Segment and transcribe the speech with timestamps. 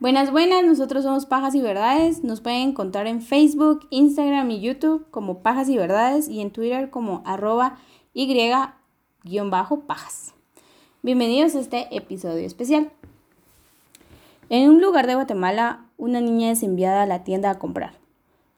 [0.00, 2.24] Buenas, buenas, nosotros somos Pajas y Verdades.
[2.24, 6.88] Nos pueden encontrar en Facebook, Instagram y YouTube como Pajas y Verdades y en Twitter
[6.88, 7.76] como arroba
[8.14, 8.72] y-pajas.
[11.02, 12.90] Bienvenidos a este episodio especial.
[14.48, 17.92] En un lugar de Guatemala, una niña es enviada a la tienda a comprar.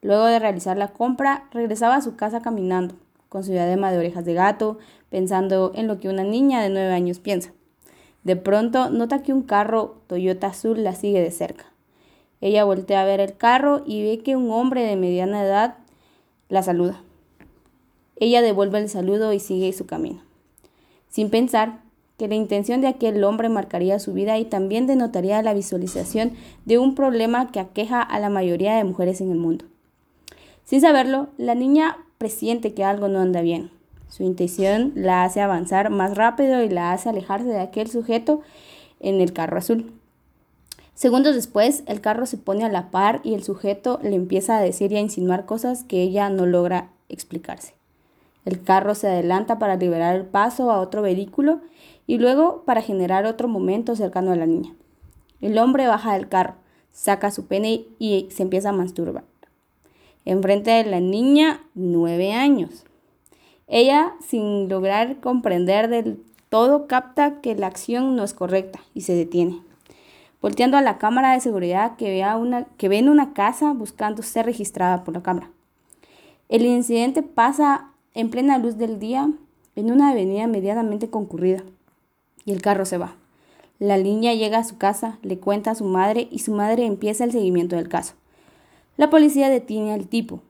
[0.01, 2.95] Luego de realizar la compra, regresaba a su casa caminando,
[3.29, 4.79] con su diadema de orejas de gato,
[5.11, 7.53] pensando en lo que una niña de 9 años piensa.
[8.25, 11.67] De pronto nota que un carro Toyota azul la sigue de cerca.
[12.41, 15.77] Ella voltea a ver el carro y ve que un hombre de mediana edad
[16.49, 17.01] la saluda.
[18.17, 20.23] Ella devuelve el saludo y sigue su camino,
[21.09, 21.81] sin pensar
[22.19, 26.33] que la intención de aquel hombre marcaría su vida y también denotaría la visualización
[26.65, 29.65] de un problema que aqueja a la mayoría de mujeres en el mundo.
[30.65, 33.71] Sin saberlo, la niña presiente que algo no anda bien.
[34.13, 38.43] Su intención la hace avanzar más rápido y la hace alejarse de aquel sujeto
[39.01, 39.91] en el carro azul.
[40.93, 44.61] Segundos después, el carro se pone a la par y el sujeto le empieza a
[44.61, 47.73] decir y a insinuar cosas que ella no logra explicarse.
[48.45, 51.63] El carro se adelanta para liberar el paso a otro vehículo
[52.07, 54.75] y luego para generar otro momento cercano a la niña.
[55.41, 56.57] El hombre baja del carro,
[56.93, 59.25] saca su pene y se empieza a masturbar
[60.27, 62.85] enfrente de la niña, nueve años.
[63.75, 69.15] Ella, sin lograr comprender del todo, capta que la acción no es correcta y se
[69.15, 69.63] detiene.
[70.43, 74.23] Volteando a la cámara de seguridad que ve, una, que ve en una casa buscando
[74.23, 75.51] ser registrada por la cámara.
[76.51, 79.31] El incidente pasa en plena luz del día
[79.75, 81.63] en una avenida medianamente concurrida
[82.45, 83.15] y el carro se va.
[83.79, 87.25] La niña llega a su casa, le cuenta a su madre y su madre empieza
[87.25, 88.13] el seguimiento del caso.
[88.99, 90.43] La policía detiene al tipo,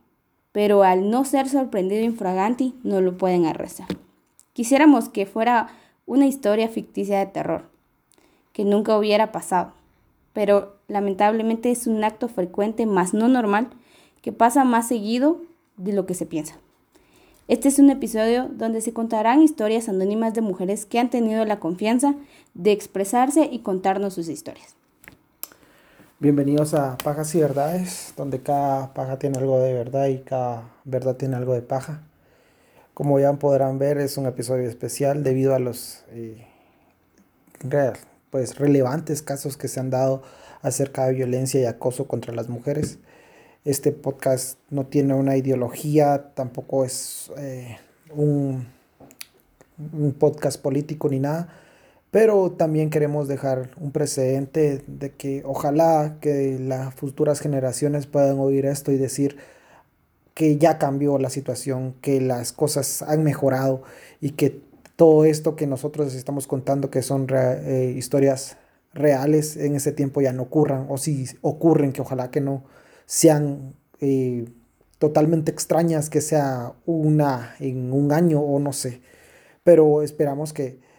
[0.52, 3.88] pero al no ser sorprendido infraganti no lo pueden arrestar.
[4.52, 5.68] Quisiéramos que fuera
[6.06, 7.70] una historia ficticia de terror,
[8.52, 9.72] que nunca hubiera pasado,
[10.32, 13.70] pero lamentablemente es un acto frecuente más no normal
[14.20, 15.40] que pasa más seguido
[15.76, 16.56] de lo que se piensa.
[17.48, 21.58] Este es un episodio donde se contarán historias anónimas de mujeres que han tenido la
[21.58, 22.14] confianza
[22.54, 24.76] de expresarse y contarnos sus historias.
[26.22, 31.16] Bienvenidos a Pajas y Verdades, donde cada paja tiene algo de verdad y cada verdad
[31.16, 32.04] tiene algo de paja.
[32.94, 36.46] Como ya podrán ver, es un episodio especial debido a los eh,
[38.30, 40.22] pues, relevantes casos que se han dado
[40.60, 43.00] acerca de violencia y acoso contra las mujeres.
[43.64, 47.78] Este podcast no tiene una ideología, tampoco es eh,
[48.14, 48.68] un,
[49.92, 51.61] un podcast político ni nada
[52.12, 58.66] pero también queremos dejar un precedente de que ojalá que las futuras generaciones puedan oír
[58.66, 59.38] esto y decir
[60.34, 63.82] que ya cambió la situación, que las cosas han mejorado
[64.20, 64.60] y que
[64.94, 68.58] todo esto que nosotros estamos contando que son eh, historias
[68.92, 72.62] reales en ese tiempo ya no ocurran o si ocurren que ojalá que no
[73.06, 74.44] sean eh,
[74.98, 79.00] totalmente extrañas que sea una en un año o no sé.
[79.64, 80.91] Pero esperamos que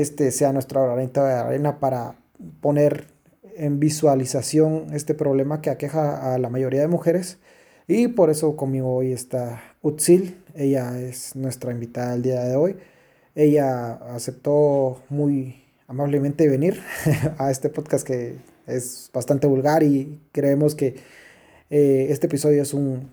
[0.00, 2.14] este sea nuestra de arena para
[2.60, 3.06] poner
[3.56, 7.38] en visualización este problema que aqueja a la mayoría de mujeres.
[7.86, 12.76] Y por eso conmigo hoy está Utsil, ella es nuestra invitada el día de hoy.
[13.34, 16.80] Ella aceptó muy amablemente venir
[17.38, 18.36] a este podcast que
[18.66, 20.96] es bastante vulgar y creemos que
[21.70, 23.10] eh, este episodio es un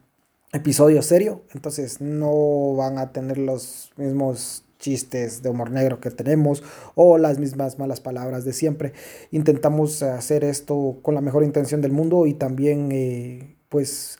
[0.52, 6.63] episodio serio, entonces no van a tener los mismos chistes de humor negro que tenemos
[6.94, 8.94] o las mismas malas palabras de siempre.
[9.31, 14.19] Intentamos hacer esto con la mejor intención del mundo y también eh, pues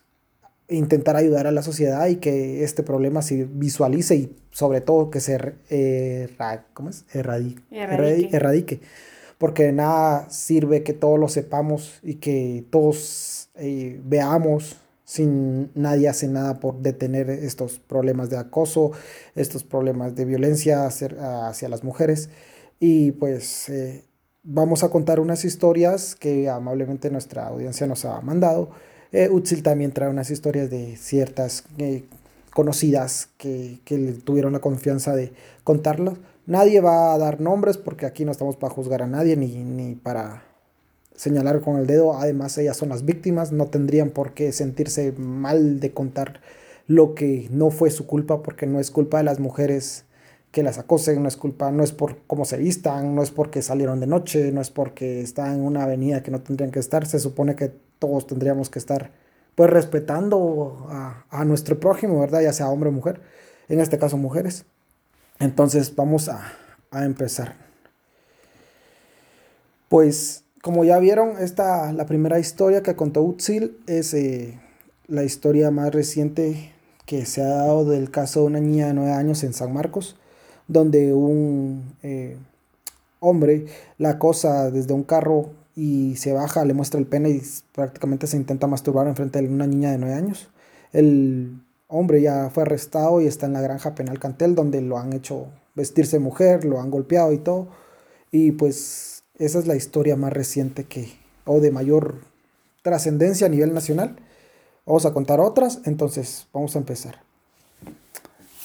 [0.67, 5.19] intentar ayudar a la sociedad y que este problema se visualice y sobre todo que
[5.19, 6.35] se eh,
[6.73, 7.05] ¿cómo es?
[7.13, 7.61] Erradique,
[8.31, 8.79] erradique.
[9.37, 16.27] Porque nada sirve que todos lo sepamos y que todos eh, veamos sin nadie hace
[16.27, 18.91] nada por detener estos problemas de acoso,
[19.35, 22.29] estos problemas de violencia hacia, las mujeres.
[22.79, 24.03] Y pues eh,
[24.44, 28.71] vamos a contar unas historias que amablemente nuestra audiencia nos ha mandado.
[29.12, 32.03] Eh, Utsil también trae unas historias de ciertas eh,
[32.51, 35.31] conocidas que, que tuvieron la confianza de
[35.63, 36.15] contarlas.
[36.47, 39.95] Nadie va a dar nombres porque aquí no estamos para juzgar a nadie ni, ni
[39.95, 40.44] para
[41.15, 42.17] señalar con el dedo.
[42.17, 46.41] Además, ellas son las víctimas, no tendrían por qué sentirse mal de contar
[46.88, 50.06] lo que no fue su culpa, porque no es culpa de las mujeres
[50.51, 53.62] que las acosen, no es culpa, no es por cómo se vistan, no es porque
[53.62, 57.06] salieron de noche, no es porque están en una avenida que no tendrían que estar,
[57.06, 59.11] se supone que todos tendríamos que estar
[59.56, 62.41] pues respetando a, a nuestro prójimo, ¿verdad?
[62.41, 63.19] Ya sea hombre o mujer,
[63.68, 64.63] en este caso mujeres.
[65.39, 66.53] Entonces vamos a,
[66.89, 67.56] a empezar.
[69.89, 74.59] Pues como ya vieron, esta, la primera historia que contó Utzil es eh,
[75.06, 76.71] la historia más reciente
[77.06, 80.15] que se ha dado del caso de una niña de 9 años en San Marcos,
[80.67, 82.38] donde un eh,
[83.19, 83.67] hombre
[84.00, 88.38] la acosa desde un carro y se baja, le muestra el pene y prácticamente se
[88.38, 90.50] intenta masturbar enfrente de una niña de 9 años.
[90.94, 95.13] El hombre ya fue arrestado y está en la granja penal Cantel, donde lo han
[95.13, 95.45] hecho
[95.75, 97.68] vestirse mujer, lo han golpeado y todo.
[98.31, 101.11] Y pues esa es la historia más reciente que,
[101.45, 102.21] o de mayor
[102.81, 104.15] trascendencia a nivel nacional.
[104.85, 107.21] Vamos a contar otras, entonces vamos a empezar.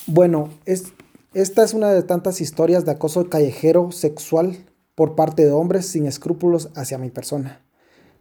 [0.06, 0.92] Bueno, es,
[1.34, 6.06] esta es una de tantas historias de acoso callejero sexual por parte de hombres sin
[6.06, 7.62] escrúpulos hacia mi persona.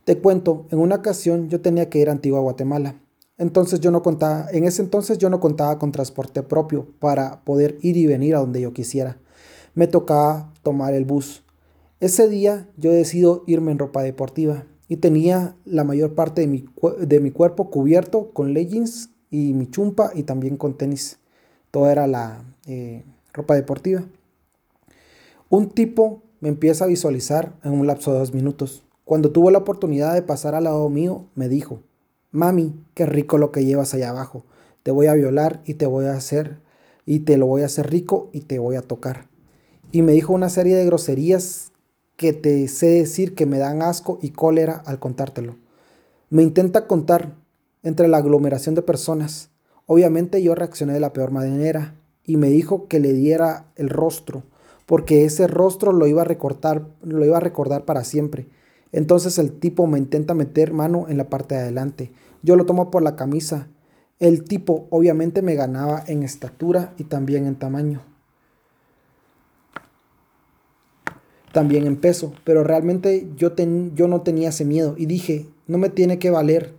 [0.05, 2.95] Te cuento, en una ocasión yo tenía que ir a Antigua Guatemala.
[3.37, 7.77] Entonces yo no contaba, en ese entonces yo no contaba con transporte propio para poder
[7.81, 9.17] ir y venir a donde yo quisiera.
[9.75, 11.43] Me tocaba tomar el bus.
[11.99, 16.65] Ese día yo decido irme en ropa deportiva y tenía la mayor parte de mi,
[16.97, 21.19] de mi cuerpo cubierto con leggings y mi chumpa y también con tenis.
[21.71, 23.03] Todo era la eh,
[23.33, 24.05] ropa deportiva.
[25.49, 28.85] Un tipo me empieza a visualizar en un lapso de dos minutos.
[29.03, 31.81] Cuando tuvo la oportunidad de pasar al lado mío, me dijo,
[32.31, 34.45] Mami, qué rico lo que llevas allá abajo.
[34.83, 36.61] Te voy a violar y te voy a hacer,
[37.05, 39.27] y te lo voy a hacer rico y te voy a tocar.
[39.91, 41.68] Y me dijo una serie de groserías
[42.19, 45.55] que te sé decir que me dan asco y cólera al contártelo.
[46.29, 47.37] Me intenta contar
[47.81, 49.51] entre la aglomeración de personas.
[49.85, 51.95] Obviamente yo reaccioné de la peor manera
[52.25, 54.43] y me dijo que le diera el rostro,
[54.85, 58.49] porque ese rostro lo iba a recortar, lo iba a recordar para siempre.
[58.91, 62.11] Entonces el tipo me intenta meter mano en la parte de adelante.
[62.43, 63.69] Yo lo tomo por la camisa.
[64.19, 68.08] El tipo obviamente me ganaba en estatura y también en tamaño.
[71.51, 73.53] También en peso, pero realmente yo,
[73.95, 76.73] yo no tenía ese miedo y dije, no me tiene que valer,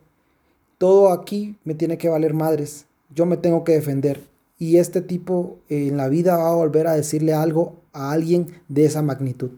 [0.78, 4.20] todo aquí me tiene que valer madres, yo me tengo que defender.
[4.58, 8.84] Y este tipo en la vida va a volver a decirle algo a alguien de
[8.84, 9.50] esa magnitud.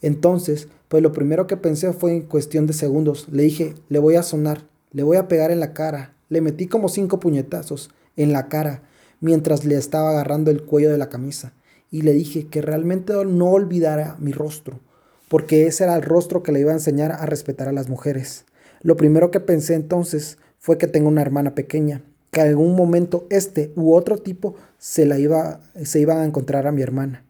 [0.00, 4.14] Entonces, pues lo primero que pensé fue en cuestión de segundos, le dije, le voy
[4.14, 4.62] a sonar,
[4.92, 8.82] le voy a pegar en la cara, le metí como cinco puñetazos en la cara
[9.20, 11.52] mientras le estaba agarrando el cuello de la camisa
[11.90, 14.80] y le dije que realmente no olvidara mi rostro,
[15.28, 18.44] porque ese era el rostro que le iba a enseñar a respetar a las mujeres.
[18.82, 23.26] Lo primero que pensé entonces fue que tengo una hermana pequeña, que en algún momento
[23.30, 27.24] este u otro tipo se la iba se iban a encontrar a mi hermana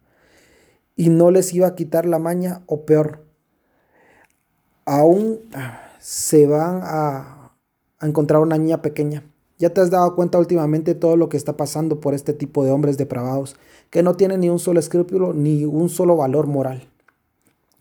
[0.95, 3.23] y no les iba a quitar la maña o peor
[4.85, 5.39] aún
[5.99, 7.53] se van a,
[7.99, 9.23] a encontrar una niña pequeña
[9.59, 12.71] ya te has dado cuenta últimamente todo lo que está pasando por este tipo de
[12.71, 13.57] hombres depravados,
[13.89, 16.87] que no tienen ni un solo escrúpulo ni un solo valor moral.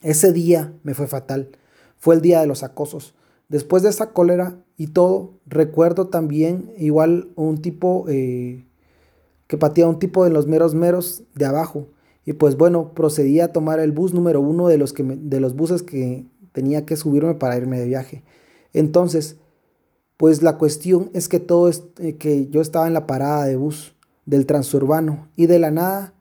[0.03, 1.51] Ese día me fue fatal.
[1.99, 3.15] Fue el día de los acosos.
[3.49, 8.65] Después de esa cólera y todo, recuerdo también igual un tipo eh,
[9.47, 11.87] que patía un tipo de los meros meros de abajo.
[12.25, 15.57] Y pues bueno, procedí a tomar el bus número uno de los, que de los
[15.57, 18.23] buses que tenía que subirme para irme de viaje.
[18.73, 19.37] Entonces,
[20.19, 23.57] pues la cuestión es que todo es eh, que yo estaba en la parada de
[23.57, 23.95] bus
[24.27, 26.13] del transurbano y de la nada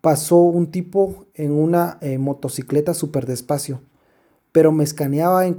[0.00, 3.80] pasó un tipo en una eh, motocicleta súper despacio,
[4.52, 5.56] pero me escaneaba en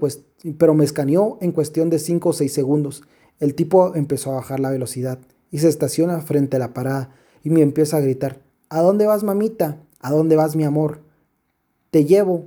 [0.57, 3.03] pero me escaneó en cuestión de 5 o 6 segundos.
[3.39, 5.19] El tipo empezó a bajar la velocidad
[5.51, 7.11] y se estaciona frente a la parada
[7.43, 8.39] y me empieza a gritar,
[8.71, 9.79] ¿A dónde vas mamita?
[9.99, 11.01] ¿A dónde vas mi amor?
[11.89, 12.45] Te llevo.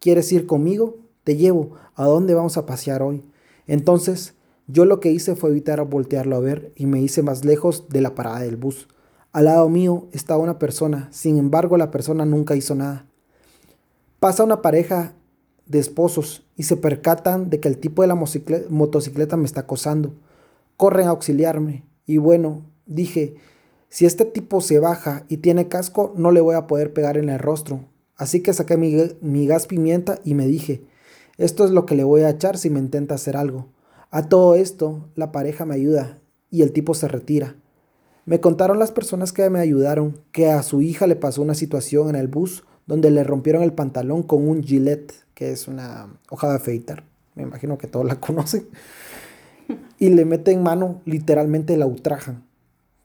[0.00, 0.96] ¿Quieres ir conmigo?
[1.24, 1.72] Te llevo.
[1.94, 3.22] ¿A dónde vamos a pasear hoy?
[3.68, 4.34] Entonces,
[4.66, 8.00] yo lo que hice fue evitar voltearlo a ver y me hice más lejos de
[8.00, 8.88] la parada del bus.
[9.32, 13.06] Al lado mío estaba una persona, sin embargo la persona nunca hizo nada.
[14.18, 15.14] Pasa una pareja
[15.66, 18.16] de esposos y se percatan de que el tipo de la
[18.68, 20.14] motocicleta me está acosando.
[20.76, 23.36] Corren a auxiliarme y bueno, dije,
[23.90, 27.28] si este tipo se baja y tiene casco, no le voy a poder pegar en
[27.28, 27.84] el rostro.
[28.16, 30.82] Así que saqué mi, mi gas pimienta y me dije,
[31.38, 33.66] esto es lo que le voy a echar si me intenta hacer algo.
[34.10, 36.18] A todo esto, la pareja me ayuda
[36.50, 37.54] y el tipo se retira.
[38.26, 42.10] Me contaron las personas que me ayudaron que a su hija le pasó una situación
[42.10, 46.48] en el bus donde le rompieron el pantalón con un gilet, que es una hoja
[46.48, 47.04] de afeitar.
[47.36, 48.66] Me imagino que todos la conocen.
[49.98, 52.44] Y le meten mano, literalmente la ultrajan.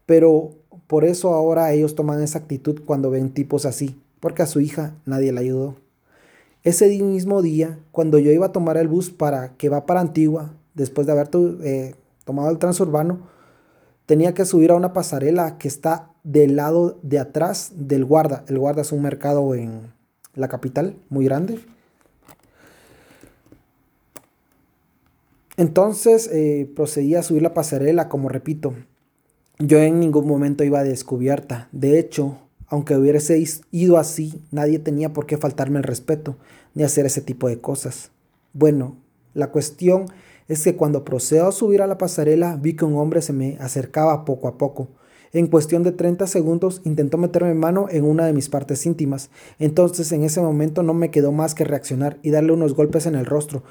[0.05, 0.55] Pero
[0.87, 4.95] por eso ahora ellos toman esa actitud cuando ven tipos así, porque a su hija
[5.05, 5.75] nadie la ayudó.
[6.63, 10.53] Ese mismo día, cuando yo iba a tomar el bus para que va para Antigua,
[10.73, 11.29] después de haber
[11.63, 13.27] eh, tomado el transurbano,
[14.05, 18.45] tenía que subir a una pasarela que está del lado de atrás del guarda.
[18.47, 19.91] El guarda es un mercado en
[20.35, 21.59] la capital, muy grande.
[25.57, 28.73] Entonces eh, procedí a subir la pasarela, como repito,
[29.59, 31.67] yo en ningún momento iba descubierta.
[31.73, 32.37] De hecho,
[32.73, 33.39] aunque hubiese
[33.69, 36.37] ido así, nadie tenía por qué faltarme el respeto
[36.73, 38.09] ni hacer ese tipo de cosas.
[38.51, 38.97] Bueno,
[39.35, 40.05] la cuestión
[40.47, 43.57] es que cuando procedo a subir a la pasarela vi que un hombre se me
[43.59, 44.87] acercaba poco a poco.
[45.33, 49.29] En cuestión de 30 segundos intentó meterme mano en una de mis partes íntimas.
[49.59, 53.13] Entonces en ese momento no me quedó más que reaccionar y darle unos golpes en
[53.13, 53.61] el rostro.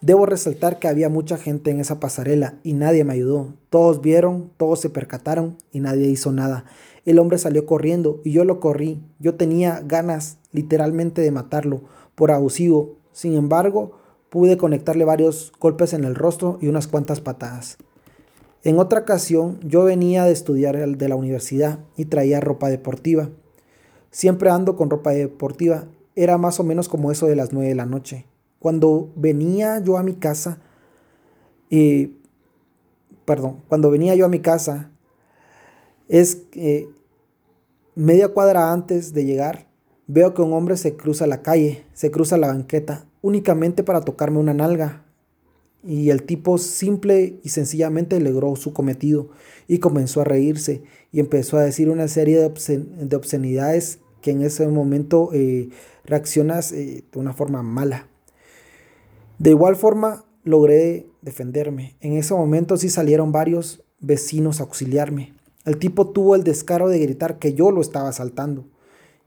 [0.00, 3.54] Debo resaltar que había mucha gente en esa pasarela y nadie me ayudó.
[3.70, 6.64] Todos vieron, todos se percataron y nadie hizo nada.
[7.04, 9.00] El hombre salió corriendo y yo lo corrí.
[9.18, 11.82] Yo tenía ganas literalmente de matarlo
[12.14, 12.96] por abusivo.
[13.12, 13.92] Sin embargo,
[14.30, 17.78] pude conectarle varios golpes en el rostro y unas cuantas patadas.
[18.64, 23.30] En otra ocasión, yo venía de estudiar de la universidad y traía ropa deportiva.
[24.10, 25.86] Siempre ando con ropa deportiva.
[26.16, 28.26] Era más o menos como eso de las 9 de la noche.
[28.58, 30.58] Cuando venía yo a mi casa,
[31.70, 32.10] eh,
[33.24, 34.90] perdón, cuando venía yo a mi casa,
[36.08, 36.88] es eh,
[37.94, 39.68] media cuadra antes de llegar,
[40.06, 44.38] veo que un hombre se cruza la calle, se cruza la banqueta, únicamente para tocarme
[44.38, 45.04] una nalga.
[45.84, 49.30] Y el tipo simple y sencillamente logró su cometido
[49.68, 54.66] y comenzó a reírse y empezó a decir una serie de, obscenidades que en ese
[54.66, 55.68] momento eh,
[56.04, 58.08] reaccionas eh, de una forma mala.
[59.38, 61.96] De igual forma logré defenderme.
[62.00, 65.37] En ese momento sí salieron varios vecinos a auxiliarme.
[65.68, 68.64] El tipo tuvo el descaro de gritar que yo lo estaba asaltando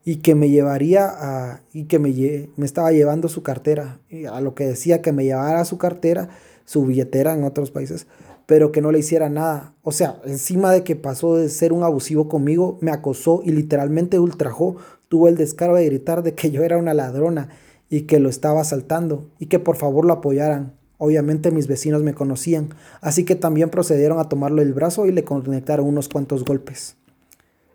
[0.03, 2.09] y que me llevaría a y que me,
[2.55, 3.99] me estaba llevando su cartera,
[4.31, 6.29] a lo que decía que me llevara su cartera,
[6.65, 8.07] su billetera en otros países,
[8.47, 9.75] pero que no le hiciera nada.
[9.83, 14.17] O sea, encima de que pasó de ser un abusivo conmigo, me acosó y literalmente
[14.17, 14.77] ultrajó,
[15.09, 17.49] tuvo el descaro de gritar de que yo era una ladrona
[17.87, 20.73] y que lo estaba asaltando y que por favor lo apoyaran.
[21.03, 25.23] Obviamente mis vecinos me conocían, así que también procedieron a tomarlo el brazo y le
[25.23, 26.95] conectaron unos cuantos golpes.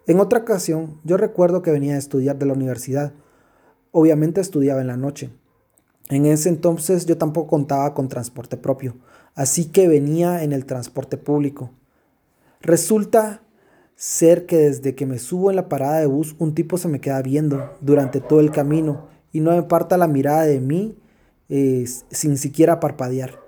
[0.06, 3.14] En otra ocasión, yo recuerdo que venía a estudiar de la universidad.
[3.90, 5.30] Obviamente estudiaba en la noche.
[6.08, 8.94] En ese entonces yo tampoco contaba con transporte propio,
[9.34, 11.72] así que venía en el transporte público.
[12.60, 13.42] Resulta
[13.96, 17.00] ser que desde que me subo en la parada de bus, un tipo se me
[17.00, 20.96] queda viendo durante todo el camino y no me aparta la mirada de mí
[21.48, 23.40] eh, sin siquiera parpadear.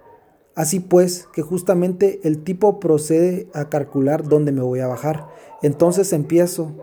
[0.55, 5.28] Así pues, que justamente el tipo procede a calcular dónde me voy a bajar.
[5.62, 6.75] Entonces empiezo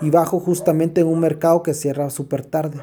[0.00, 2.80] y bajo justamente en un mercado que cierra súper tarde.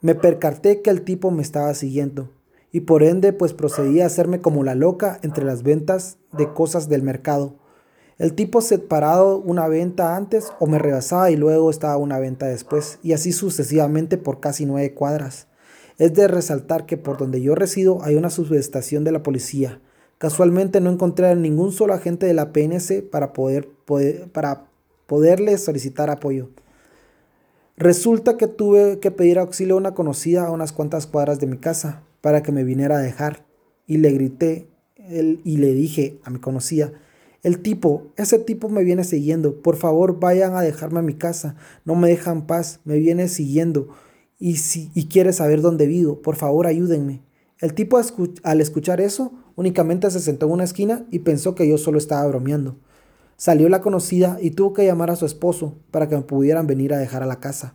[0.00, 2.30] Me percaté que el tipo me estaba siguiendo
[2.70, 6.88] y por ende pues procedí a hacerme como la loca entre las ventas de cosas
[6.88, 7.56] del mercado.
[8.18, 12.46] El tipo se parado una venta antes o me rebasaba y luego estaba una venta
[12.46, 15.47] después y así sucesivamente por casi nueve cuadras.
[15.98, 19.80] Es de resaltar que por donde yo resido hay una subestación de la policía.
[20.18, 23.68] Casualmente no encontré a ningún solo agente de la PNC para, poder,
[24.32, 24.66] para
[25.06, 26.50] poderle solicitar apoyo.
[27.76, 31.58] Resulta que tuve que pedir auxilio a una conocida a unas cuantas cuadras de mi
[31.58, 33.44] casa para que me viniera a dejar.
[33.86, 34.68] Y le grité
[35.08, 36.92] y le dije a mi conocida,
[37.42, 41.54] el tipo, ese tipo me viene siguiendo, por favor vayan a dejarme a mi casa,
[41.84, 43.88] no me dejan paz, me viene siguiendo
[44.38, 47.22] y, si, y quiere saber dónde vivo, por favor ayúdenme.
[47.60, 48.00] El tipo
[48.44, 52.26] al escuchar eso únicamente se sentó en una esquina y pensó que yo solo estaba
[52.28, 52.76] bromeando.
[53.36, 56.94] Salió la conocida y tuvo que llamar a su esposo para que me pudieran venir
[56.94, 57.74] a dejar a la casa.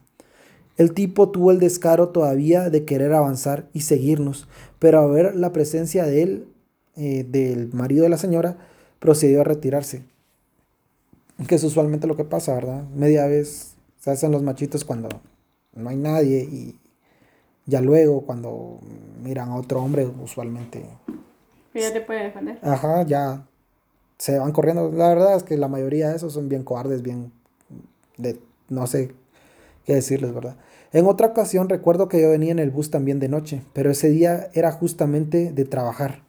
[0.78, 4.48] El tipo tuvo el descaro todavía de querer avanzar y seguirnos,
[4.80, 6.48] pero a ver la presencia de él,
[6.96, 8.58] eh, del marido de la señora,
[9.00, 10.04] procedió a retirarse.
[11.48, 12.84] Que es usualmente lo que pasa, ¿verdad?
[12.96, 15.10] Media vez se hacen los machitos cuando
[15.76, 16.80] no hay nadie y
[17.66, 18.80] ya luego cuando
[19.22, 20.86] miran a otro hombre usualmente...
[21.74, 22.60] ya te puede defender.
[22.62, 23.46] Ajá, ya
[24.18, 24.92] se van corriendo.
[24.92, 27.32] La verdad es que la mayoría de esos son bien cobardes, bien
[28.18, 28.40] de
[28.70, 29.14] no sé
[29.86, 30.56] qué decirles, ¿verdad?
[30.92, 34.10] En otra ocasión recuerdo que yo venía en el bus también de noche, pero ese
[34.10, 36.22] día era justamente de trabajar.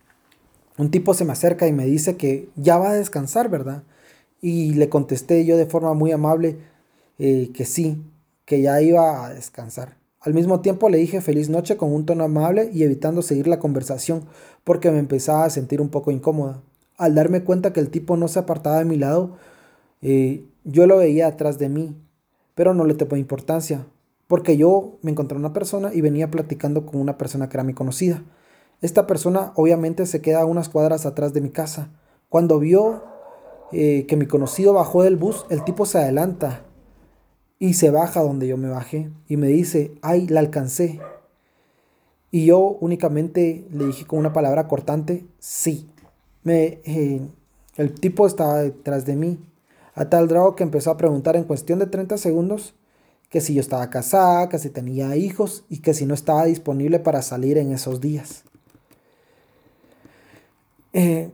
[0.78, 3.82] Un tipo se me acerca y me dice que ya va a descansar, ¿verdad?
[4.40, 6.56] Y le contesté yo de forma muy amable
[7.18, 8.02] eh, que sí,
[8.44, 9.96] que ya iba a descansar.
[10.20, 13.58] Al mismo tiempo le dije feliz noche con un tono amable y evitando seguir la
[13.58, 14.24] conversación
[14.64, 16.62] porque me empezaba a sentir un poco incómoda.
[16.96, 19.36] Al darme cuenta que el tipo no se apartaba de mi lado,
[20.00, 21.94] eh, yo lo veía atrás de mí,
[22.54, 23.86] pero no le tomé importancia,
[24.26, 27.74] porque yo me encontré una persona y venía platicando con una persona que era mi
[27.74, 28.22] conocida.
[28.80, 31.90] Esta persona obviamente se queda unas cuadras atrás de mi casa.
[32.30, 33.02] Cuando vio
[33.72, 36.64] eh, que mi conocido bajó del bus, el tipo se adelanta
[37.58, 41.00] y se baja donde yo me bajé y me dice, ay, la alcancé.
[42.30, 45.88] Y yo únicamente le dije con una palabra cortante, sí.
[46.42, 47.20] Me, eh,
[47.76, 49.38] el tipo estaba detrás de mí,
[49.94, 52.74] a tal grado que empezó a preguntar en cuestión de 30 segundos
[53.30, 56.98] que si yo estaba casada, que si tenía hijos y que si no estaba disponible
[57.00, 58.44] para salir en esos días.
[60.92, 61.30] Eh,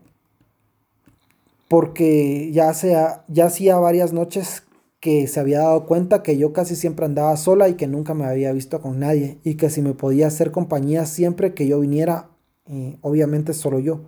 [1.69, 4.62] porque ya, sea, ya hacía varias noches
[5.00, 8.26] que se había dado cuenta que yo casi siempre andaba sola y que nunca me
[8.26, 12.30] había visto con nadie y que si me podía hacer compañía siempre que yo viniera,
[12.66, 14.02] eh, obviamente solo yo.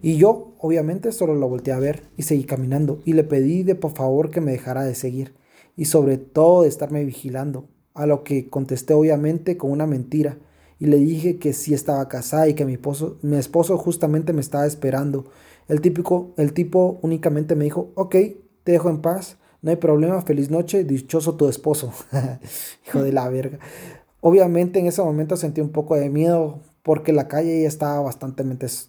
[0.00, 3.74] Y yo, obviamente, solo lo volteé a ver y seguí caminando y le pedí de
[3.74, 5.34] por favor que me dejara de seguir
[5.76, 10.38] y sobre todo de estarme vigilando, a lo que contesté obviamente con una mentira
[10.78, 14.42] y le dije que sí estaba casada y que mi esposo, mi esposo justamente me
[14.42, 15.24] estaba esperando.
[15.66, 18.14] El, típico, el tipo únicamente me dijo, ok,
[18.62, 21.92] te dejo en paz no hay problema, feliz noche, dichoso tu esposo.
[22.86, 23.58] Hijo de la verga.
[24.20, 28.44] Obviamente en ese momento sentí un poco de miedo porque la calle ya estaba bastante,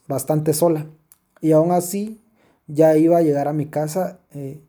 [0.07, 0.85] bastante sola.
[1.41, 2.21] Y aún así
[2.67, 4.19] ya iba a llegar a mi casa.
[4.35, 4.61] Eh,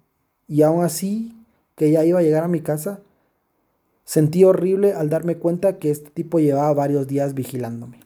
[0.47, 1.37] y aún así
[1.77, 3.01] que ya iba a llegar a mi casa,
[4.07, 8.01] sentí horrible al darme cuenta que este tipo llevaba varios días vigilándome.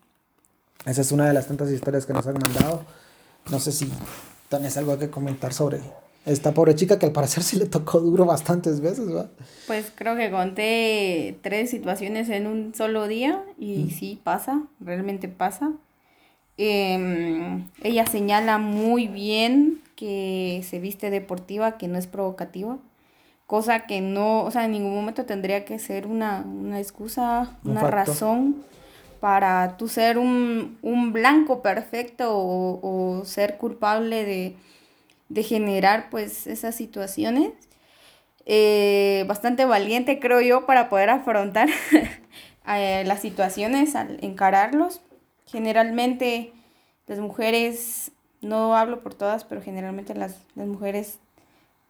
[0.86, 2.82] Esa es una de las tantas historias que nos han mandado.
[3.48, 3.92] No sé si
[4.48, 5.80] tienes algo que comentar sobre
[6.24, 9.28] esta pobre chica que al parecer sí le tocó duro bastantes veces, ¿va?
[9.66, 15.72] Pues creo que conté tres situaciones en un solo día y sí pasa, realmente pasa.
[16.58, 22.78] Em, ella señala muy bien que se viste deportiva, que no es provocativa,
[23.46, 26.44] cosa que no, o sea, en ningún momento tendría que ser una,
[26.76, 28.56] excusa, una razón
[29.20, 30.78] para tú ser un,
[31.12, 34.56] blanco perfecto o ser culpable de
[35.32, 37.52] de generar pues esas situaciones.
[38.44, 41.68] Eh, bastante valiente creo yo para poder afrontar
[42.68, 45.00] eh, las situaciones al encararlos.
[45.46, 46.52] Generalmente
[47.06, 51.18] las mujeres, no hablo por todas, pero generalmente las, mujeres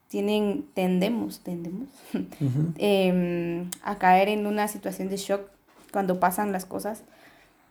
[0.09, 1.89] tienen, tendemos, tendemos
[2.79, 5.49] em, a caer en una situación de shock
[5.91, 7.03] cuando pasan las cosas.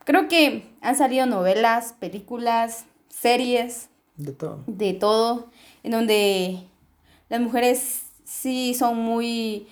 [0.03, 3.89] Creo que han salido novelas, películas, series
[4.21, 4.63] de todo.
[4.67, 5.47] De todo,
[5.83, 6.63] en donde
[7.29, 9.67] las mujeres sí son muy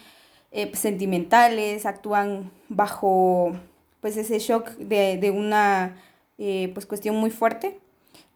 [0.51, 3.53] eh, sentimentales, actúan bajo
[4.01, 5.97] pues ese shock de, una
[6.37, 7.79] eh, pues cuestión muy fuerte.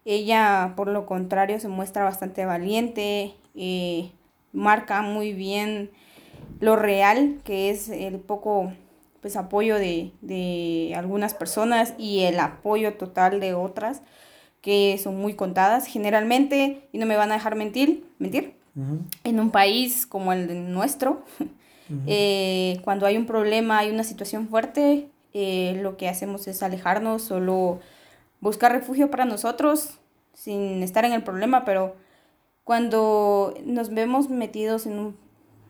[0.05, 4.11] Ella, por lo contrario, se muestra bastante valiente, eh,
[4.51, 5.89] marca muy bien
[6.59, 8.73] lo real, que es el poco
[9.21, 14.01] pues apoyo de, de algunas personas y el apoyo total de otras
[14.63, 18.55] que son muy contadas generalmente, y no me van a dejar mentir, mentir,
[19.23, 21.23] en un país como el nuestro,
[22.07, 27.23] eh, cuando hay un problema, hay una situación fuerte, eh, lo que hacemos es alejarnos,
[27.23, 27.81] solo
[28.39, 29.99] buscar refugio para nosotros,
[30.33, 31.97] sin estar en el problema, pero
[32.63, 35.17] cuando nos vemos metidos en, un,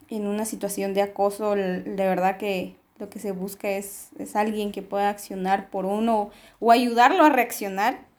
[0.09, 4.71] en una situación de acoso, de verdad que lo que se busca es, es alguien
[4.71, 6.29] que pueda accionar por uno
[6.59, 8.12] o ayudarlo a reaccionar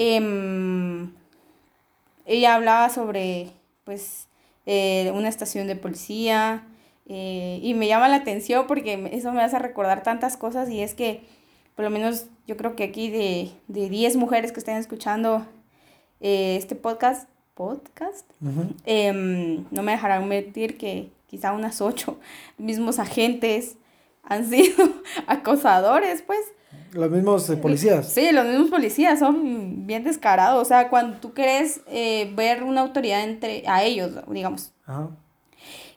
[0.00, 1.10] Em,
[2.24, 3.50] ella hablaba sobre,
[3.82, 4.28] pues,
[4.64, 6.62] eh, una estación de policía
[7.08, 10.94] eh, y me llama la atención porque eso me hace recordar tantas cosas y es
[10.94, 11.22] que,
[11.74, 15.44] por lo menos, yo creo que aquí de, de 10 mujeres que estén escuchando
[16.20, 18.24] eh, este podcast, podcast,
[18.84, 22.20] em, no me dejarán mentir que quizá unas 8
[22.56, 23.74] mismos agentes
[24.22, 24.76] han sido
[25.26, 26.38] acosadores, pues.
[26.92, 28.12] Los mismos eh, policías.
[28.12, 30.62] Sí, los mismos policías son bien descarados.
[30.62, 34.72] O sea, cuando tú quieres eh, ver una autoridad entre a ellos, digamos,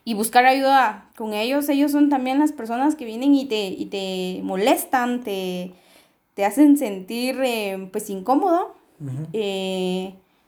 [0.04, 3.86] y buscar ayuda con ellos, ellos son también las personas que vienen y te, y
[3.86, 5.71] te molestan, te,
[6.34, 8.75] te hacen sentir eh, pues incómodo,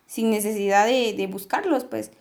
[0.05, 2.11] sin necesidad de, buscarlos, pues.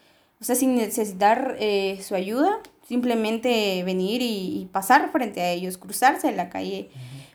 [0.41, 1.57] O sea, sin necesitar
[2.01, 6.91] su ayuda, simplemente venir y, pasar frente a ellos, cruzarse en la calle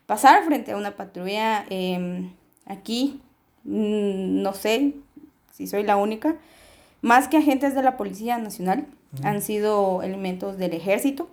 [0.08, 2.32] pasar frente a una patrulla em,
[2.66, 3.22] aquí,
[3.66, 4.96] mm, no sé
[5.54, 6.38] si soy la única,
[7.02, 8.88] más que agentes de la Policía Nacional,
[9.24, 11.30] han sido elementos del ejército,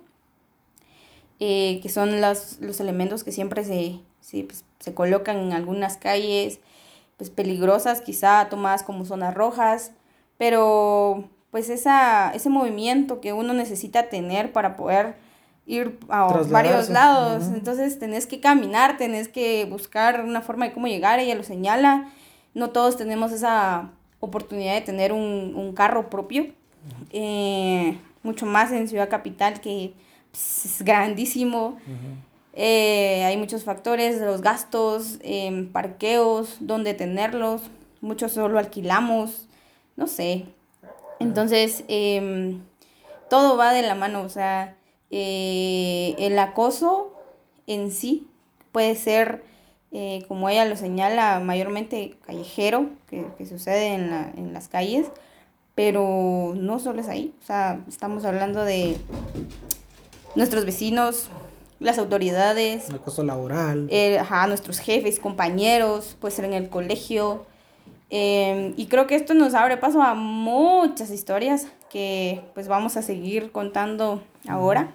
[1.39, 3.99] eh, que son los, los, elementos que siempre se,
[4.43, 6.59] pues, se, colocan en algunas calles
[7.17, 9.91] pues, peligrosas, quizá tomadas como zonas rojas,
[10.37, 15.15] pero pues esa, ese movimiento que uno necesita tener para poder
[15.65, 17.45] ir a varios lados.
[17.53, 22.09] Entonces tenés que caminar, tenés que buscar una forma de cómo llegar, ella lo señala.
[22.53, 26.47] No todos tenemos esa oportunidad de tener un, carro propio.
[27.11, 29.93] Eh, mucho más en Ciudad Capital que
[30.31, 31.77] pues, es grandísimo.
[32.53, 37.61] Eh, hay muchos factores, los gastos, em, parqueos, dónde tenerlos,
[37.99, 39.47] muchos solo alquilamos,
[39.97, 40.45] no sé.
[41.19, 42.61] Entonces, em,
[43.29, 44.77] todo va de la mano, o sea,
[45.17, 47.13] eh, el acoso
[47.67, 48.27] en sí
[48.73, 49.45] puede ser,
[49.93, 55.07] eh, como ella lo señala, mayormente callejero, que, que sucede en, la, en las calles,
[55.73, 58.97] pero no solo es ahí, o sea, estamos hablando de
[60.35, 61.29] nuestros vecinos,
[61.79, 62.89] las autoridades.
[62.89, 63.87] El acoso laboral.
[63.89, 67.45] Eh, ajá, nuestros jefes, compañeros, puede ser en el colegio.
[68.09, 73.01] Eh, y creo que esto nos abre paso a muchas historias que pues vamos a
[73.01, 74.91] seguir contando ahora.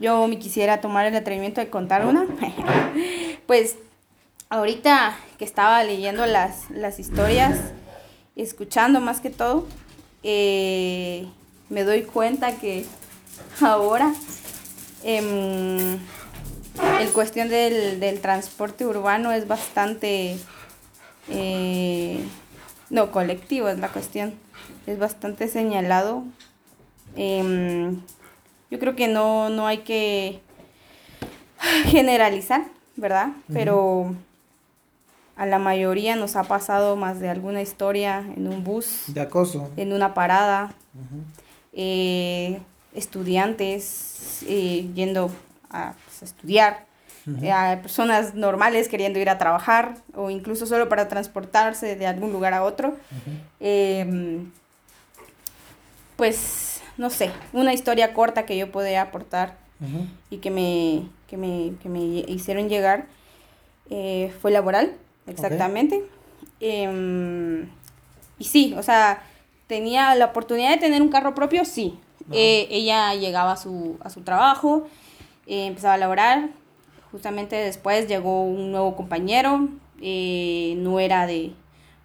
[0.00, 2.26] Yo me quisiera tomar el atrevimiento de contar una.
[3.46, 3.76] pues
[4.48, 7.58] ahorita que estaba leyendo las, las historias,
[8.34, 9.66] escuchando más que todo,
[10.22, 11.28] eh,
[11.68, 12.86] me doy cuenta que
[13.60, 14.14] ahora
[15.04, 15.98] eh,
[17.00, 20.38] el cuestión del, del, transporte urbano es bastante,
[21.28, 22.24] eh,
[22.88, 24.32] no, colectivo es la cuestión,
[24.86, 26.24] es bastante señalado.
[28.70, 30.40] Yo creo que no, no hay que
[31.86, 32.62] generalizar,
[32.96, 33.28] ¿verdad?
[33.28, 33.54] Uh -huh.
[33.54, 34.14] Pero
[35.36, 39.04] a la mayoría nos ha pasado más de alguna historia en un bus.
[39.08, 39.70] De acoso.
[39.76, 40.74] En una parada.
[40.94, 41.22] Uh -huh.
[41.72, 42.60] eh,
[42.94, 45.30] estudiantes eh, yendo
[45.70, 46.86] a, pues, a estudiar.
[47.26, 47.44] Uh -huh.
[47.44, 52.32] eh, a personas normales queriendo ir a trabajar o incluso solo para transportarse de algún
[52.32, 52.96] lugar a otro.
[56.16, 59.56] pues, no sé, una historia corta que yo podía aportar
[60.30, 63.06] y que me, que, me, que me hicieron llegar
[63.88, 64.92] eh, fue laboral
[65.26, 65.96] exactamente.
[65.96, 66.08] Okay.
[66.60, 67.66] Eh,
[68.38, 69.22] y sí, o sea,
[69.66, 71.98] tenía la oportunidad de tener un carro propio, sí.
[72.32, 74.86] Eh, ella llegaba a su, a su trabajo,
[75.46, 76.50] eh, empezaba a laborar.
[77.10, 81.52] Justamente después llegó un nuevo compañero, no era de,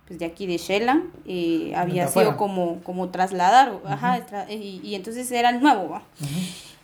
[0.08, 3.94] pues de aquí de Shela, eh, había sido como, como trasladar, uh -huh.
[3.94, 5.86] ajá, y, y, entonces era el nuevo.
[5.86, 6.76] Uh -huh.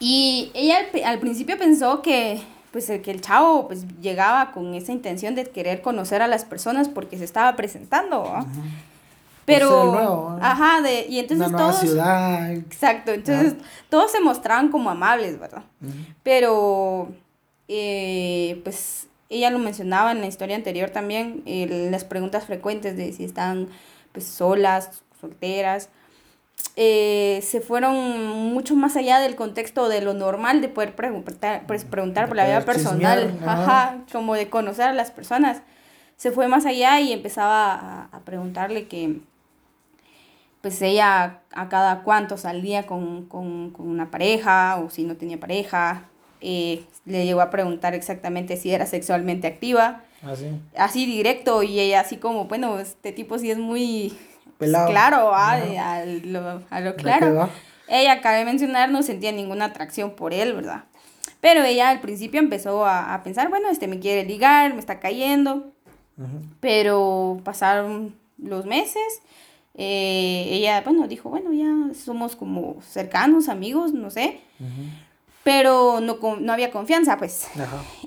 [0.00, 2.42] Y ella al, al principio pensó que
[2.74, 6.44] pues el que el chavo pues llegaba con esa intención de querer conocer a las
[6.44, 8.44] personas porque se estaba presentando.
[9.44, 12.50] Pero, nuevo, ajá, de, y entonces Una todos, ciudad.
[12.50, 13.54] exacto, entonces
[13.88, 15.62] todos se mostraban como amables, ¿verdad?
[16.24, 17.12] Pero,
[17.68, 23.12] eh, pues, ella lo mencionaba en la historia anterior también, eh, las preguntas frecuentes de
[23.12, 23.68] si están,
[24.12, 25.88] pues, solas, solteras,
[26.76, 31.84] eh, se fueron mucho más allá del contexto de lo normal de poder preguntar, pues,
[31.84, 35.62] preguntar por la vida personal, ajá, como de conocer a las personas.
[36.16, 39.20] Se fue más allá y empezaba a, a preguntarle que,
[40.64, 45.38] pues ella a cada cuánto salía con, con, con una pareja o si no tenía
[45.38, 46.04] pareja.
[46.46, 50.02] Eh, le llegó a preguntar exactamente si era sexualmente activa.
[50.22, 50.46] Así.
[50.76, 54.14] ¿Ah, así directo y ella así como, bueno, este tipo sí es muy
[54.58, 54.88] Pelado.
[54.88, 57.48] claro, ah, a, lo, a lo claro.
[57.88, 60.84] Ella, cabe mencionar, no sentía ninguna atracción por él, ¿verdad?
[61.40, 65.00] Pero ella al principio empezó a, a pensar, bueno, este me quiere ligar, me está
[65.00, 65.72] cayendo.
[66.18, 66.42] Uh -huh.
[66.60, 69.22] Pero pasaron los meses
[69.76, 74.40] eh, ella, bueno, dijo, bueno, ya somos como cercanos, amigos, no sé.
[74.60, 75.03] Uh -huh.
[75.44, 77.46] Pero no, no había confianza, pues.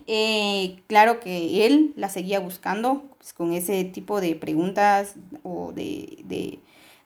[0.08, 6.19] Eh, claro que él la seguía buscando pues, con ese tipo de preguntas o de,
[6.26, 6.60] de,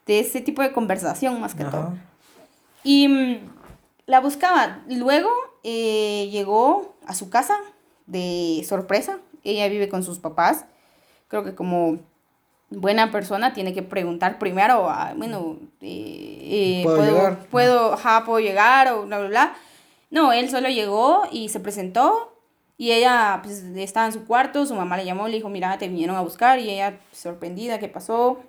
[0.05, 1.71] de ese tipo de conversación más que Ajá.
[1.71, 1.93] todo.
[2.83, 3.37] Y mm,
[4.05, 4.79] la buscaba.
[4.87, 5.29] Luego
[5.63, 7.57] eh, llegó a su casa
[8.07, 9.19] de sorpresa.
[9.43, 10.65] Ella vive con sus papás.
[11.27, 11.99] Creo que como
[12.69, 17.45] buena persona tiene que preguntar primero, ah, bueno, eh, eh, ¿puedo, ¿puedo, llegar?
[17.47, 18.87] ¿puedo, ajá, ¿puedo llegar?
[18.93, 19.55] O bla, bla, bla.
[20.11, 22.37] No, él solo llegó y se presentó
[22.77, 25.87] y ella pues, estaba en su cuarto, su mamá le llamó, le dijo, mira, te
[25.87, 28.39] vinieron a buscar y ella sorprendida, ¿qué pasó?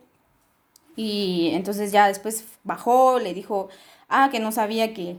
[0.97, 3.69] Y entonces ya después bajó, le dijo,
[4.09, 5.19] ah, que no sabía que,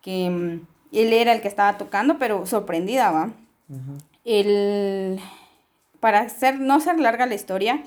[0.00, 3.30] que um, él era el que estaba tocando, pero sorprendida, ¿va?
[3.68, 4.02] Uh -huh.
[4.24, 5.20] El,
[5.98, 7.82] para hacer, no ser larga la historia,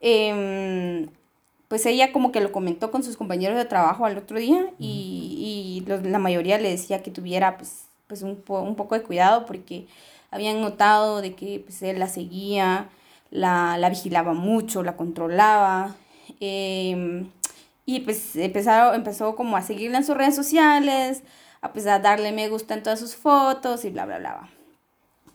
[0.00, 1.08] eh,
[1.68, 5.82] pues ella como que lo comentó con sus compañeros de trabajo al otro día y,
[5.84, 9.02] y los, la mayoría le decía que tuviera pues, pues un, po, un, poco de
[9.02, 9.86] cuidado porque
[10.30, 12.88] habían notado de que pues, él la seguía,
[13.30, 15.94] la, la vigilaba mucho, la controlaba
[16.40, 17.26] eh,
[17.84, 21.22] y pues empezó, empezó como a seguirla en sus redes sociales,
[21.60, 24.50] a, pues, a darle me gusta en todas sus fotos y bla, bla, bla.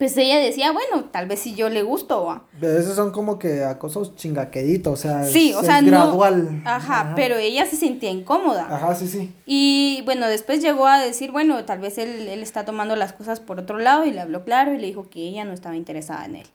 [0.04, 2.26] Pues ella decía, bueno, tal vez si yo le gusto.
[2.26, 2.44] ¿va?
[2.60, 5.92] Pero esos son como que acosos chingaqueditos, o sea, Sí, es, o sea, es no-
[5.92, 6.62] gradual.
[6.66, 8.68] Ajá, pero ella se sentía incómoda.
[8.70, 9.34] Ajá, sí, sí.
[9.46, 13.40] Y bueno, después llegó a decir, bueno, tal vez él, él está tomando las cosas
[13.40, 16.26] por otro lado y le habló claro y le dijo que ella no estaba interesada
[16.26, 16.48] en él.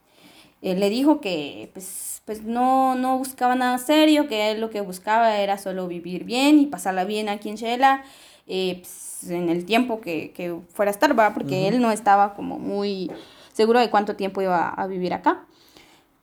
[0.60, 4.82] Él le dijo que pues, pues no, no buscaba nada serio, que él lo que
[4.82, 8.02] buscaba era solo vivir bien y pasarla bien aquí en Shela
[8.46, 11.34] eh, pues, en el tiempo que, que fuera a estar, ¿va?
[11.34, 13.10] Porque él no estaba como muy
[13.58, 15.44] seguro de cuánto tiempo iba a vivir acá.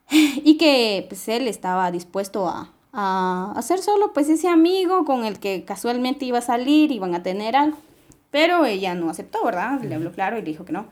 [0.10, 5.38] Y que pues él estaba dispuesto a, a hacer solo pues ese amigo con el
[5.38, 7.76] que casualmente iba a salir, iban a tener algo.
[8.30, 9.82] Pero ella no aceptó, ¿verdad?
[9.82, 10.86] Le habló claro y le dijo que no.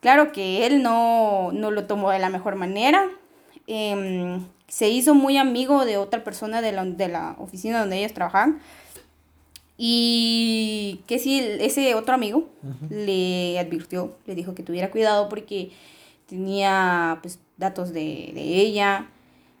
[0.00, 3.06] Claro que él no, no lo tomó de la mejor manera.
[3.66, 8.14] Em, se hizo muy amigo de otra persona de la, de la oficina donde ellos
[8.14, 8.60] trabajaban.
[9.76, 12.48] Y que sí, ese otro amigo
[12.90, 15.70] le advirtió, le dijo que tuviera cuidado porque
[16.26, 19.08] tenía pues datos de, de ella,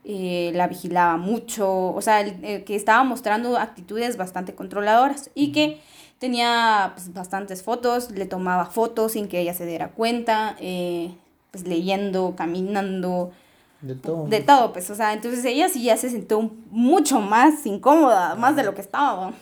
[0.04, 5.50] eh, la vigilaba mucho, o sea, el- el que estaba mostrando actitudes bastante controladoras y
[5.52, 5.80] que
[6.18, 11.10] tenía pues, bastantes fotos, le tomaba fotos sin que ella se diera cuenta, eh,
[11.50, 13.32] pues leyendo, caminando,
[13.80, 14.26] De todo.
[14.26, 18.56] de todo, pues, o sea, entonces ella sí ya se sintió mucho más incómoda, más
[18.56, 19.32] de lo que estaba.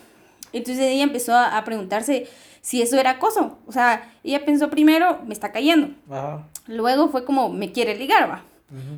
[0.53, 2.27] Entonces ella empezó a, preguntarse
[2.61, 3.59] si eso era acoso.
[3.67, 5.91] O sea, ella pensó primero, me está cayendo.
[6.11, 6.47] Ajá.
[6.67, 8.45] Luego fue como, me quiere ligar, va.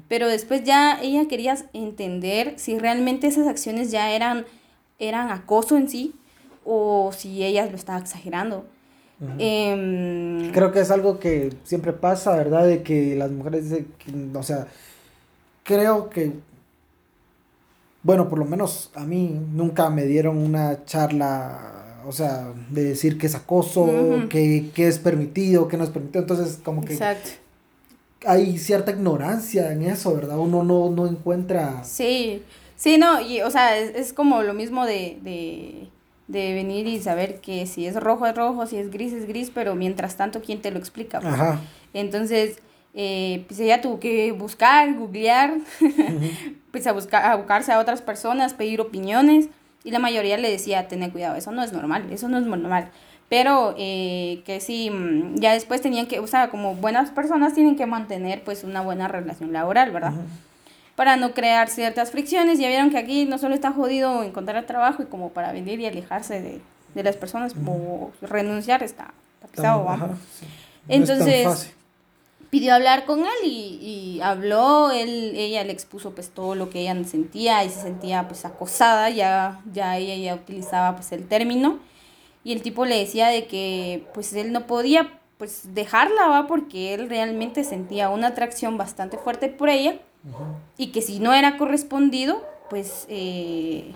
[0.07, 4.47] Pero después ya ella quería entender si realmente esas acciones ya eran,
[5.01, 6.15] eran acoso en sí
[6.65, 8.67] o si ella lo estaba exagerando.
[9.39, 12.67] Em, Creo que es algo que siempre pasa, ¿verdad?
[12.67, 13.65] De que las mujeres
[13.99, 14.69] que, o sea,
[15.65, 16.33] creo que,
[18.05, 23.17] bueno, por lo menos a mí nunca me dieron una charla, o sea, de decir
[23.19, 23.89] que es acoso,
[24.29, 26.21] que, que es permitido, que no es permitido.
[26.21, 27.31] Entonces, como que Exacto.
[28.27, 30.39] hay cierta ignorancia en eso, ¿verdad?
[30.39, 31.83] Uno no, no encuentra...
[31.83, 32.43] Sí,
[32.77, 35.89] sí, no, y, o sea, es, es como lo mismo de, de,
[36.29, 39.51] de venir y saber que si es rojo es rojo, si es gris es gris,
[39.53, 41.21] pero mientras tanto, ¿quién te lo explica?
[41.21, 41.33] pues?
[41.33, 41.61] Ajá.
[41.95, 42.59] Entonces,
[42.95, 45.55] eh, pues ella tuvo que buscar, googlear,
[46.71, 49.49] pues a, buscar, a buscarse a otras personas, pedir opiniones,
[49.83, 52.91] y la mayoría le decía, ten cuidado, eso no es normal, eso no es normal.
[53.29, 57.77] Pero eh, que sí, mm, ya después tenían que, o sea, como buenas personas tienen
[57.77, 60.13] que mantener pues una buena relación laboral, ¿verdad?
[60.13, 60.23] Ujú.
[60.95, 62.59] para no crear ciertas fricciones.
[62.61, 65.87] Ya vieron que aquí no solo está jodido encontrar trabajo y como para venir y
[65.87, 66.61] alejarse de,
[66.95, 69.97] de las personas o renunciar está, está pesado, ¿va?
[69.97, 70.47] Sí.
[70.87, 71.71] No es tan Entonces, fácil.
[72.55, 76.83] Pidió hablar con él y, y habló, él, ella le expuso pues todo lo que
[76.83, 81.81] ella sentía y se sentía pues acosada, ya, ya ella ya utilizaba pues el término.
[82.45, 86.95] Y el tipo le decía de que pues él no podía pues dejarla, va, porque
[86.95, 90.45] él realmente sentía una atracción bastante fuerte por ella Ujú.
[90.79, 93.91] y que si no era correspondido, pues eh,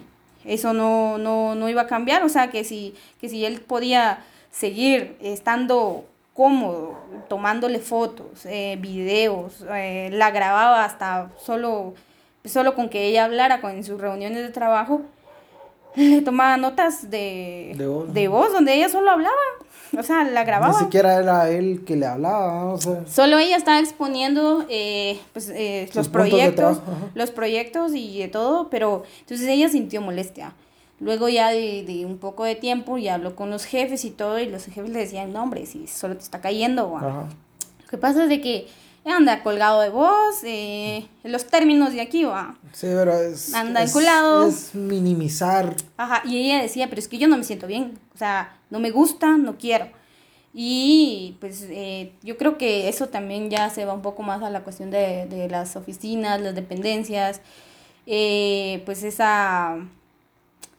[0.44, 4.24] eso no, no, no iba a cambiar, o sea, que si, que si él podía
[4.50, 6.06] seguir estando
[6.38, 6.94] cómodo,
[7.28, 11.94] tomándole fotos, eh, videos, eh, la grababa hasta solo,
[12.44, 15.00] solo con que ella hablara con, en sus reuniones de trabajo,
[15.96, 18.14] le tomaba notas de, De voz.
[18.14, 19.34] de voz donde ella solo hablaba,
[19.98, 20.74] o sea, la grababa.
[20.74, 23.04] Ni siquiera era él que le hablaba, o sea...
[23.08, 26.80] Solo ella estaba exponiendo eh, pues, eh, los proyectos,
[27.16, 30.52] los proyectos y de todo, pero entonces ella sintió molestia.
[31.00, 34.38] Luego ya de, de un poco de tiempo ya habló con los jefes y todo
[34.40, 36.90] y los jefes le decían, no hombre, si solo te está cayendo.
[36.90, 36.98] va".
[36.98, 37.28] Ajá.
[37.82, 38.66] Lo que pasa es de que
[39.04, 42.56] anda colgado de voz, eh, los términos de aquí va.
[42.72, 43.54] Sí, pero es...
[43.54, 44.46] Anda es, enculado.
[44.46, 48.18] es minimizar Ajá, y ella decía, pero es que yo no me siento bien, o
[48.18, 49.88] sea, no me gusta, no quiero.
[50.52, 54.50] Y pues eh, yo creo que eso también ya se va un poco más a
[54.50, 57.40] la cuestión de, de las oficinas, las dependencias,
[58.06, 59.76] eh, pues esa,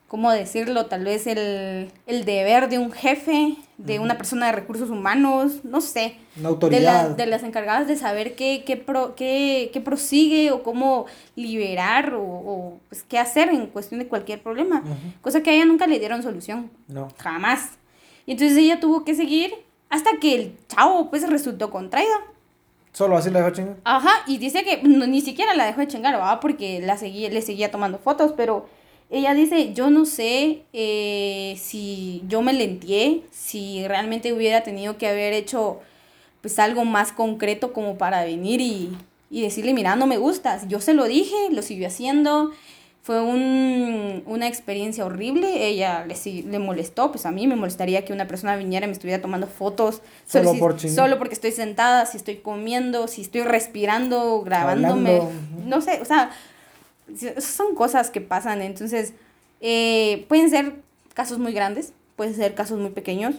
[0.09, 0.87] ¿cómo decirlo?
[0.87, 5.79] Tal vez el, el deber de un jefe, de una persona de recursos humanos, no
[5.79, 7.07] sé una de, autoridad.
[7.09, 12.13] la- de las encargadas de saber qué, qué, pro- qué, qué prosigue o cómo liberar
[12.15, 14.81] o, o, pues, qué hacer en cuestión de cualquier problema.
[14.83, 14.93] Ujú.
[15.21, 17.07] Cosa que a ella nunca le dieron solución, No.
[17.17, 17.77] jamás.
[18.25, 19.53] Y entonces ella tuvo que seguir
[19.89, 22.13] hasta que el chavo pues resultó contraído.
[22.91, 23.77] Solo así le dejó chingar.
[23.83, 26.39] Ajá, y dice que no, ni siquiera la dejó de chingar, ¿va?
[26.39, 28.67] Porque la seguía, le seguía tomando fotos, pero
[29.09, 35.07] ella dice, yo no sé eh, si yo me lentié, si realmente hubiera tenido que
[35.07, 35.79] haber hecho
[36.41, 38.95] pues algo más concreto como para venir y,
[39.29, 40.67] y decirle, mira, no me gustas.
[40.67, 42.51] Yo se lo dije, lo siguió haciendo,
[43.01, 45.67] fue un, una experiencia horrible.
[45.67, 48.93] Ella le, le molestó, pues a mí me molestaría que una persona viniera y me
[48.93, 55.21] estuviera tomando fotos solo, solo porque estoy sentada, si estoy comiendo, si estoy respirando, grabándome.
[55.65, 56.29] No sé, o sea,
[57.39, 58.61] son cosas que pasan.
[58.61, 59.13] Entonces,
[59.61, 60.75] eh, pueden ser
[61.13, 63.35] casos muy grandes, pueden ser casos muy pequeños,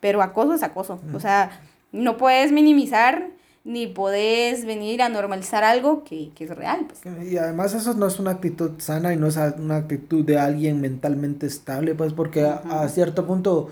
[0.00, 1.00] pero acoso es acoso.
[1.14, 1.60] O sea,
[1.92, 3.28] no puedes minimizar
[3.64, 6.86] ni podés venir a normalizar algo que, que, es real.
[6.86, 7.30] Pues.
[7.30, 10.80] Y además eso no es una actitud sana y no es una actitud de alguien
[10.80, 13.68] mentalmente estable, pues porque a, cierto punto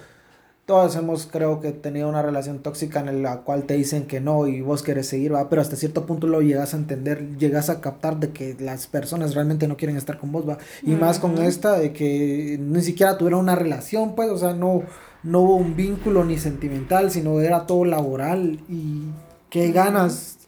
[0.70, 4.46] todos hemos creo que tenido una relación tóxica en la cual te dicen que no
[4.46, 5.48] y vos querés seguir, ¿va?
[5.48, 9.35] pero hasta cierto punto lo llegas a entender, llegas a captar de que las personas
[9.35, 10.59] realmente no quieren estar con vos, ¿va?
[10.83, 14.85] Y más con esta de que ni siquiera tuvieron una relación, pues, o sea, no,
[15.24, 19.09] no hubo un vínculo ni sentimental, sino era todo laboral y
[19.50, 20.38] Qué ganas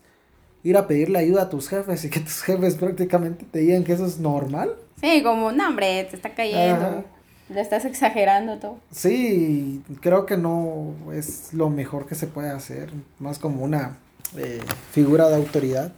[0.63, 3.93] ir a pedirle ayuda a tus jefes y que tus jefes prácticamente te digan que
[3.93, 4.77] eso es normal.
[5.01, 7.05] Sí, como, no, hombre, te está cayendo.
[7.53, 8.79] Le estás exagerando todo.
[8.91, 12.91] Sí, creo que no es lo mejor que se puede hacer.
[13.19, 13.99] Más como una
[14.37, 14.61] eh,
[14.91, 15.93] figura de autoridad.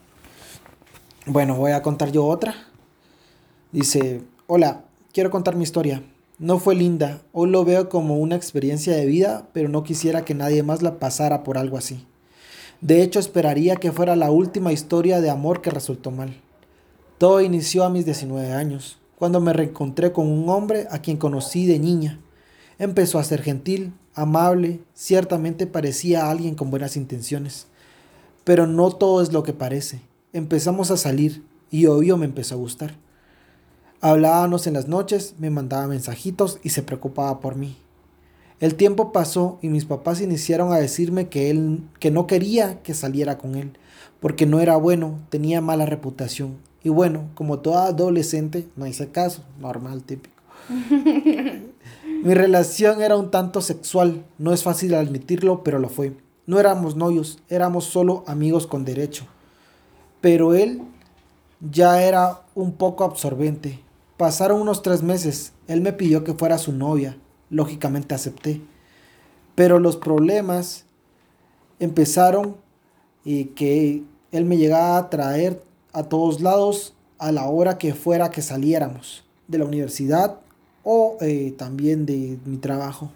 [1.26, 2.54] Bueno, voy a contar yo otra.
[3.70, 6.02] Dice, hola, quiero contar mi historia.
[6.38, 10.34] No fue linda, hoy lo veo como una experiencia de vida, pero no quisiera que
[10.34, 12.04] nadie más la pasara por algo así.
[12.80, 16.40] De hecho, esperaría que fuera la última historia de amor que resultó mal.
[17.18, 21.64] Todo inició a mis 19 años, cuando me reencontré con un hombre a quien conocí
[21.64, 22.20] de niña.
[22.78, 27.66] Empezó a ser gentil, amable, ciertamente parecía alguien con buenas intenciones.
[28.44, 30.02] Pero no todo es lo que parece.
[30.34, 32.98] Empezamos a salir y obvio me empezó a gustar.
[34.02, 37.78] Hablábamos en las noches, me mandaba mensajitos y se preocupaba por mí.
[38.60, 42.92] El tiempo pasó y mis papás iniciaron a decirme que él que no quería que
[42.92, 43.78] saliera con él,
[44.20, 46.58] porque no era bueno, tenía mala reputación.
[46.84, 50.36] Y bueno, como toda adolescente, no hice caso, normal, típico.
[52.22, 56.14] Mi relación era un tanto sexual, no es fácil admitirlo, pero lo fue.
[56.46, 59.24] No éramos novios, éramos solo amigos con derecho.
[60.20, 60.82] Pero él
[61.60, 63.80] ya era un poco absorbente.
[64.18, 67.16] Pasaron unos tres meses, él me pidió que fuera su novia
[67.48, 68.60] lógicamente acepté.
[69.54, 70.84] Pero los problemas
[71.78, 72.56] empezaron
[73.24, 75.62] y que él me llegaba a traer
[75.94, 80.40] a todos lados a la hora que fuera que saliéramos de la universidad
[80.82, 83.10] o eh, también de mi trabajo.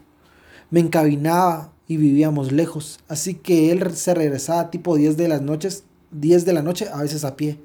[0.70, 5.84] Me encabinaba y vivíamos lejos, así que él se regresaba tipo 10 de las noches,
[6.12, 7.58] 10 de la noche, a veces a pie.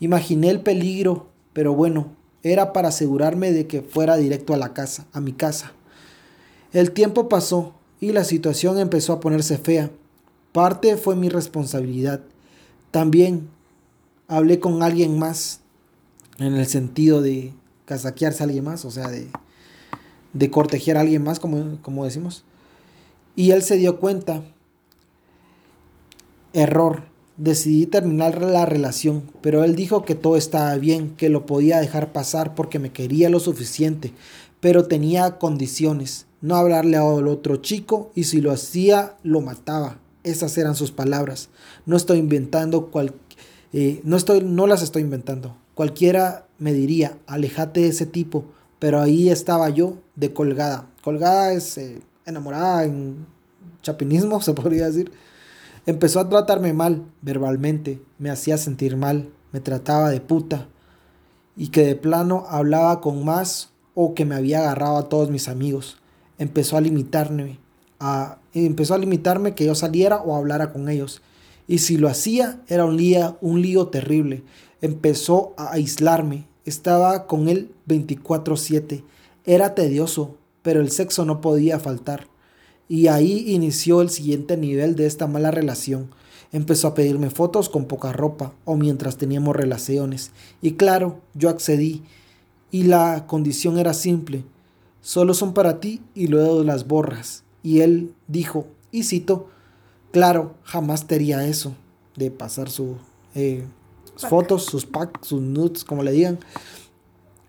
[0.00, 2.08] Imaginé el peligro, pero bueno,
[2.42, 5.72] era para asegurarme de que fuera directo a la casa, a mi casa.
[6.72, 9.90] El tiempo pasó y la situación empezó a ponerse fea.
[10.50, 12.20] Parte fue mi responsabilidad.
[12.90, 13.48] También
[14.28, 15.60] hablé con alguien más
[16.38, 17.52] en el sentido de
[17.84, 19.28] casaquearse a alguien más, o sea, de,
[20.32, 22.44] de cortejar a alguien más, como, como decimos.
[23.36, 24.42] Y él se dio cuenta.
[26.52, 27.10] Error.
[27.38, 32.12] Decidí terminar la relación, pero él dijo que todo estaba bien, que lo podía dejar
[32.12, 34.12] pasar porque me quería lo suficiente,
[34.60, 39.98] pero tenía condiciones no hablarle al otro chico y si lo hacía, lo mataba.
[40.24, 41.48] Esas eran sus palabras.
[41.86, 43.14] No estoy inventando cual,
[43.72, 45.56] eh, no, estoy, no las estoy inventando.
[45.74, 48.44] Cualquiera me diría, alejate de ese tipo,
[48.78, 50.86] pero ahí estaba yo de colgada.
[51.02, 53.26] Colgada es eh, enamorada en
[53.82, 55.12] chapinismo, se podría decir.
[55.86, 60.68] Empezó a tratarme mal verbalmente, me hacía sentir mal, me trataba de puta
[61.56, 65.48] y que de plano hablaba con más o que me había agarrado a todos mis
[65.48, 65.98] amigos
[66.42, 67.58] empezó a limitarme,
[68.00, 71.22] a, empezó a limitarme que yo saliera o hablara con ellos.
[71.72, 74.42] Y si lo hacía, era un lío, un lío terrible.
[74.82, 76.46] Empezó a aislarme.
[76.66, 79.04] Estaba con él 24/7.
[79.46, 82.26] Era tedioso, pero el sexo no podía faltar.
[82.90, 86.10] Y ahí inició el siguiente nivel de esta mala relación.
[86.52, 90.32] Empezó a pedirme fotos con poca ropa o mientras teníamos relaciones.
[90.60, 92.02] Y claro, yo accedí.
[92.70, 94.44] Y la condición era simple
[95.02, 97.44] solo son para ti y luego las borras.
[97.62, 99.48] Y él dijo, y cito,
[100.12, 101.74] claro, jamás te haría eso,
[102.16, 102.96] de pasar su,
[103.34, 103.64] eh,
[104.14, 106.38] sus fotos, sus packs, sus nudes, como le digan.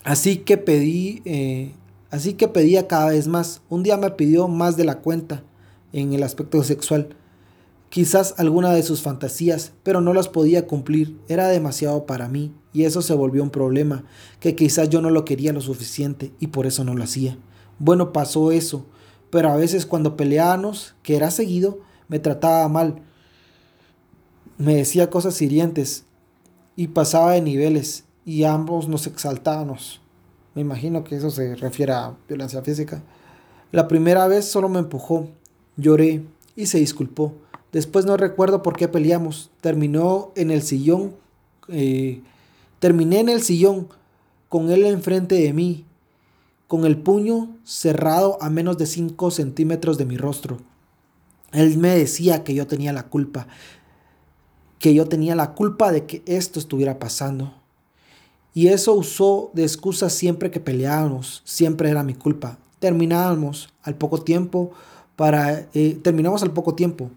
[0.04, 1.74] Así que pedí, eh,
[2.10, 3.62] así que pedía cada vez más.
[3.70, 5.44] Un día me pidió más de la cuenta
[5.92, 7.16] en el aspecto sexual.
[7.90, 11.20] Quizás alguna de sus fantasías, pero no las podía cumplir.
[11.28, 14.04] Era demasiado para mí y eso se volvió un problema,
[14.40, 17.38] que quizás yo no lo quería lo suficiente y por eso no lo hacía.
[17.78, 18.86] Bueno, pasó eso,
[19.30, 23.02] pero a veces cuando peleábamos, que era seguido, me trataba mal.
[24.58, 26.06] Me decía cosas hirientes
[26.76, 30.02] y pasaba de niveles y ambos nos exaltábamos.
[30.56, 33.02] Me imagino que eso se refiere a violencia física.
[33.72, 35.28] La primera vez solo me empujó,
[35.78, 36.24] lloré
[36.56, 37.34] y se disculpó.
[37.72, 39.50] Después no recuerdo por qué peleamos.
[39.62, 41.16] Terminó en el sillón.
[41.70, 42.22] Eh,
[42.80, 43.88] terminé en el sillón
[44.48, 45.86] con él enfrente de mí,
[46.68, 50.60] con el puño cerrado a menos de 5 centímetros de mi rostro.
[51.54, 53.48] Él me decía que yo tenía la culpa,
[54.80, 57.54] que yo tenía la culpa de que esto estuviera pasando.
[58.54, 62.58] Y eso usó de excusa siempre que peleábamos, siempre era mi culpa.
[62.80, 64.72] Terminábamos al poco tiempo
[65.16, 67.10] para, eh, terminamos al poco tiempo.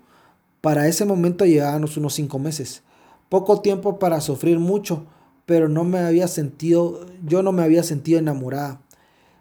[0.61, 2.82] Para ese momento llevábamos unos cinco meses.
[3.28, 5.05] Poco tiempo para sufrir mucho,
[5.47, 8.80] pero no me había sentido, yo no me había sentido enamorada,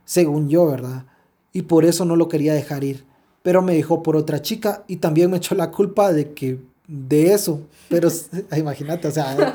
[0.06, 1.06] según yo, ¿verdad?
[1.54, 3.06] Y por eso no lo quería dejar ir.
[3.46, 7.32] Pero me dejó por otra chica y también me echó la culpa de que, de
[7.32, 7.62] eso.
[7.89, 8.10] Pero
[8.58, 9.38] imagínate, o sea.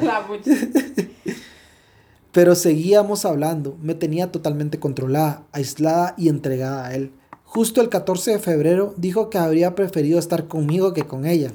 [2.33, 7.11] Pero seguíamos hablando, me tenía totalmente controlada, aislada y entregada a él.
[7.43, 11.51] Justo el 14 de febrero dijo que habría preferido estar conmigo que con ella.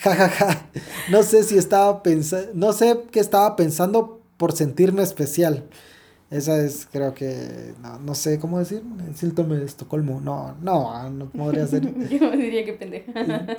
[0.00, 0.70] Ja, ja, ja.
[1.10, 5.64] No sé si estaba pensando, no sé qué estaba pensando por sentirme especial.
[6.30, 8.82] Esa es, creo que, no, no sé cómo decir,
[9.14, 10.20] síntoma de Estocolmo.
[10.20, 11.82] No, no, no podría ser.
[12.08, 13.12] Yo diría que pendeja.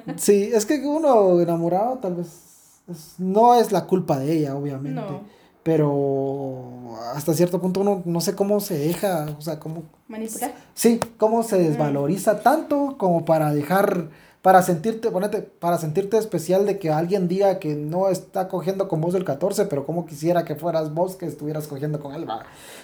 [0.17, 2.82] sí, es que uno enamorado tal vez
[3.17, 5.01] no es la culpa de ella, obviamente.
[5.01, 9.84] No pero hasta cierto punto uno no sé cómo se deja, o sea, cómo...
[10.07, 10.53] Manipular.
[10.74, 14.09] Sí, cómo se desvaloriza tanto como para dejar,
[14.41, 19.01] para sentirte, ponete, para sentirte especial de que alguien diga que no está cogiendo con
[19.01, 22.25] vos el 14, pero como quisiera que fueras vos que estuvieras cogiendo con él,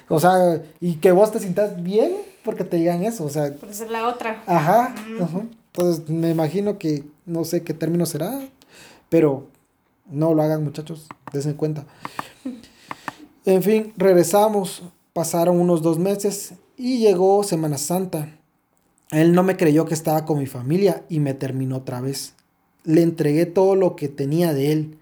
[0.09, 3.53] O sea, y que vos te sientas bien porque te digan eso, o sea...
[3.53, 4.43] Por ser la otra.
[4.45, 4.93] Ajá,
[5.73, 8.41] Entonces me imagino que no sé qué término será,
[9.07, 9.47] pero
[10.11, 11.85] no lo hagan muchachos, en cuenta.
[13.45, 14.83] En fin, regresamos,
[15.13, 18.34] pasaron unos dos meses y llegó Semana Santa.
[19.21, 22.33] Él no me creyó que estaba con mi familia y me terminó otra vez.
[22.83, 24.97] Le entregué todo lo que tenía de él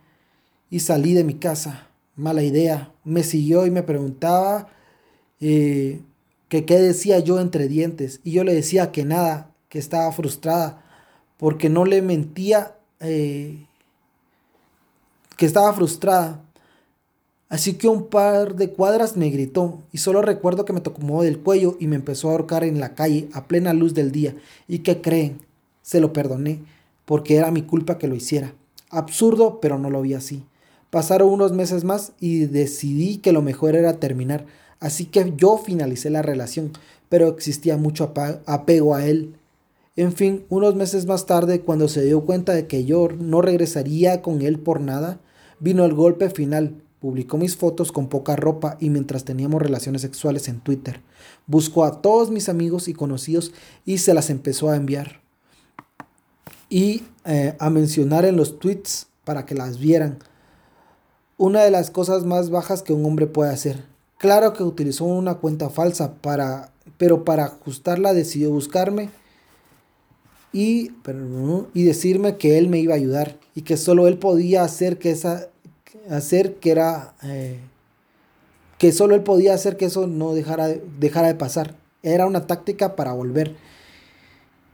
[0.70, 1.88] y salí de mi casa.
[2.16, 2.92] Mala idea.
[3.04, 4.70] Me siguió y me preguntaba
[5.40, 6.02] eh,
[6.48, 8.20] que qué decía yo entre dientes.
[8.24, 10.84] Y yo le decía que nada, que estaba frustrada
[11.38, 13.66] porque no le mentía, eh,
[15.36, 16.42] que estaba frustrada
[17.54, 21.38] Así que un par de cuadras me gritó y solo recuerdo que me tocó del
[21.38, 24.34] cuello y me empezó a ahorcar en la calle a plena luz del día.
[24.68, 25.40] ¿Y qué creen?
[25.84, 26.62] Se lo perdoné
[27.06, 28.56] porque era mi culpa que lo hiciera.
[28.90, 30.44] Absurdo, pero no lo vi así.
[30.90, 34.48] Pasaron unos meses más y decidí que lo mejor era terminar.
[34.80, 36.72] Así que yo finalicé la relación,
[37.08, 38.16] pero existía mucho
[38.48, 39.36] apego a él.
[39.96, 44.24] En fin, unos meses más tarde, cuando se dio cuenta de que yo no regresaría
[44.24, 45.20] con él por nada,
[45.60, 50.48] vino el golpe final Publicó mis fotos con poca ropa y mientras teníamos relaciones sexuales
[50.48, 51.02] en Twitter.
[51.48, 53.52] Buscó a todos mis amigos y conocidos
[53.84, 55.20] y se las empezó a enviar.
[56.70, 60.20] Y eh, a mencionar en los tweets para que las vieran.
[61.36, 63.84] Una de las cosas más bajas que un hombre puede hacer.
[64.18, 69.10] Claro que utilizó una cuenta falsa para, pero para ajustarla decidió buscarme
[70.54, 70.94] y,
[71.74, 75.12] y decirme que él me iba a ayudar y que solo él podía hacer que
[75.12, 75.50] esa
[76.10, 77.60] hacer que era eh,
[78.78, 80.68] que solo él podía hacer que eso no dejara,
[81.00, 81.76] dejara de pasar.
[82.02, 83.56] Era una táctica para volver.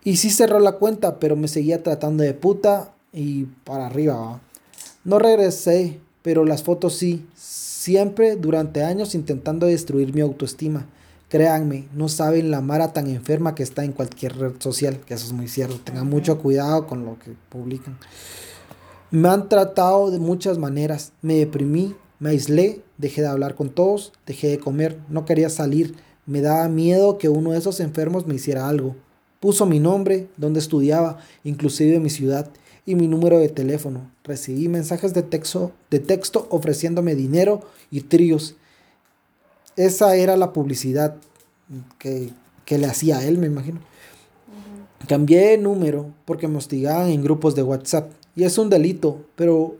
[0.04, 4.42] Y sí cerró la cuenta, pero me seguía tratando de puta y para arriba.
[5.04, 7.28] No regresé, pero las fotos sí.
[7.36, 10.86] Siempre durante años intentando destruir mi autoestima.
[11.30, 15.28] Créanme, no saben la mara tan enferma que está en cualquier red social, que eso
[15.28, 15.80] es muy cierto.
[15.84, 17.98] Tengan mucho cuidado con lo que publican.
[19.12, 21.14] Me han tratado de muchas maneras.
[21.24, 25.96] Me deprimí, me aislé, dejé de hablar con todos, dejé de comer, no quería salir.
[26.28, 28.96] Me daba miedo que uno de esos enfermos me hiciera algo.
[29.40, 32.52] Puso mi nombre, donde estudiaba, inclusive mi ciudad
[32.86, 34.12] y mi número de teléfono.
[34.24, 38.58] Recibí mensajes de texto, de texto ofreciéndome dinero y tríos.
[39.76, 41.16] Esa era la publicidad
[41.98, 42.30] que,
[42.66, 43.80] que le hacía a él, me imagino.
[45.08, 49.76] Cambié de número porque me hostigaban en grupos de WhatsApp y es un delito, pero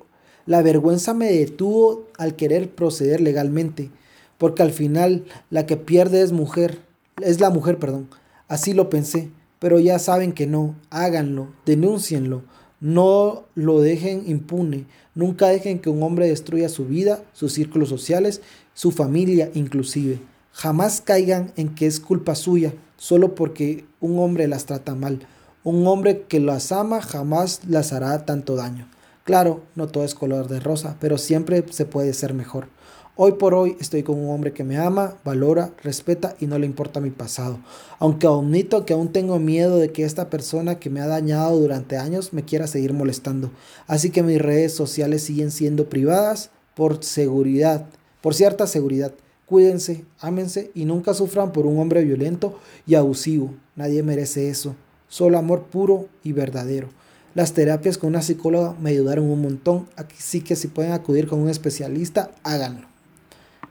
[0.46, 3.90] la vergüenza me detuvo al querer proceder legalmente,
[4.38, 6.80] porque al final la que pierde es mujer,
[7.24, 8.10] es la mujer, perdón.
[8.50, 9.30] Así lo pensé,
[9.60, 12.42] pero ya saben que no, háganlo, denúncienlo,
[12.82, 18.42] no lo dejen impune, nunca dejen que un hombre destruya su vida, sus círculos sociales,
[18.74, 20.20] su familia inclusive.
[20.52, 25.26] Jamás caigan en que es culpa suya, solo porque un hombre las trata mal.
[25.66, 28.88] Un hombre que las ama jamás las hará tanto daño.
[29.26, 32.70] Claro, no todo es color de rosa, pero siempre se puede ser mejor.
[33.18, 36.66] Hoy por hoy estoy con un hombre que me ama, valora, respeta y no le
[36.66, 37.60] importa mi pasado.
[38.00, 41.98] Aunque admito que aún tengo miedo de que esta persona que me ha dañado durante
[41.98, 43.52] años me quiera seguir molestando.
[43.86, 47.86] Así que mis redes sociales siguen siendo privadas por seguridad,
[48.22, 49.12] por cierta seguridad.
[49.46, 52.58] Cuídense, ámense y nunca sufran por un hombre violento
[52.88, 53.54] y abusivo.
[53.76, 54.78] Nadie merece eso.
[55.10, 56.88] Solo amor puro y verdadero.
[57.36, 59.88] Las terapias con una psicóloga me ayudaron un montón.
[59.96, 62.88] Así que si pueden acudir con un especialista, háganlo.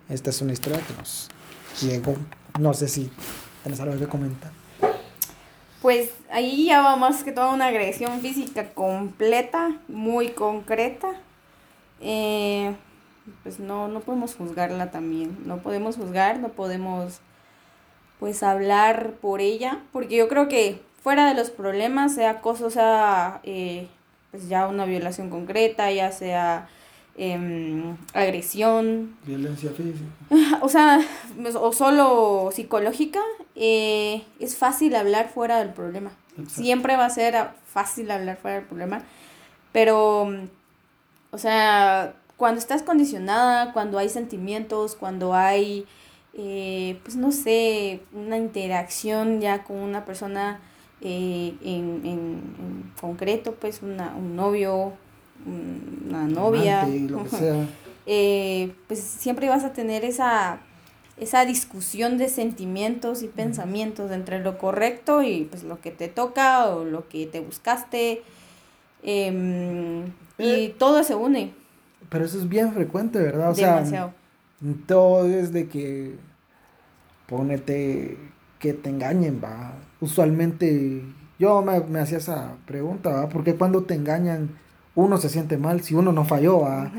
[0.09, 1.29] Esta es una historia que nos
[1.81, 2.15] llegó.
[2.59, 3.11] No sé si
[3.63, 4.51] tienes algo que comentar.
[5.83, 11.09] Pues ahí ya va más que toda una agresión física completa, muy concreta.
[12.01, 12.75] Eh,
[13.43, 15.39] pues no, no podemos juzgarla también.
[15.47, 17.21] No podemos juzgar, no podemos
[18.19, 19.83] pues hablar por ella.
[19.93, 23.89] Porque yo creo que fuera de los problemas, sea acoso, sea eh,
[24.31, 26.69] pues ya una violación concreta, ya sea
[27.21, 29.17] Em, agresión.
[29.27, 30.07] Violencia física.
[30.63, 31.01] O sea,
[31.61, 33.21] o solo psicológica,
[33.57, 36.13] eh, es fácil hablar fuera del problema.
[36.47, 37.35] Siempre va a ser
[37.67, 39.03] fácil hablar fuera del problema.
[39.73, 40.31] Pero,
[41.33, 45.87] o sea, cuando estás condicionada, cuando hay sentimientos, cuando hay,
[46.35, 50.61] eh, pues no sé, una interacción ya con una persona
[51.01, 52.19] eh, en, en,
[52.59, 54.93] en, concreto, pues una, un novio,
[55.47, 56.87] una novia,
[58.07, 60.59] eh, pues siempre vas a tener esa,
[61.17, 66.67] esa discusión de sentimientos y pensamientos entre lo correcto y pues lo que te toca
[66.67, 68.23] o lo que te buscaste.
[69.03, 70.07] Em,
[70.39, 71.53] y eh, todo se une.
[72.09, 73.53] Pero eso es bien frecuente, ¿verdad?
[73.53, 74.13] O Demasiado.
[74.61, 76.17] sea, todo es de que
[77.27, 78.17] ponete
[78.59, 79.75] que te engañen, va.
[80.01, 81.03] Usualmente
[81.39, 83.29] yo me, me hacía esa pregunta, ¿va?
[83.29, 84.51] Porque cuando te engañan
[84.99, 86.67] uno se siente mal si uno no falló.
[86.67, 86.91] ¿ah?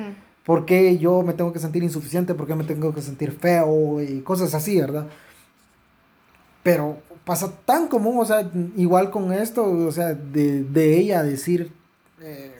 [0.45, 2.33] ¿Por qué yo me tengo que sentir insuficiente?
[2.33, 4.01] ¿Por qué me tengo que sentir feo?
[4.01, 5.07] Y cosas así, ¿verdad?
[6.63, 11.73] Pero pasa tan común, o sea, igual con esto, o sea, de, de ella decir
[12.21, 12.53] eh,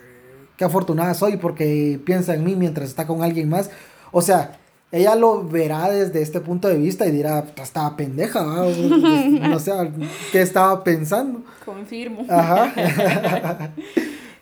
[0.58, 3.72] qué afortunada soy porque piensa en mí mientras está con alguien más.
[4.12, 4.59] O sea,
[4.92, 9.72] ella lo verá desde este punto de vista y dirá, estaba pendeja, no sé,
[10.32, 11.44] ¿qué estaba pensando?
[11.64, 12.26] Confirmo.
[12.28, 12.74] Ajá.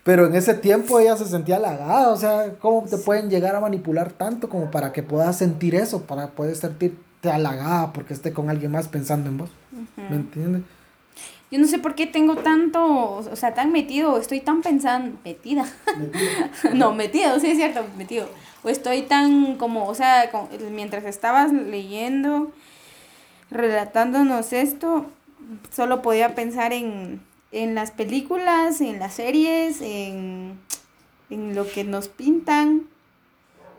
[0.04, 3.60] Pero en ese tiempo ella se sentía halagada, o sea, ¿cómo te pueden llegar a
[3.60, 8.48] manipular tanto como para que puedas sentir eso, para poder sentirte halagada porque esté con
[8.48, 9.50] alguien más pensando en vos?
[9.96, 10.62] ¿Me entiendes?
[11.50, 15.66] Yo no sé por qué tengo tanto, o sea, tan metido, estoy tan pensando, metida.
[16.74, 18.28] no, metido, sí es cierto, metido.
[18.68, 20.30] O estoy tan como, o sea,
[20.70, 22.52] mientras estabas leyendo,
[23.50, 25.06] relatándonos esto,
[25.70, 27.20] solo podía pensar en
[27.52, 30.58] en las películas, en las series, en,
[31.30, 32.84] lo que nos pintan.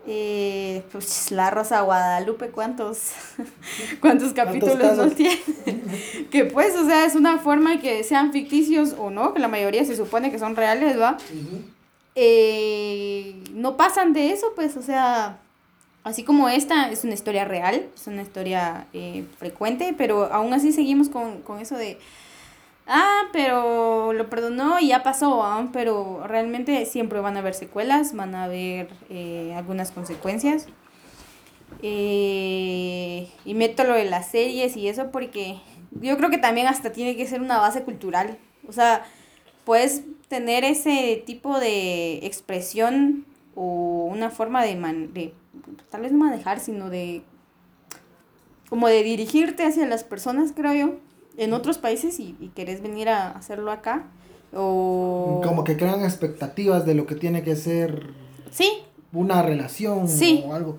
[0.06, 3.12] Eh, pues la Rosa Guadalupe, ¿cuántos,
[4.00, 5.38] cuántos capítulos nos tiene?
[6.30, 9.84] que pues, o sea, es una forma que sean ficticios o no, que la mayoría
[9.84, 11.18] se supone que son reales, ¿va?
[12.14, 15.38] Eh, no pasan de eso, pues, o sea,
[16.04, 20.72] así como esta es una historia real, es una historia eh, frecuente, pero aún así
[20.72, 21.98] seguimos con, con eso de
[22.90, 25.68] ah, pero lo perdonó y ya pasó, ¿ah?
[25.72, 30.66] pero realmente siempre van a haber secuelas, van a haber eh, algunas consecuencias.
[31.82, 35.60] Y meto lo de las series y eso porque
[35.92, 38.36] yo creo que también hasta tiene que ser una base cultural.
[38.68, 39.06] O sea,
[39.64, 43.26] puedes tener ese tipo de expresión
[43.56, 44.76] o una forma de,
[45.12, 45.34] de
[45.90, 47.22] tal vez no manejar, sino de
[48.68, 50.94] como de dirigirte hacia las personas, creo yo
[51.36, 54.04] en otros países y, y querés venir a hacerlo acá.
[54.54, 55.40] O...
[55.44, 58.10] Como que crean expectativas de lo que tiene que ser
[58.52, 58.84] sí.
[59.12, 60.06] una relación
[60.46, 60.78] o algo.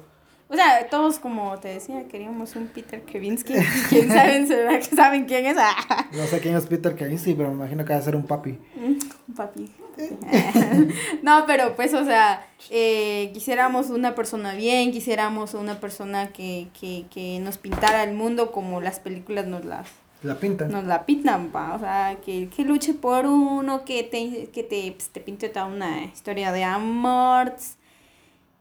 [0.52, 3.54] O sea, todos, como te decía, queríamos un Peter Kavinsky.
[3.90, 4.48] ¿Quién saben,
[4.94, 5.56] saben quién es?
[6.12, 8.60] no sé quién es Peter Kavinsky, pero me imagino que va a ser un papi.
[8.76, 9.00] Mm,
[9.30, 9.72] un papi.
[11.24, 17.06] no, pero pues, o sea, eh, quisiéramos una persona bien, quisiéramos una persona que, que,
[17.10, 19.88] que nos pintara el mundo como las películas nos las
[20.24, 20.70] la pintan.
[20.70, 21.74] Nos la pintan, pa.
[21.76, 25.66] O sea, que, que luche por uno, que te, que te, pues, te pinte toda
[25.66, 27.56] una historia de amor.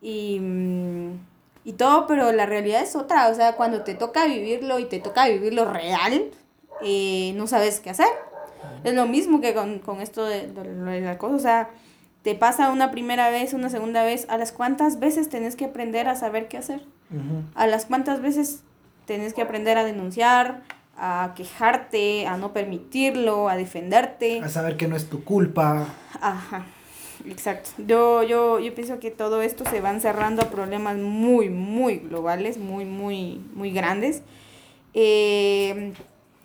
[0.01, 1.30] Y, mm,
[1.64, 3.28] y todo, pero la realidad es otra.
[3.28, 6.30] O sea, cuando te toca vivirlo y te toca vivirlo real,
[6.82, 8.08] eh, no sabes qué hacer.
[8.84, 11.34] Es lo mismo que con, con esto de, de, la cosa.
[11.34, 11.70] O sea,
[12.22, 14.26] te pasa una primera vez, una segunda vez.
[14.28, 16.82] ¿A las cuántas veces tenés que aprender a saber qué hacer?
[17.54, 18.62] ¿A las cuántas veces
[19.06, 20.62] tenés que aprender a denunciar?
[21.02, 24.42] a quejarte, a no permitirlo, a defenderte.
[24.42, 25.86] A saber que no es tu culpa.
[26.20, 26.66] Ajá.
[27.26, 27.70] Exacto.
[27.78, 32.58] Yo, yo, yo pienso que todo esto se va encerrando a problemas muy, muy globales,
[32.58, 34.22] muy, muy, muy grandes.
[34.94, 35.92] Eh,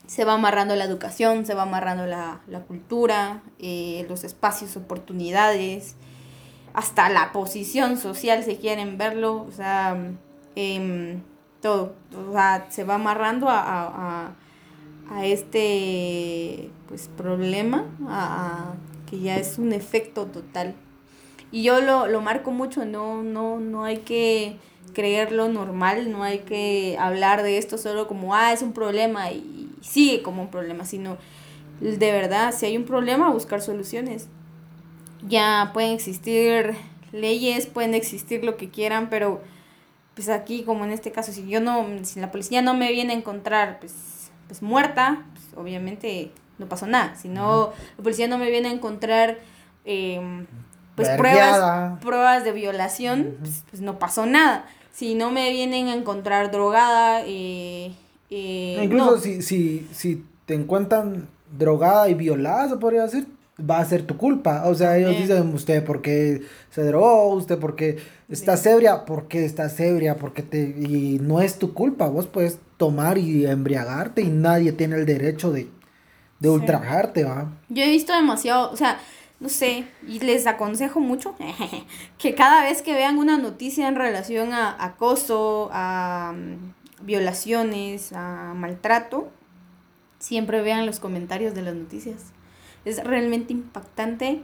[0.08, 5.96] se va amarrando la educación, se va amarrando la, la cultura, eh, los espacios, oportunidades,
[6.74, 9.98] hasta la posición social, si quieren verlo, o sea,
[10.56, 11.22] em,
[11.62, 11.96] todo,
[12.30, 14.36] o sea, se va amarrando a, a,
[15.10, 18.74] a este pues problema, a,
[19.16, 20.76] que ya es un efecto total.
[21.52, 24.58] Y yo lo, lo marco mucho, no, no, no hay que
[24.94, 29.70] creerlo normal, no hay que hablar de esto solo como, ah, es un problema y
[29.82, 31.18] sigue como un problema, sino
[31.80, 34.28] de verdad, si hay un problema, buscar soluciones
[35.28, 36.76] ya pueden existir
[37.12, 39.42] leyes, pueden existir lo que quieran, pero
[40.14, 43.14] pues aquí como en este caso, si yo no, si la policía no me viene
[43.14, 47.16] a encontrar pues, pues muerta, pues obviamente no pasó nada.
[47.16, 49.38] Si no, la policía no me viene a encontrar
[49.86, 50.46] em,
[50.96, 54.66] pues pruebas, pruebas de violación, pues, pues, no pasó nada.
[54.92, 57.94] Si no me vienen a encontrar drogada, eh,
[58.30, 61.28] eh, incluso si, si, si te encuentran
[61.58, 63.28] drogada y violada, se podría decir,
[63.60, 64.64] va a ser tu culpa.
[64.68, 67.98] O sea, ellos dicen, usted porque se drogó, usted porque
[68.30, 70.60] está ebria, porque estás ebria, porque te...
[70.60, 75.52] Y no es tu culpa, vos puedes tomar y embriagarte y nadie tiene el derecho
[75.52, 75.70] de,
[76.40, 77.52] de ultrajarte, ¿va?
[77.70, 79.00] Yo he visto demasiado, o sea,
[79.40, 81.36] no sé, y les aconsejo mucho
[82.18, 88.54] que cada vez que vean una noticia en relación a acoso, a mm, violaciones, a
[88.56, 89.30] maltrato,
[90.20, 92.34] siempre vean los comentarios de las noticias
[92.86, 94.42] es realmente impactante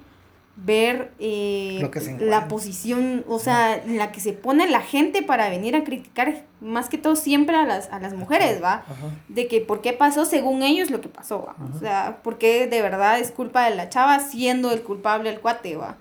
[0.63, 1.89] ver eh,
[2.19, 6.43] la posición, o sea, en la que se pone la gente para venir a criticar
[6.59, 8.83] más que todo siempre a las, a las mujeres, ¿va?
[9.27, 11.55] De que por qué pasó según ellos lo que pasó, ¿va?
[11.75, 15.75] O sea, porque de verdad es culpa de la chava siendo el culpable el cuate,
[15.75, 15.97] ¿va?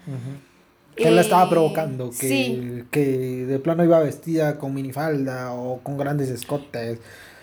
[0.95, 3.07] Que la estaba eh, provocando, que, que
[3.47, 6.99] de plano iba vestida con minifalda o con grandes escotes.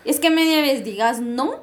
[0.06, 1.62] Es que media vez digas no,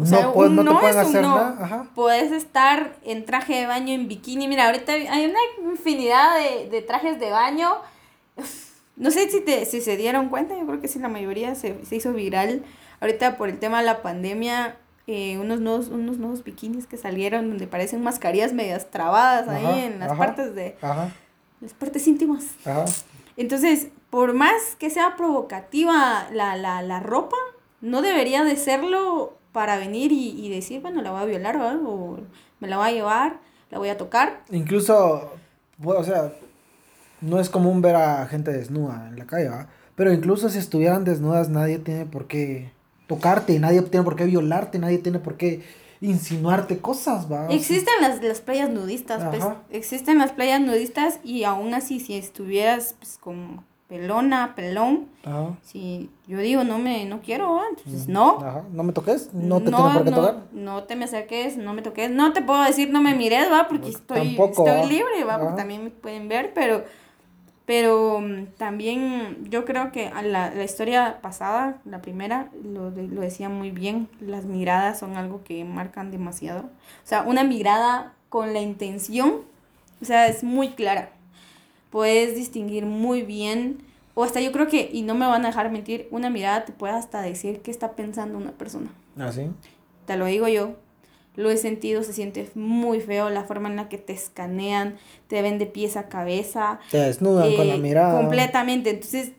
[0.00, 1.86] o sea, no, no, te pueden hacer nada.
[1.94, 4.48] Puedes estar en traje de baño, en bikini.
[4.48, 7.70] Mira, ahorita hay una infinidad de, de trajes de baño.
[8.96, 11.84] No sé si, te, si se dieron cuenta, yo creo que sí, la mayoría se,
[11.84, 12.64] se hizo viral.
[13.00, 14.76] Ahorita por el tema de la pandemia,
[15.06, 19.98] eh, unos, nuevos, unos nuevos bikinis que salieron donde parecen mascarillas medias trabadas ahí en
[19.98, 20.76] las partes de...
[21.60, 22.44] Las partes íntimas.
[23.36, 27.36] Entonces, por más que sea provocativa la, la, la ropa,
[27.80, 32.18] no debería de serlo para venir y, decir, bueno, la voy a violar o
[32.60, 33.40] me la voy a llevar,
[33.70, 34.42] la voy a tocar.
[34.50, 35.32] Incluso,
[35.84, 36.32] o sea,
[37.20, 39.68] no es común ver a gente desnuda en la calle, ¿va?
[39.94, 42.72] Pero incluso si estuvieran desnudas, nadie tiene por qué
[43.06, 45.62] tocarte, nadie tiene por qué violarte, nadie tiene por qué
[46.00, 47.48] insinuarte cosas, ¿va?
[47.48, 52.96] Existen las, las playas nudistas, pues, existen las playas nudistas y aún así si estuvieras
[52.98, 55.08] pues, con pelona, pelón.
[55.62, 58.64] Si yo digo, no me, no quiero, entonces no.
[58.72, 60.36] No me toques, no te tengo por qué tocar.
[60.52, 62.10] No te me acerques, no me toques.
[62.10, 65.84] No te puedo decir, no me mires, va, porque estoy, estoy libre, va, porque también
[65.84, 66.84] me pueden ver, pero,
[67.66, 73.50] pero mm, también yo creo que la, la historia pasada, la primera, lo, lo decía
[73.50, 76.62] muy bien, las miradas son algo que marcan demasiado.
[76.62, 79.42] O sea, una mirada con la intención,
[80.00, 81.10] o sea, es muy clara
[81.92, 83.84] puedes distinguir muy bien,
[84.14, 86.72] o hasta yo creo que, y no me van a dejar mentir, una mirada te
[86.72, 88.90] puede hasta decir qué está pensando una persona.
[89.18, 89.50] ¿Ah, sí?
[90.06, 90.72] Te lo digo yo.
[91.34, 94.96] Lo he sentido, se siente muy feo la forma en la que te escanean,
[95.28, 96.78] te ven de pies a cabeza.
[96.90, 98.20] Te desnudan con la eh, mirada.
[98.20, 98.90] Completamente.
[98.90, 99.32] Entonces,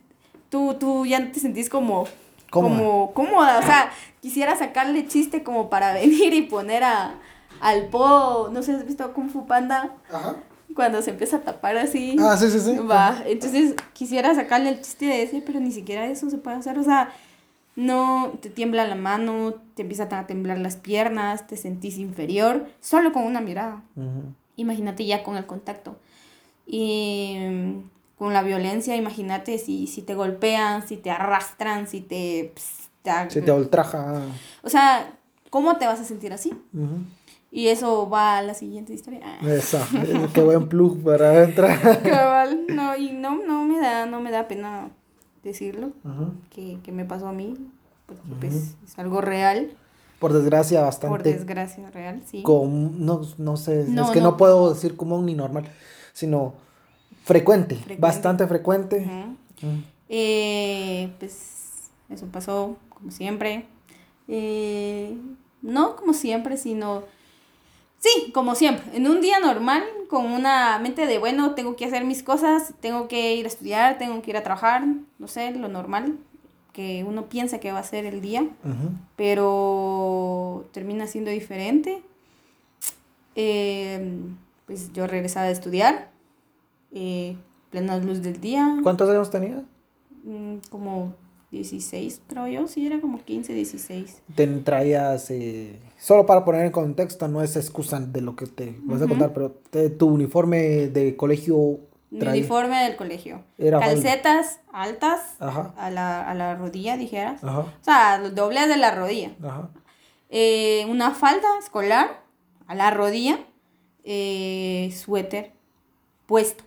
[0.49, 2.05] tú, tú ya te sentís como
[2.49, 3.91] como cómoda, o sea,
[4.21, 7.15] quisiera sacarle chiste como para venir y poner a
[7.61, 9.95] al po, no sé, ¿has visto Kung Fu Panda?
[10.11, 10.35] Ajá
[10.75, 12.15] cuando se empieza a tapar así.
[12.19, 12.77] Ah, sí, sí, sí.
[12.77, 16.77] Va, entonces quisiera sacarle el chiste de ese, pero ni siquiera eso se puede hacer,
[16.79, 17.13] o sea,
[17.75, 23.11] no te tiembla la mano, te empiezan a temblar las piernas, te sentís inferior, solo
[23.11, 23.81] con una mirada.
[24.55, 25.97] Imagínate ya con el contacto.
[26.67, 32.53] Y mm, con la violencia, imagínate si, si te golpean, si te arrastran, si te...
[33.29, 34.21] si te ultraja.
[34.61, 35.17] O sea,
[35.49, 36.53] ¿cómo te vas a sentir así?
[37.55, 39.37] Y eso va a la siguiente historia.
[39.43, 39.79] Eso,
[40.33, 42.01] qué buen plug para entrar.
[42.03, 44.89] Cabal, no, y no, no me da, no me da pena
[45.43, 45.91] decirlo,
[46.49, 47.53] que, que, me pasó a mí,
[48.07, 49.69] porque pues es algo real.
[50.17, 51.15] Por desgracia, bastante.
[51.15, 52.41] Por desgracia, real, sí.
[52.41, 54.35] Con, no, no sé, es que no.
[54.35, 55.65] puedo decir común ni normal,
[56.11, 56.55] sino
[57.23, 59.07] frecuente, bastante frecuente.
[60.09, 63.67] eh, pues eso pasó, como siempre.
[64.27, 65.15] Eh,
[65.61, 67.03] no como siempre, sino
[68.03, 72.03] Sí, como siempre, en un día normal, con una mente de, bueno, tengo que hacer
[72.03, 74.83] mis cosas, tengo que ir a estudiar, tengo que ir a trabajar,
[75.19, 76.17] no sé, lo normal,
[76.73, 78.45] que uno piensa que va a ser el día,
[79.15, 82.03] pero termina siendo diferente.
[83.35, 84.19] Eh,
[84.65, 86.09] pues yo regresaba a estudiar,
[86.91, 87.37] eh,
[87.69, 88.79] plena luz del día.
[88.83, 89.61] ¿Cuántos años tenías?
[90.25, 91.15] Mm, como
[91.53, 94.21] 16, creo yo, sí, era como 15, 16.
[94.35, 98.75] Te traías, eh, solo para poner en contexto, no es excusa de lo que te
[98.83, 99.51] vas a contar, pero
[99.97, 101.79] tu uniforme de colegio...
[102.09, 103.43] Mi uniforme del colegio.
[103.57, 107.43] Era Calcetas altas A, la, a la rodilla, dijeras.
[107.43, 109.31] O sea, dobles de la rodilla.
[110.29, 112.21] Eh, una falda escolar
[112.67, 113.39] a la rodilla.
[114.03, 115.53] Eh, suéter
[116.25, 116.63] puesto.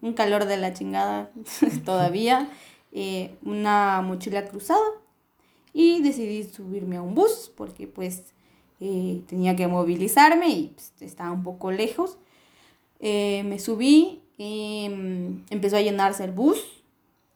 [0.00, 1.30] Un calor de la chingada
[1.84, 2.48] todavía.
[2.96, 4.86] Eh, una mochila cruzada
[5.72, 8.32] y decidí subirme a un bus porque pues
[8.78, 12.18] eh, tenía que movilizarme y pues, estaba un poco lejos.
[13.00, 16.84] Eh, me subí y mm, empezó a llenarse el bus.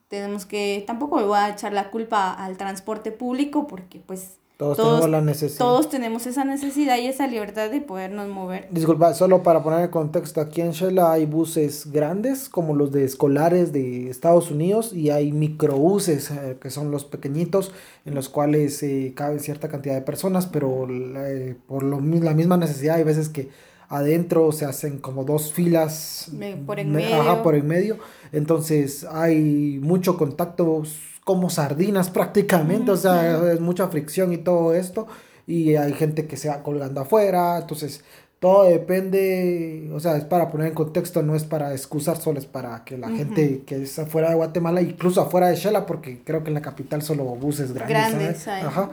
[0.07, 4.77] Tenemos que, tampoco le voy a echar la culpa al transporte público porque pues todos,
[4.77, 5.59] tenemos la necesidad.
[5.59, 8.67] Todos tenemos esa necesidad y esa libertad de podernos mover.
[8.73, 13.05] Disculpa, solo para poner en contexto, aquí en Shela hay buses grandes como los de
[13.05, 17.71] escolares de Estados Unidos y hay microbuses eh, que son los pequeñitos
[18.05, 22.57] en los cuales eh, cabe cierta cantidad de personas, pero eh, por lo, la misma
[22.57, 23.51] necesidad hay veces que
[23.89, 26.33] adentro se hacen como dos filas
[26.67, 27.21] por en medio.
[27.21, 27.99] Ajá, por en medio.
[28.33, 30.83] Entonces hay mucho contacto
[31.29, 35.07] como sardinas prácticamente, o sea, es mucha fricción y todo esto,
[35.47, 38.03] y hay gente que se va colgando afuera, entonces
[38.39, 42.47] todo depende, o sea, es para poner en contexto, no es para excusar, solo es
[42.47, 46.43] para que la gente que es afuera de Guatemala, incluso afuera de Shela, porque creo
[46.43, 47.95] que en la capital solo buses grandes.
[47.95, 48.93] Grandes, Ajá.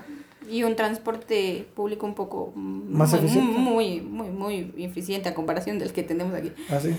[0.51, 3.57] Y un transporte público un poco más muy, eficiente.
[3.57, 6.51] Muy, muy, muy eficiente a comparación del que tenemos aquí.
[6.69, 6.93] Ah, sí.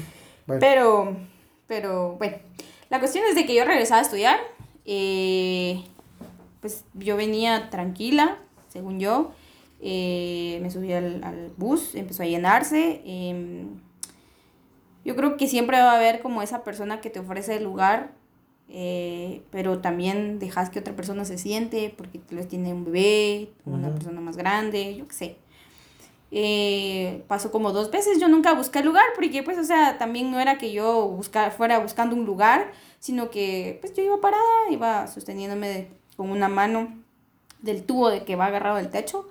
[0.46, 1.14] Pero,
[1.66, 2.38] pero, bueno,
[2.88, 4.38] la cuestión es de que yo regresaba a estudiar
[4.86, 5.82] eh,
[6.60, 9.32] pues yo venía tranquila, según yo.
[9.80, 13.02] Eh, me subí al, bus, empezó a llenarse.
[13.04, 13.80] Em,
[15.04, 18.12] yo creo que siempre va a haber como esa persona que te ofrece el lugar,
[18.68, 23.92] eh, pero también dejas que otra persona se siente porque tal tiene un bebé, una
[23.92, 25.36] persona más grande, yo qué sé.
[27.28, 30.58] pasó como dos veces, yo nunca busqué lugar porque pues, o sea, también no era
[30.58, 32.72] que yo buscar, fuera buscando un lugar,
[33.06, 35.86] sino que pues yo iba parada, iba sosteniéndome
[36.16, 36.88] con una mano
[37.62, 39.28] del tubo de que va agarrado del techo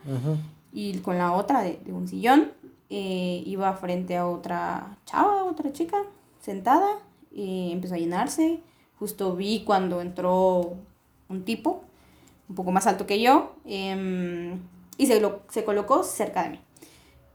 [0.71, 2.53] y con la otra de, un sillón.
[2.89, 5.97] Eh, iba frente a otra chava, otra chica,
[6.39, 6.88] sentada,
[7.34, 8.61] y empezó a llenarse.
[8.97, 10.76] Justo vi cuando entró
[11.28, 11.84] un tipo,
[12.47, 14.61] un poco más alto que yo, em,
[14.97, 16.59] y se, lo, se colocó cerca de mí.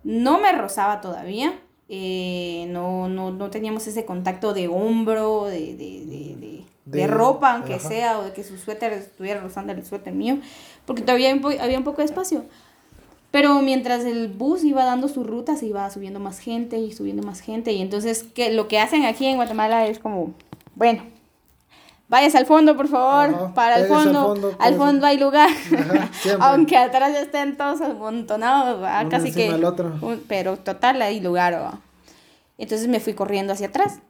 [0.05, 1.61] No me rozaba todavía,
[1.93, 7.81] eh, no, no, no, teníamos ese contacto de hombro, de, de, de, de ropa, aunque
[7.81, 10.39] sea, o de que su suéter estuviera rozando el suéter mío,
[10.87, 12.45] porque todavía había un poco de espacio.
[13.33, 17.25] Pero mientras el bus iba dando su ruta, se iba subiendo más gente y subiendo
[17.25, 17.73] más gente.
[17.73, 20.33] Y entonces que lo que hacen aquí en Guatemala es como,
[20.77, 21.03] bueno,
[22.11, 25.49] vayas al fondo, por favor, para el fondo, al fondo, hay lugar,
[26.41, 29.57] aunque atrás ya estén todos amontonados, casi que,
[30.29, 31.79] pero total hay lugar.
[32.59, 34.01] Entonces me fui corriendo hacia atrás.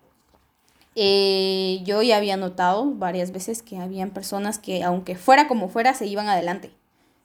[0.96, 5.94] Eh, yo ya había notado varias veces que habían personas que, aunque fuera como fuera,
[5.94, 6.72] se iban adelante.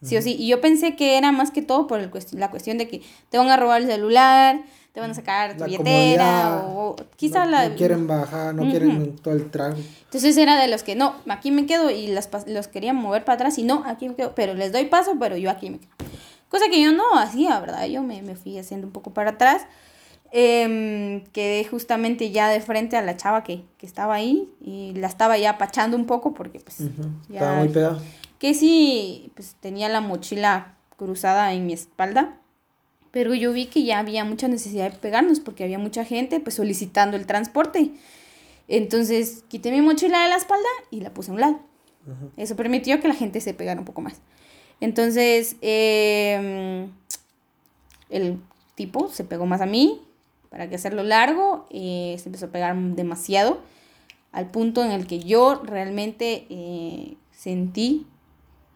[0.03, 0.35] Sí o sí.
[0.37, 3.39] Y yo pensé que era más que todo por el la cuestión de que te
[3.39, 4.61] van a robar el celular,
[4.95, 7.67] te van a sacar tu billetera o quizá la...
[7.67, 9.75] No quieren bajar, no quieren todo el trago.
[10.05, 13.35] Entonces era de los que no, aquí me quedo y las, los querían mover para
[13.35, 15.91] atrás y no, aquí me quedo, pero les doy paso, pero yo aquí me quedo.
[16.47, 17.87] Cosa que yo no hacía, ¿verdad?
[17.87, 19.63] Yo me, me fui haciendo un poco para atrás.
[20.31, 25.07] Eh, quedé justamente ya de frente a la chava que, que, estaba ahí y la
[25.07, 26.77] estaba ya apachando un poco porque pues...
[27.27, 27.99] ya, estaba muy pegada.
[28.39, 32.37] Que sí, pues tenía la mochila cruzada en mi espalda
[33.15, 36.57] pero yo vi que ya había mucha necesidad de pegarnos porque había mucha gente pues
[36.57, 37.91] solicitando el transporte.
[38.67, 41.61] Entonces quité mi mochila de la espalda y la puse a un lado.
[42.35, 44.19] Eso permitió que la gente se pegara un poco más.
[44.81, 46.91] Entonces em,
[48.09, 48.41] el
[48.75, 50.01] tipo se pegó más a mí,
[50.49, 53.61] para que hacerlo largo, eh, se empezó a pegar demasiado,
[54.33, 58.07] al punto en el que yo realmente eh, sentí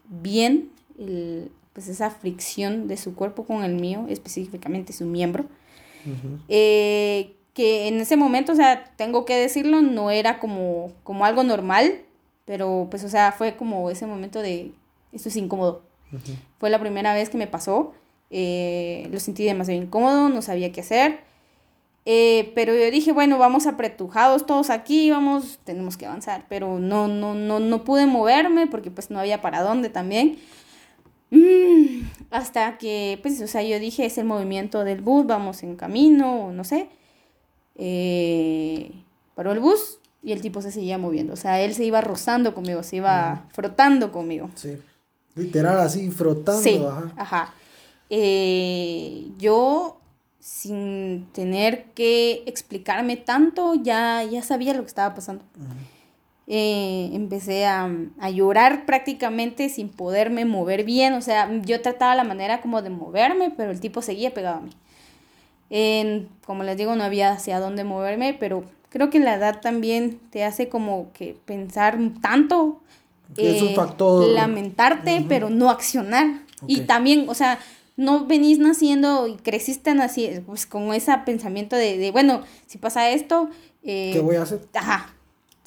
[0.05, 5.45] bien el, pues esa fricción de su cuerpo con el mío, específicamente su miembro,
[6.49, 11.41] eh, que en ese momento, o sea, tengo que decirlo, no era como, como algo
[11.43, 12.01] normal,
[12.43, 14.73] pero pues, o sea, fue como ese momento de,
[15.13, 15.83] esto es incómodo.
[16.59, 17.93] Fue la primera vez que me pasó
[18.29, 21.21] Eh, lo sentí demasiado incómodo, no sabía qué hacer.
[22.05, 26.45] Eh, pero yo dije, bueno, vamos apretujados todos aquí, vamos, tenemos que avanzar.
[26.49, 30.37] Pero no, no, no, no pude moverme porque pues no había para dónde también.
[31.31, 32.01] Mm,
[32.31, 36.45] hasta que, pues, o sea, yo dije, es el movimiento del bus, vamos en camino,
[36.45, 36.89] o no sé.
[37.75, 38.91] Eh,
[39.35, 41.33] paró el bus y el tipo se seguía moviendo.
[41.33, 44.49] O sea, él se iba rozando conmigo, se iba frotando conmigo.
[44.55, 44.77] Sí.
[45.35, 46.61] Literal, así, frotando.
[46.61, 46.81] Sí,
[47.15, 47.53] ajá.
[48.09, 50.01] Eh, yo,
[50.39, 55.43] sin tener que explicarme tanto, ya, ya sabía lo que estaba pasando.
[56.51, 57.87] Eh, empecé a,
[58.19, 61.13] a, llorar prácticamente sin poderme mover bien.
[61.13, 64.61] O sea, yo trataba la manera como de moverme, pero el tipo seguía pegado a
[64.61, 64.71] mí.
[66.45, 70.43] Como les digo, no había hacia dónde moverme, pero creo que la edad también te
[70.43, 72.81] hace como que pensar tanto.
[73.37, 74.27] es un eh, factor.
[74.29, 76.41] Lamentarte, pero no accionar.
[76.67, 77.59] Y también, o sea,
[77.95, 83.09] no venís naciendo y creciste así, pues con ese pensamiento de, de bueno, si pasa
[83.11, 83.49] esto...
[83.83, 84.61] Eh, ¿Qué voy a hacer?
[84.73, 85.13] Ajá,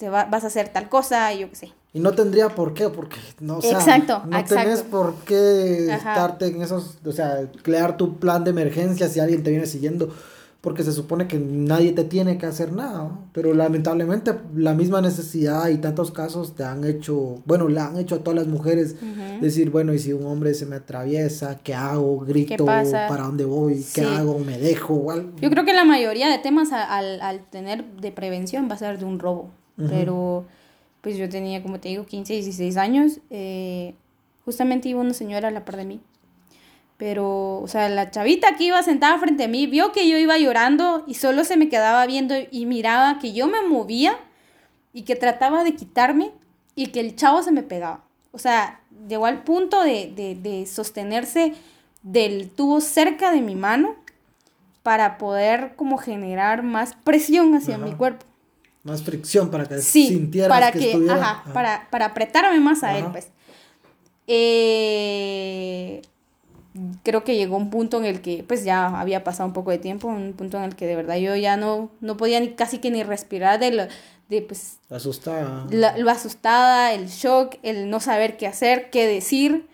[0.02, 1.72] te vas a hacer tal cosa, y yo qué sé.
[1.92, 6.48] Y no tendría por qué, porque no, o sea, exacto, no tenés por qué estarte
[6.48, 10.12] en esos, o sea, crear tu plan de emergencia si alguien te viene siguiendo,
[10.60, 15.68] porque se supone que nadie te tiene que hacer nada, pero lamentablemente la misma necesidad
[15.68, 18.96] y tantos casos te han hecho, bueno, le han hecho a todas las mujeres
[19.40, 22.18] decir, bueno, y si un hombre se me atraviesa, ¿qué hago?
[22.18, 23.86] Grito, ¿para dónde voy?
[23.94, 24.40] ¿Qué hago?
[24.40, 25.06] ¿Me dejo?
[25.40, 28.98] Yo creo que la mayoría de temas al, al tener de prevención va a ser
[28.98, 29.50] de un robo,
[29.88, 30.46] pero
[31.02, 33.18] pues yo tenía, como te digo, 15, 16 años.
[33.28, 33.94] Eh,
[34.44, 36.00] justamente iba una señora a la par de mí.
[36.96, 40.38] Pero, o sea, la chavita que iba sentada frente a mí vio que yo iba
[40.38, 44.16] llorando y solo se me quedaba viendo y miraba que yo me movía
[44.92, 46.30] y que trataba de quitarme
[46.76, 48.04] y que el chavo se me pegaba.
[48.30, 51.54] O sea, llegó al punto de, de, de sostenerse
[52.02, 53.96] del tubo cerca de mi mano
[54.84, 58.26] para poder como generar más presión hacia mi cuerpo
[58.82, 63.06] más fricción para que sí, sintieras para que, ajá, Para, para apretarme más a él,
[63.12, 63.28] pues.
[64.26, 66.02] Eh,
[67.02, 69.78] creo que llegó un punto en el que, pues ya había pasado un poco de
[69.78, 72.78] tiempo, un punto en el que de verdad yo ya no, no podía ni casi
[72.78, 73.84] que ni respirar de lo,
[74.28, 74.78] de pues...
[74.90, 75.66] Asustada.
[75.70, 79.68] lo asustada, el shock, el no saber qué hacer, qué decir.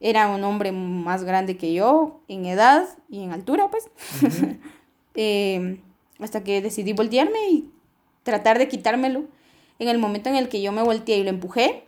[0.00, 3.84] Era un hombre más grande que yo, en edad y en altura, pues.
[5.14, 5.78] Eh,
[6.20, 7.70] hasta que decidí voltearme y
[8.22, 9.24] tratar de quitármelo.
[9.78, 11.84] En el momento en el que yo me volteé y lo empujé,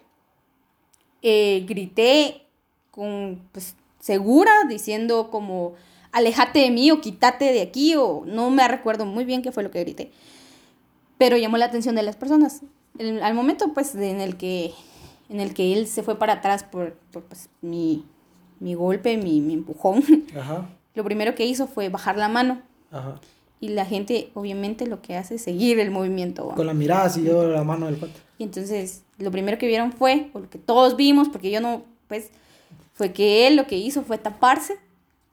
[1.22, 2.46] eh, grité
[2.90, 5.74] con, pues, segura, diciendo como,
[6.12, 9.62] alejate de mí o quítate de aquí, o no me recuerdo muy bien qué fue
[9.62, 10.10] lo que grité.
[11.18, 12.62] Pero llamó la atención de las personas.
[12.98, 14.72] al momento, pues, en el que,
[15.28, 18.04] en el que él se fue para atrás por, pues, mi,
[18.58, 20.02] mi golpe, mi, mi empujón,
[20.94, 22.62] lo primero que hizo fue bajar la mano.
[22.90, 23.20] Ajá
[23.60, 26.48] y la gente obviamente lo que hace es seguir el movimiento.
[26.50, 28.14] Con la mirada siguió la mano del cuate.
[28.38, 31.82] Y entonces lo primero que vieron fue, o lo que todos vimos, porque yo no,
[32.08, 32.30] pues,
[32.92, 34.76] fue que él lo que hizo fue taparse,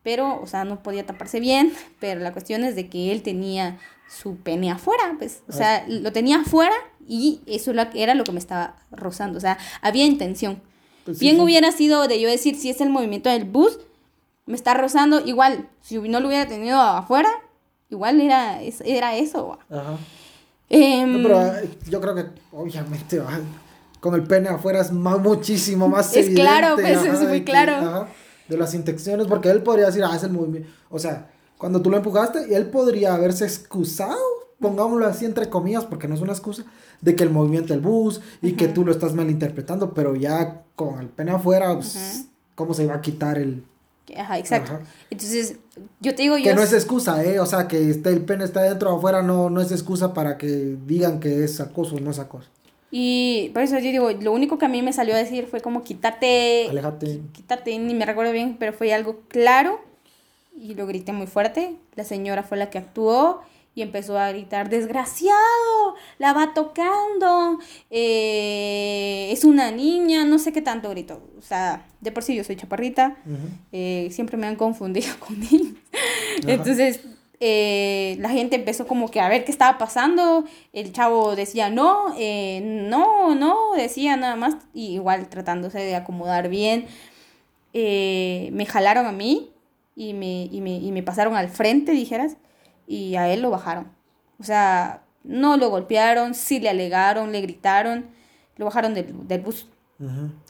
[0.03, 3.79] pero, o sea, no podía taparse bien, pero la cuestión es de que él tenía
[4.09, 6.75] su pene afuera, pues, o sea, lo tenía afuera
[7.07, 10.61] y eso era lo que me estaba rozando, o sea, había intención.
[11.05, 13.79] Pues bien hubiera sido de yo decir, si es el movimiento del bus,
[14.45, 17.29] me está rozando, igual, si no lo hubiera tenido afuera,
[17.91, 19.59] igual era, era eso.
[19.69, 19.97] Ajá.
[20.73, 23.21] Em, pero eh, yo creo que obviamente
[23.99, 28.07] con el pene afuera es más, muchísimo más es claro, pues es muy claro.
[28.47, 30.69] de las intenciones, porque él podría decir, ah, es el movimiento.
[30.89, 34.17] O sea, cuando tú lo empujaste, él podría haberse excusado,
[34.59, 36.63] pongámoslo así entre comillas, porque no es una excusa,
[37.01, 40.99] de que el movimiento del bus y que tú lo estás malinterpretando, pero ya con
[40.99, 43.65] el pene afuera, pues, ¿cómo se va a quitar el,
[44.17, 44.79] Ajá, exacto.
[45.09, 45.57] Entonces,
[45.99, 46.43] yo te digo yo...
[46.43, 47.39] Que no es excusa, ¿eh?
[47.39, 50.37] O sea, que esté, el pene está dentro o afuera no, no es excusa para
[50.37, 52.49] que digan que es acoso o no es acoso.
[52.91, 55.61] Y por eso yo digo, lo único que a mí me salió a decir fue
[55.61, 56.67] como quítate...
[56.69, 57.21] Aléjate.
[57.31, 59.79] Quítate, ni me recuerdo bien, pero fue algo claro
[60.59, 61.75] y lo grité muy fuerte.
[61.95, 63.41] La señora fue la que actuó
[63.73, 67.59] y empezó a gritar, desgraciado, la va tocando,
[67.89, 71.23] eh, es una niña, no sé qué tanto gritó.
[71.37, 73.17] O sea, de por sí yo soy chaparrita,
[73.71, 75.75] eh, siempre me han confundido con niños.
[76.45, 77.01] Entonces,
[77.39, 80.43] eh, la gente empezó como que a ver qué estaba pasando,
[80.73, 82.13] el chavo decía no,
[82.61, 86.87] no, no, decía nada más, y igual tratándose de acomodar bien.
[87.73, 89.49] me jalaron a mí
[89.95, 92.35] y me, y me, y me pasaron al frente, dijeras
[92.91, 93.87] y a él lo bajaron.
[94.37, 98.07] O sea, no lo golpearon, sí le alegaron, le gritaron,
[98.57, 99.67] lo bajaron del, bus.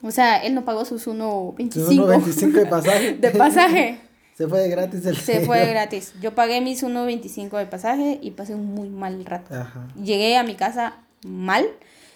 [0.01, 3.13] O sea, él no pagó sus 1.25 de pasaje.
[3.19, 3.99] de pasaje.
[4.37, 6.13] Se fue de gratis el Se fue gratis.
[6.19, 9.53] Yo pagué mis 1.25 de pasaje y pasé un muy mal rato.
[9.53, 9.87] Ajá.
[10.01, 11.65] Llegué a mi casa mal.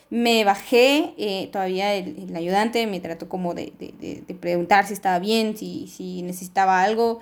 [0.10, 4.88] Me bajé, eh, todavía el, el ayudante me trató como de, de, de, de preguntar
[4.88, 7.20] si estaba bien, si, si necesitaba algo.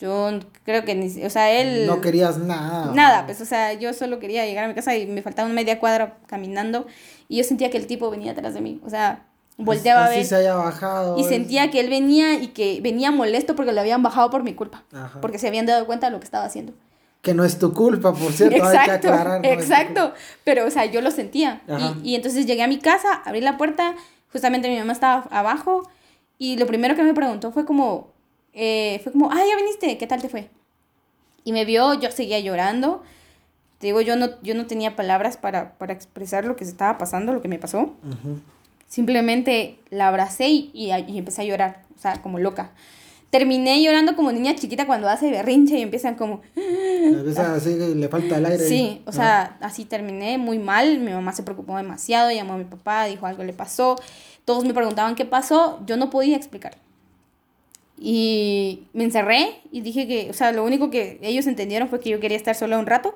[0.00, 1.86] Yo creo que, ni, o sea, él...
[1.86, 2.92] No querías nada.
[2.94, 5.54] Nada, pues, o sea, yo solo quería llegar a mi casa y me faltaba una
[5.54, 6.86] media cuadra caminando
[7.28, 9.22] y yo sentía que el tipo venía atrás de mí, o sea,
[9.56, 11.16] volteaba Así a ver se haya bajado.
[11.16, 14.42] y es- sentía que él venía y que venía molesto porque lo habían bajado por
[14.42, 15.20] mi culpa, Ajá.
[15.20, 16.72] porque se habían dado cuenta de lo que estaba haciendo.
[17.22, 19.40] Que no es tu culpa, por cierto, hay que Exacto, aclarar.
[19.42, 21.62] no exacto, pero, o sea, yo lo sentía.
[22.02, 23.94] Y, y entonces llegué a mi casa, abrí la puerta,
[24.32, 25.88] justamente mi mamá estaba abajo
[26.36, 28.12] y lo primero que me preguntó fue como,
[28.54, 30.48] eh, fue como, ah, ya viniste, ¿qué tal te fue?
[31.44, 33.02] Y me vio, yo seguía llorando.
[33.78, 36.96] Te digo, yo no, yo no tenía palabras para, para expresar lo que se estaba
[36.96, 37.92] pasando, lo que me pasó.
[38.88, 42.70] Simplemente la abracé y, y, y empecé a llorar, o sea, como loca.
[43.30, 46.40] Terminé llorando como niña chiquita cuando hace berrinche y empiezan como...
[46.56, 48.64] A veces así le falta el aire.
[48.68, 49.18] Sí, o Ajá.
[49.18, 51.00] sea, así terminé muy mal.
[51.00, 53.96] Mi mamá se preocupó demasiado, llamó a mi papá, dijo algo le pasó.
[54.44, 56.76] Todos me preguntaban qué pasó, yo no podía explicar.
[58.06, 62.10] Y me encerré y dije que, o sea, lo único que ellos entendieron fue que
[62.10, 63.14] yo quería estar sola un rato.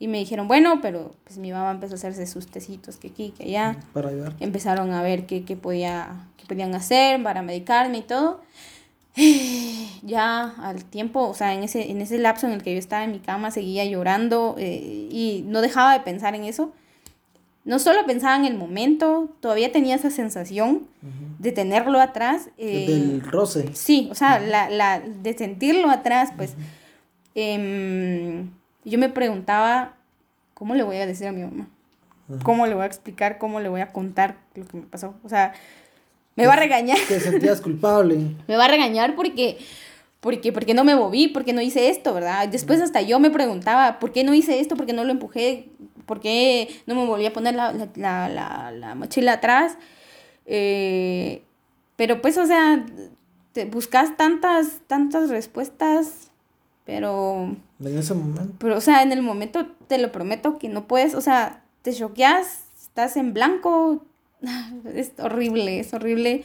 [0.00, 3.32] Y me dijeron, bueno, pero pues mi mamá empezó a hacerse sus tecitos que aquí,
[3.38, 3.76] que allá.
[3.92, 4.34] Para ayudar.
[4.40, 8.40] Empezaron a ver qué, qué, podía, qué podían hacer para medicarme y todo.
[10.02, 13.04] Ya al tiempo, o sea, en ese, en ese lapso en el que yo estaba
[13.04, 16.72] en mi cama, seguía llorando eh, y no dejaba de pensar en eso.
[17.68, 20.86] No solo pensaba en el momento, todavía tenía esa sensación
[21.38, 22.48] de tenerlo atrás.
[22.56, 23.68] eh, Del roce.
[23.74, 26.54] Sí, o sea, la, la, de sentirlo atrás, pues
[27.34, 28.50] em,
[28.84, 29.94] yo me preguntaba,
[30.54, 31.68] ¿cómo le voy a decir a mi mamá?
[32.42, 33.38] ¿Cómo le voy a explicar?
[33.38, 35.14] ¿Cómo le voy a contar lo que me pasó?
[35.22, 35.52] O sea,
[36.36, 36.98] me va a regañar.
[37.08, 38.16] Te sentías culpable.
[38.48, 39.58] Me va a regañar porque,
[40.20, 42.48] porque, porque no me moví, porque no hice esto, ¿verdad?
[42.48, 44.76] Después hasta yo me preguntaba, ¿por qué no hice esto?
[44.76, 45.68] ¿Por qué no lo empujé?
[46.08, 49.78] ¿Por qué no me volví a poner la, la, la, la, la mochila atrás?
[50.46, 51.42] Eh,
[51.94, 52.84] pero pues, o sea,
[53.52, 56.30] te buscas tantas, tantas respuestas,
[56.84, 57.54] pero,
[57.84, 58.54] En ese momento.
[58.58, 61.92] pero, o sea, en el momento te lo prometo que no puedes, o sea, te
[61.92, 64.04] choqueas, estás en blanco,
[64.94, 66.44] es horrible, es horrible.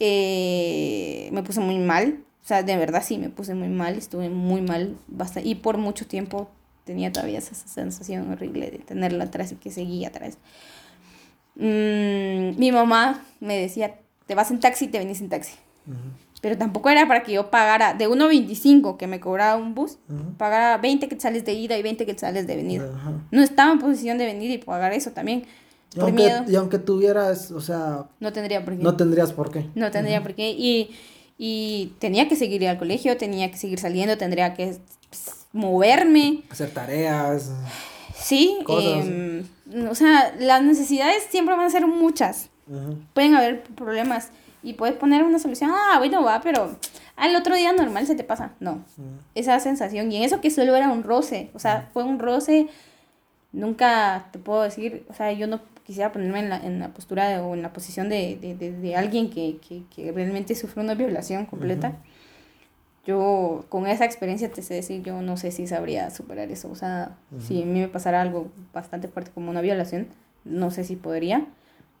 [0.00, 4.28] Eh, me puse muy mal, o sea, de verdad sí, me puse muy mal, estuve
[4.30, 6.48] muy mal, basta, y por mucho tiempo
[6.90, 10.38] tenía todavía esa sensación horrible de tenerla atrás y que seguía atrás.
[11.56, 15.52] Mm, mi mamá me decía, te vas en taxi, te venís en taxi.
[15.86, 15.96] Ujú.
[16.40, 20.34] Pero tampoco era para que yo pagara de 1.25 que me cobraba un bus, Ujú.
[20.36, 22.90] pagara 20 quetzales de ida y 20 quetzales de venida.
[22.92, 23.12] Ajá.
[23.30, 25.44] No estaba en posición de venir y pagar eso también.
[25.92, 26.44] Y Por aunque, miedo.
[26.48, 28.82] y aunque tuvieras, o sea, No tendría por qué.
[28.82, 29.66] no tendrías por qué.
[29.74, 30.50] No tendría por qué.
[30.50, 30.90] Y,
[31.36, 34.76] y tenía que seguir al colegio, tenía que seguir saliendo, tendría que
[35.52, 36.42] moverme.
[36.50, 37.50] Hacer tareas.
[38.14, 39.06] Sí, Cosas.
[39.06, 39.44] em,
[39.88, 42.48] o sea, las necesidades siempre van a ser muchas.
[43.14, 44.30] Pueden haber problemas
[44.62, 45.70] y puedes poner una solución.
[45.74, 46.76] Ah, bueno, va, pero
[47.16, 48.52] al otro día normal se te pasa.
[48.60, 48.84] No,
[49.34, 50.12] esa sensación.
[50.12, 52.68] Y en eso que solo era un roce, o sea, fue un roce.
[53.52, 57.28] Nunca te puedo decir, o sea, yo no quisiera ponerme en la, en la postura
[57.28, 60.84] de- o en la posición de, de, de, de alguien que, que, que realmente sufrió
[60.84, 61.94] una violación completa.
[63.06, 66.70] Yo con esa experiencia te sé decir, yo no sé si sabría superar eso.
[66.70, 70.08] O sea, si a mí me pasara algo bastante fuerte como una violación,
[70.44, 71.46] no sé si podría.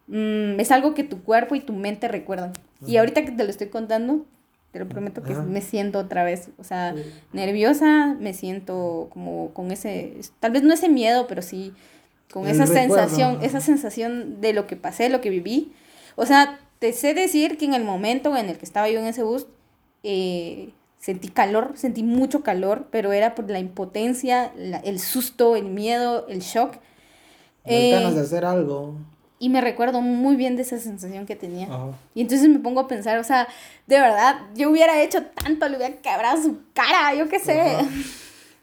[0.08, 2.52] Mm, es algo que tu cuerpo y tu mente recuerdan.
[2.86, 4.26] Y ahorita que te lo estoy contando,
[4.72, 5.42] te lo prometo que Ajá.
[5.42, 6.94] me siento otra vez, o sea,
[7.32, 11.72] nerviosa, me siento como con ese, tal vez no ese miedo, pero sí
[12.32, 15.72] con El esa recuerdo, sensación, esa sensación de lo que pasé, lo que viví.
[16.14, 19.06] O sea, te sé decir que en el momento en el que estaba yo en
[19.06, 19.46] ese bus,
[20.02, 20.70] eh,
[21.00, 26.26] sentí calor, sentí mucho calor, pero era por la impotencia, la- el susto, el miedo,
[26.28, 26.74] el shock.
[27.64, 28.94] Eh, ganas de hacer algo.
[29.42, 31.66] y me recuerdo muy bien de esa sensación que tenía.
[31.66, 31.92] Ajá.
[32.14, 33.48] Y entonces me pongo a pensar, o sea,
[33.86, 37.58] de verdad, yo hubiera hecho tanto, le hubiera quebrado su cara, yo qué sé.
[37.60, 37.88] Ajá.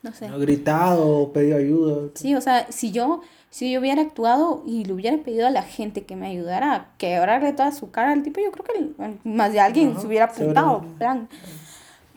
[0.03, 0.27] No sé.
[0.27, 2.11] Ha gritado, pedido ayuda.
[2.13, 5.63] Sí, o sea, si yo, si yo hubiera actuado y le hubiera pedido a la
[5.63, 9.19] gente que me ayudara a quebrarle toda su cara al tipo, yo creo que el-
[9.23, 10.85] más de alguien Ajá, se hubiera apuntado.
[10.99, 11.27] plan.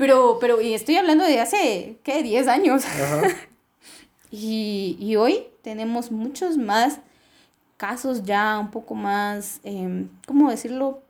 [0.00, 2.22] Pero, pero, y estoy hablando de hace, ¿qué?
[2.22, 2.84] 10 años.
[2.86, 3.22] Ajá.
[4.32, 7.00] Y, y hoy tenemos muchos más
[7.76, 11.02] casos ya un poco más, em, ¿cómo decirlo?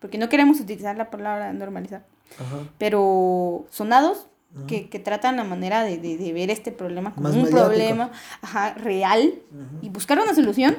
[0.00, 2.04] Porque no queremos utilizar la palabra normalizar,
[2.40, 2.56] Ajá.
[2.76, 4.26] pero sonados
[4.66, 7.66] que, que tratan la manera de, de, de ver este problema como Más un mediático.
[7.68, 8.10] problema
[8.42, 9.34] ajá, real
[9.80, 10.76] y buscar una solución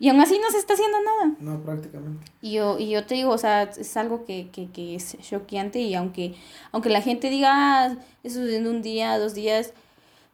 [0.00, 1.34] Y aún así no se está haciendo nada.
[1.40, 2.24] No, prácticamente.
[2.40, 5.78] Y yo, y yo te digo, o sea, es algo que, que, que es choqueante
[5.78, 6.34] y aunque,
[6.72, 7.50] aunque la gente diga,
[7.84, 9.74] ah, eso es en un día, dos días,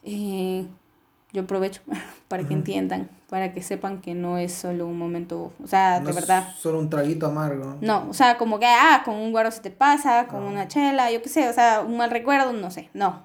[0.05, 0.65] eh,
[1.33, 1.83] yo aprovecho
[2.29, 6.05] para que entiendan, para que sepan que no es solo un momento, o sea, No
[6.05, 6.55] de es verdad.
[6.57, 7.77] Solo un traguito amargo.
[7.81, 11.11] No, o sea, como que, ah, con un guaro se te pasa, con una chela,
[11.11, 13.25] yo qué sé, o sea, un mal recuerdo, no sé, no.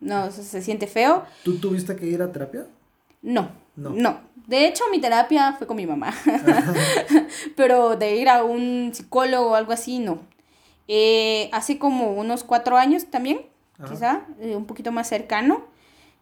[0.00, 1.24] No, se siente feo.
[1.44, 2.66] ¿Tú tuviste que ir a terapia?
[3.22, 3.90] No, No.
[3.90, 4.20] no.
[4.46, 6.12] De hecho, mi terapia fue con mi mamá.
[7.56, 10.20] Pero de ir a un psicólogo o algo así, no.
[10.88, 13.42] Eh, hace como unos cuatro años también,
[13.78, 13.90] Ajá.
[13.92, 15.64] quizá, eh, un poquito más cercano.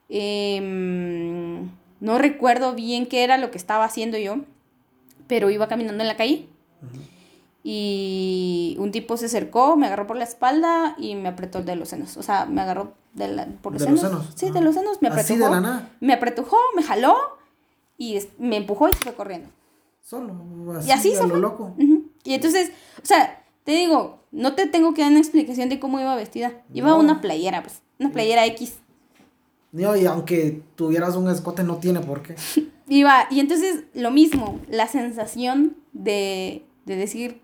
[0.08, 1.68] Em,
[2.00, 4.38] no recuerdo bien qué era lo que estaba haciendo yo,
[5.28, 6.48] pero iba caminando en la calle
[7.62, 11.88] y un tipo se acercó, me agarró por la espalda y me apretó de los
[11.88, 12.16] senos.
[12.16, 14.22] O sea, me agarró de la- por los ¿De los senos.
[14.24, 14.34] senos?
[14.38, 15.34] Sí, de los senos, me apretujó.
[15.34, 15.90] Así de la nada.
[16.00, 17.16] Me apretujó, me jaló
[17.98, 19.48] y me empujó y se fue corriendo.
[20.02, 20.34] Solo.
[20.76, 21.74] Así, Y así a se lo loco.
[21.78, 22.04] Ujú.
[22.24, 22.70] Y entonces,
[23.02, 26.52] o sea, te digo, no te tengo que dar una explicación de cómo iba vestida.
[26.72, 26.98] Iba No.
[27.00, 28.78] una playera, pues, una playera X.
[29.72, 32.36] No, y aunque tuvieras un escote, no tiene por qué.
[32.88, 37.40] Iba, y entonces lo mismo, la sensación de, de decir,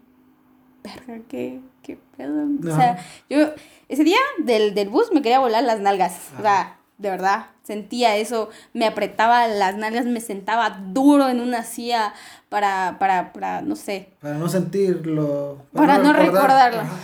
[0.84, 2.44] verga, qué, qué pedo.
[2.44, 2.76] O Ajá.
[2.76, 3.53] sea, yo
[3.88, 6.16] ese día del, del bus me quería volar las nalgas.
[6.38, 11.64] O sea, de verdad, sentía eso, me apretaba las nalgas, me sentaba duro en una
[11.64, 12.14] silla
[12.48, 15.59] para, para, para no sé, Para no sentirlo.
[15.74, 16.42] para no recordar.
[16.72, 16.80] recordarlo.
[16.80, 16.96] Ajá.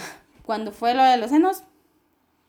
[0.47, 1.65] Cuando fue lo de los senos,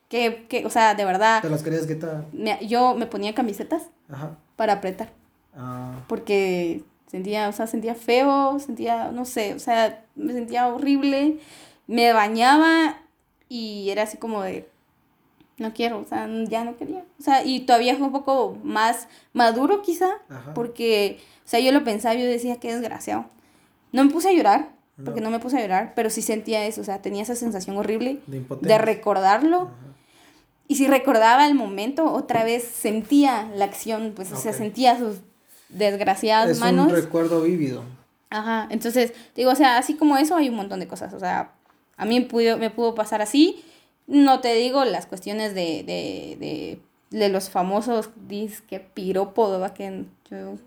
[0.09, 2.25] que, que o sea, de verdad, Te las querías quitar.
[2.31, 4.37] me- yo me ponía camisetas Ajá.
[4.55, 5.09] para apretar.
[5.55, 11.39] Ah, porque sentía, o sea, sentía feo, sentía, no sé, o sea, me sentía horrible,
[11.87, 12.97] me bañaba
[13.49, 14.69] y era así como de,
[15.59, 17.03] no quiero, o sea, ya no quería.
[17.19, 20.53] O sea, y todavía fue un poco más maduro quizá, Ajá.
[20.53, 23.25] porque, o sea, yo lo pensaba, yo decía, qué desgraciado.
[23.91, 24.69] No me puse a llorar,
[25.03, 25.29] porque No.
[25.31, 28.77] me puse a llorar, pero sí sentía eso, o sea, tenía esa sensación horrible de
[28.77, 29.61] recordarlo.
[29.63, 29.73] Ajá.
[30.67, 35.17] Y si recordaba el momento, otra vez sentía la acción, pues, o sea, sentía sus
[35.69, 36.87] desgraciadas Es manos.
[36.87, 37.83] un recuerdo vívido.
[38.29, 41.51] Ajá, entonces, digo, o sea, así como eso hay un montón de cosas, o sea,
[41.97, 43.63] a mí pudo, me pudo pasar así,
[44.09, 46.81] no te digo las cuestiones de, de, de,
[47.17, 49.71] de los famosos disque piropo, ¿verdad?
[49.73, 50.57] Que yo no,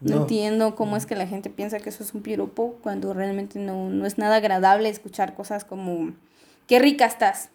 [0.00, 0.16] No.
[0.22, 3.88] entiendo cómo es que la gente piensa que eso es un piropo cuando realmente no,
[3.88, 6.12] no es nada agradable escuchar cosas como,
[6.68, 7.48] qué rica estás,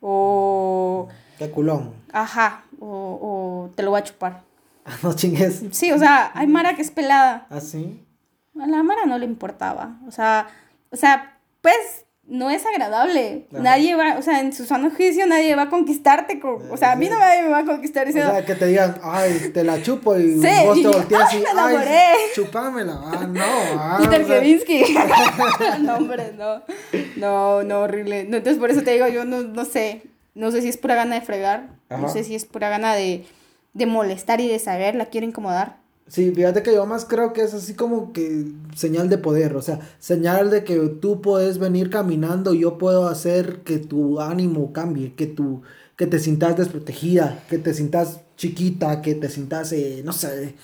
[0.00, 1.08] o,
[1.38, 1.92] Qué culón.
[2.12, 2.86] ajá, o,
[3.66, 4.42] o te lo voy a chupar.
[5.02, 5.62] No chingues.
[5.70, 7.46] Sí, o sea, hay Mara que es pelada.
[7.48, 8.04] Así.
[8.60, 9.96] A la Mara no le importaba.
[10.06, 10.46] O sea,
[10.90, 13.46] o sea, pues no es agradable.
[13.52, 13.62] Ajá.
[13.62, 16.40] Nadie va, o sea, en su sano juicio nadie va a conquistarte.
[16.40, 18.54] con- o sea, a mí no nadie me va a conquistar O diciendo, sea, que
[18.54, 21.52] te digan, ay, te la chupo y Sí, vos y te volteas "Ay, y, ay,
[21.52, 22.02] enamoré".
[22.34, 23.00] chupámela.
[23.04, 23.40] Ah, no.
[23.78, 24.84] Ah, Peter o sea, Kevinsky.
[25.82, 26.62] no, hombre, no.
[27.16, 28.24] No, no, horrible.
[28.24, 30.02] No, entonces, por eso te digo, yo no, no sé.
[30.34, 31.68] No sé si es pura gana de fregar.
[31.90, 32.08] No Ajá.
[32.08, 33.24] sé si es pura gana de,
[33.74, 35.76] de molestar y de saber, la quiero incomodar.
[36.06, 38.44] Sí, fíjate que yo más creo que es así como que
[38.76, 43.08] señal de poder, o sea, señal de que tú puedes venir caminando y yo puedo
[43.08, 45.62] hacer que tu ánimo cambie, que tu,
[45.96, 50.54] que te sientas desprotegida, que te sientas chiquita, que te sientas, eh, no sé,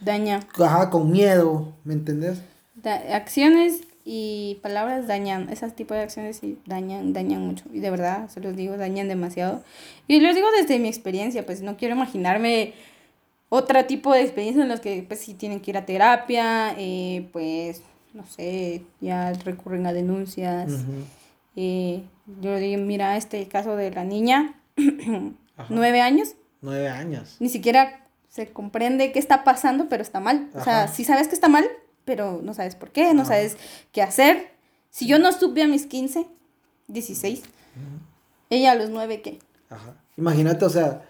[0.00, 0.40] Daña.
[0.58, 2.38] ajá, con miedo, ¿me entendés?
[2.74, 7.64] Da- acciones y palabras dañan, ese tipo de acciones sí dañan, dañan mucho.
[7.72, 9.62] Y de verdad, se los digo, dañan demasiado.
[10.06, 12.72] Y les digo desde mi experiencia, pues no quiero imaginarme
[13.48, 17.28] otro tipo de experiencias en las que pues sí tienen que ir a terapia, eh,
[17.32, 17.82] pues
[18.14, 20.70] no sé, ya recurren a denuncias.
[20.70, 20.92] Ujú.
[21.56, 22.02] Eh,
[22.40, 24.54] yo digo, mira, este caso de la niña,
[25.56, 25.66] Ajá.
[25.70, 27.36] nueve años, Nueve años.
[27.40, 30.50] ni siquiera se comprende qué está pasando, pero está mal.
[30.54, 30.92] O sea, Ajá.
[30.92, 31.64] sí sabes que está mal,
[32.04, 33.30] pero no sabes por qué, no Ajá.
[33.34, 33.56] sabes
[33.92, 34.50] qué hacer.
[34.90, 36.26] Si yo no supe a mis 15,
[36.88, 37.42] 16,
[38.50, 39.38] ella a los 9, ¿qué?
[39.70, 39.94] Ajá.
[40.16, 41.02] Imagínate, o sea,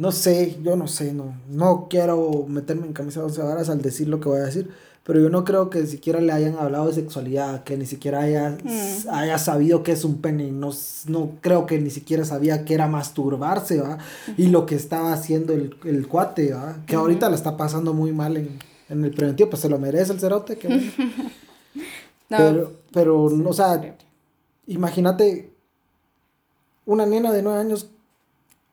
[0.00, 3.82] no sé, yo no sé, no, no quiero meterme en camisa de once varas al
[3.82, 4.70] decir lo que voy a decir,
[5.04, 8.56] pero yo no creo que siquiera le hayan hablado de sexualidad, que ni siquiera haya,
[8.62, 9.08] Mm.
[9.10, 10.70] haya sabido que es un pene, no,
[11.06, 13.98] no creo que ni siquiera sabía que era masturbarse, ¿va?
[14.36, 16.78] Y lo que estaba haciendo el, el cuate, ¿va?
[16.86, 18.58] Que ahorita la está pasando muy mal en,
[18.88, 20.82] en el preventivo, pues se lo merece el cerote, que bueno.
[22.30, 23.96] No, pero, pero, o sea,
[24.68, 25.50] imagínate
[26.86, 27.88] una nena de nueve años,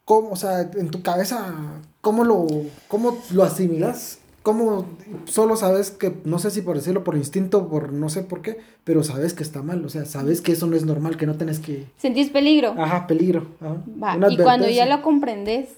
[0.07, 1.53] ¿cómo, o sea, en tu cabeza,
[1.99, 2.47] cómo lo,
[2.88, 4.19] cómo lo asimilas?
[4.41, 4.85] ¿Cómo
[5.25, 8.57] solo sabes que, no sé si por decirlo por instinto, por no sé por qué,
[8.85, 11.35] pero sabes que está mal, o sea, sabes que eso no es normal, que no
[11.35, 11.88] tienes que...
[11.97, 12.73] ¿Sentís peligro?
[12.77, 13.47] Ajá, peligro.
[13.59, 15.71] ajá, Va, Y cuando ya lo comprendes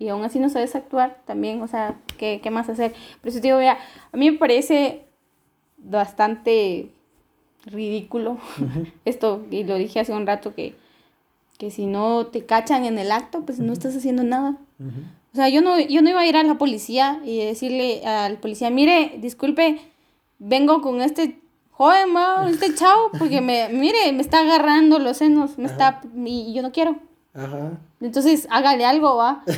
[0.00, 2.94] y aún así no sabes actuar, también, o sea, ¿qué, qué más hacer?
[3.22, 3.78] Pero eso te digo, vea,
[4.12, 5.04] a mí me parece
[5.78, 6.90] bastante
[7.64, 8.38] ridículo
[9.04, 10.74] esto, y lo dije hace un rato, que,
[11.58, 14.56] que si no te cachan en el acto, pues no estás haciendo nada.
[15.32, 18.38] O sea, yo no, yo no iba a ir a la policía y decirle al
[18.38, 19.80] policía, mire, disculpe,
[20.38, 21.38] vengo con este
[21.70, 26.52] joven, ma, este chavo, porque me, mire, me está agarrando los senos, me está, y
[26.54, 26.96] yo no quiero.
[27.34, 27.72] Ajá.
[28.00, 29.42] Entonces, hágale algo, va.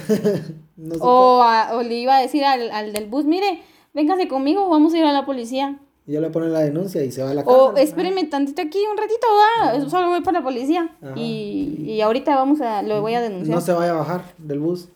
[0.80, 3.62] No o, a- o le iba a decir al, al del bus, mire,
[3.94, 5.76] véngase conmigo, vamos a ir a la policía.
[6.08, 7.62] Y ya le ponen la denuncia y se va a la cárcel.
[7.62, 10.96] O espéreme tantito aquí un ratito, va, solo voy para la policía.
[11.14, 13.54] Y, y ahorita vamos a, lo voy a denunciar.
[13.54, 14.88] No se vaya a bajar del bus.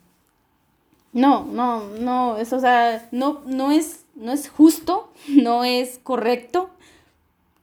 [1.13, 6.71] No, no, no, eso, o sea, no, no es, no es justo, no es correcto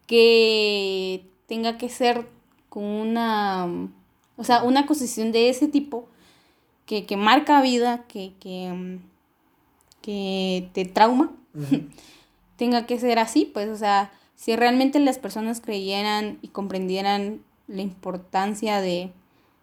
[0.05, 2.27] que tenga que ser
[2.69, 3.67] con una,
[4.37, 6.07] o sea, una acusación de ese tipo
[6.85, 8.99] que, que marca vida, que, que,
[10.03, 11.31] que te trauma,
[12.59, 17.81] tenga que ser así, pues, o sea, si realmente las personas creyeran y comprendieran la
[17.81, 19.11] importancia de,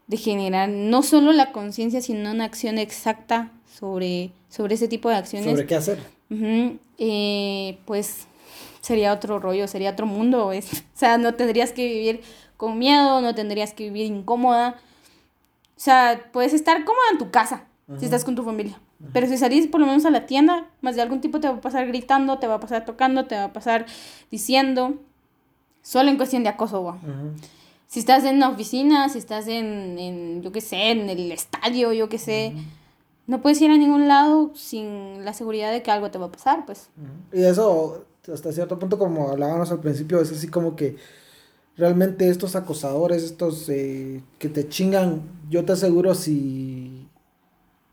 [0.06, 5.16] de generar no solo la conciencia, sino una acción exacta sobre, sobre ese tipo de
[5.16, 5.98] acciones, ¿Sobre qué hacer?
[6.98, 8.26] eh, pues
[8.80, 10.48] sería otro rollo, sería otro mundo.
[10.48, 10.52] o
[10.94, 12.22] sea, no tendrías que vivir
[12.56, 14.76] con miedo, no tendrías que vivir incómoda.
[15.76, 17.66] O sea, puedes estar cómoda en tu casa
[17.98, 18.80] si estás con tu familia.
[19.12, 21.56] Pero si salís por lo menos a la tienda, más de algún tipo te va
[21.56, 23.86] a pasar gritando, te va a pasar tocando, te va a pasar
[24.30, 24.94] diciendo.
[25.82, 26.96] Solo en cuestión de acoso.
[27.86, 31.92] Si estás en una oficina, si estás en, en yo qué sé, en el estadio,
[31.92, 32.54] yo qué sé,
[33.26, 36.32] no puedes ir a ningún lado sin la seguridad de que algo te va a
[36.32, 36.88] pasar, pues.
[37.32, 40.96] Y eso, hasta cierto punto, como hablábamos al principio, es así como que
[41.76, 46.95] realmente estos acosadores, estos eh, que te chingan, yo te aseguro si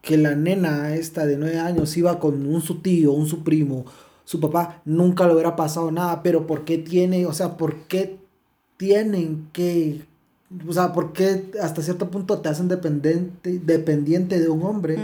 [0.03, 3.85] que la nena esta de nueve años iba con un su tío, un su primo,
[4.25, 8.17] su papá, nunca le hubiera pasado nada, pero ¿por qué tiene, o sea, por qué
[8.75, 10.03] tienen que,
[10.67, 14.97] o sea, por qué hasta cierto punto te hacen dependiente, dependiente de un hombre?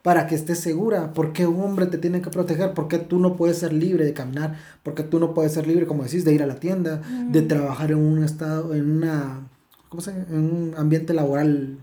[0.00, 1.12] Para que estés segura.
[1.12, 2.72] ¿Por qué un hombre te tiene que proteger?
[2.72, 4.56] ¿Por qué tú no puedes ser libre de caminar?
[4.82, 7.42] ¿Por qué tú no puedes ser libre, como decís, de ir a la tienda, de
[7.42, 9.46] trabajar en un estado, en una,
[9.90, 10.24] ¿cómo se llama?
[10.30, 11.76] En un ambiente laboral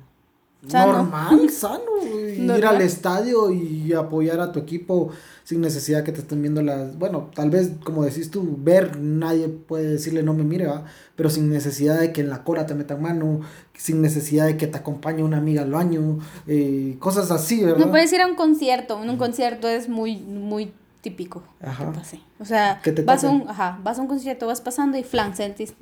[0.71, 0.93] Sano.
[0.93, 1.97] normal, sano?
[2.03, 5.11] ir al estadio y apoyar a tu equipo
[5.43, 6.97] sin necesidad que te estén viendo las...
[6.99, 10.83] Bueno, tal vez, como decís tú, ver, nadie puede decirle no me mire, ¿va?
[11.15, 13.41] Pero sin necesidad de que en la cora te metan mano,
[13.73, 17.85] sin necesidad de que te acompañe una amiga al baño, eh, cosas así, ¿verdad?
[17.85, 19.01] No puedes ir a un concierto.
[19.01, 21.85] En un concierto es muy, muy típico Ajá.
[21.85, 22.19] que pase.
[22.39, 25.73] O sea, vas a, un, ajá, vas a un concierto, vas pasando y flan, sentís,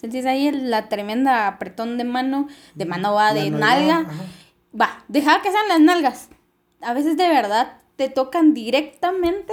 [0.00, 3.98] sentís ahí el- la tremenda apretón de mano, de mano va, de Mano, nalga.
[4.00, 4.22] ajá.
[4.80, 6.28] Va, deja que sean las nalgas.
[6.80, 9.52] A veces de verdad te tocan directamente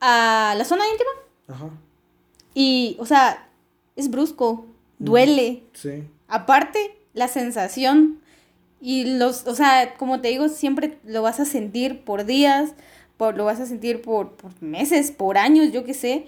[0.00, 1.10] a la zona íntima.
[1.48, 1.70] Ajá,
[2.54, 3.46] Y, o sea,
[3.96, 4.66] es brusco,
[4.98, 5.64] duele.
[5.74, 6.04] sí.
[6.28, 8.20] Aparte, la sensación
[8.80, 12.72] y los, o sea, como te digo, siempre lo vas a sentir por días,
[13.18, 16.26] por, lo vas a sentir por, por meses, por años, yo qué sé,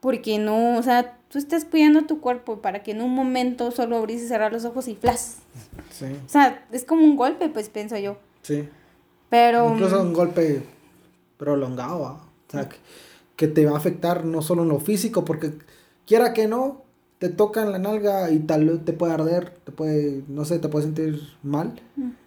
[0.00, 3.96] porque no, o sea, tú estás cuidando tu cuerpo para que en un momento solo
[3.96, 5.38] abrís y cerrar los ojos y flash.
[5.90, 8.18] Sí, O sea, es como un golpe, pues pienso yo.
[8.42, 8.68] sí.
[9.30, 9.72] Pero...
[9.72, 10.62] Incluso un golpe
[11.38, 12.12] prolongado, ¿va?
[12.12, 12.76] o sea, que,
[13.34, 15.54] que te va a afectar no solo en lo físico, porque
[16.06, 16.82] quiera que no,
[17.18, 20.58] te toca en la nalga y tal vez te puede arder, te puede, no sé,
[20.58, 21.80] te puede sentir mal,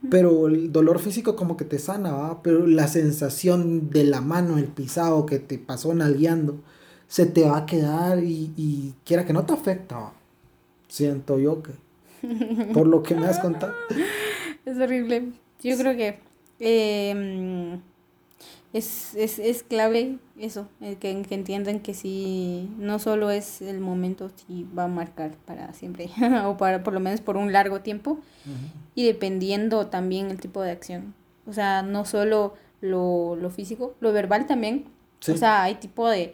[0.09, 2.41] pero el dolor físico como que te sana, ¿va?
[2.41, 6.59] Pero la sensación de la mano, el pisado que te pasó nalgueando,
[7.07, 10.11] se te va a quedar y, y quiera que no te afecta,
[10.87, 11.71] siento yo que,
[12.73, 13.73] por lo que me has contado.
[14.65, 15.31] Es horrible.
[15.61, 16.17] Yo creo que
[16.59, 17.77] eh,
[18.73, 23.79] es, es, es clave eso, el que, que entiendan que si no solo es el
[23.79, 26.09] momento, sí va a marcar para siempre,
[26.45, 28.19] o para por lo menos por un largo tiempo,
[28.95, 31.13] y dependiendo también el tipo de acción.
[31.47, 34.85] O sea, no solo lo, lo físico, lo verbal también.
[35.19, 35.31] Sí.
[35.31, 36.33] O sea, hay tipo de,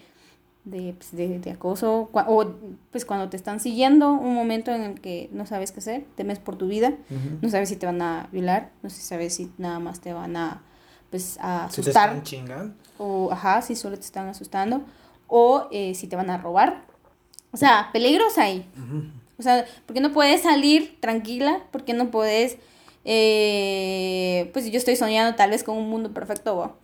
[0.64, 2.46] de, pues, de, de acoso, o
[2.92, 6.40] pues cuando te están siguiendo, un momento en el que no sabes qué hacer, temes
[6.40, 6.94] por tu vida,
[7.42, 10.62] no sabes si te van a violar, no sabes si nada más te van a
[11.10, 12.74] pues a Si te asustar están chingando.
[12.98, 14.82] o ajá, si solo te están asustando
[15.28, 16.86] o eh, si te van a robar.
[17.52, 18.66] O sea, peligros hay.
[19.38, 22.58] O sea, porque no puedes salir tranquila, porque no puedes
[23.04, 26.78] eh, pues yo estoy soñando tal vez con un mundo perfecto,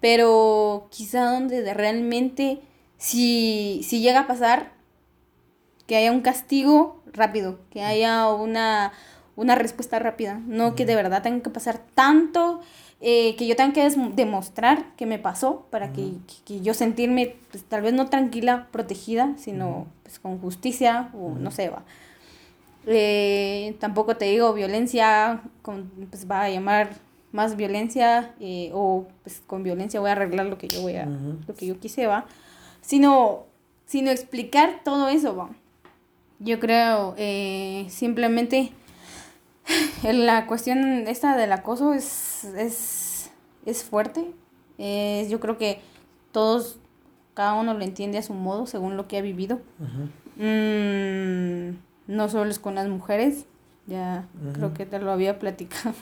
[0.00, 2.60] pero quizá donde de realmente
[3.04, 4.72] si si llega a pasar
[5.86, 8.92] que haya un castigo rápido, que haya una,
[9.36, 12.62] una respuesta rápida, no que de verdad tenga que pasar tanto,
[13.02, 16.12] eh, que yo tenga que demostrar que me pasó para que,
[16.46, 21.50] que, yo sentirme pues, tal vez no tranquila, protegida, sino pues, con justicia o no
[21.50, 21.82] sé, va.
[22.86, 26.96] Eh, tampoco te digo violencia, con, pues va a llamar
[27.32, 31.04] más violencia eh, o pues con violencia voy a arreglar lo que yo voy a,
[31.04, 32.26] lo que yo quise, va.
[32.84, 33.46] Sino,
[33.86, 35.48] sino explicar todo eso, va.
[36.38, 38.72] Yo creo eh, simplemente
[40.02, 43.30] la cuestión esta del acoso es, es,
[43.64, 44.30] es fuerte.
[44.76, 45.80] yo creo que
[46.30, 46.78] todos,
[47.32, 49.60] cada uno lo entiende a su modo, según lo que ha vivido.
[50.36, 53.46] Mm, no solo es con las mujeres,
[53.86, 55.94] ya creo que te lo había platicado.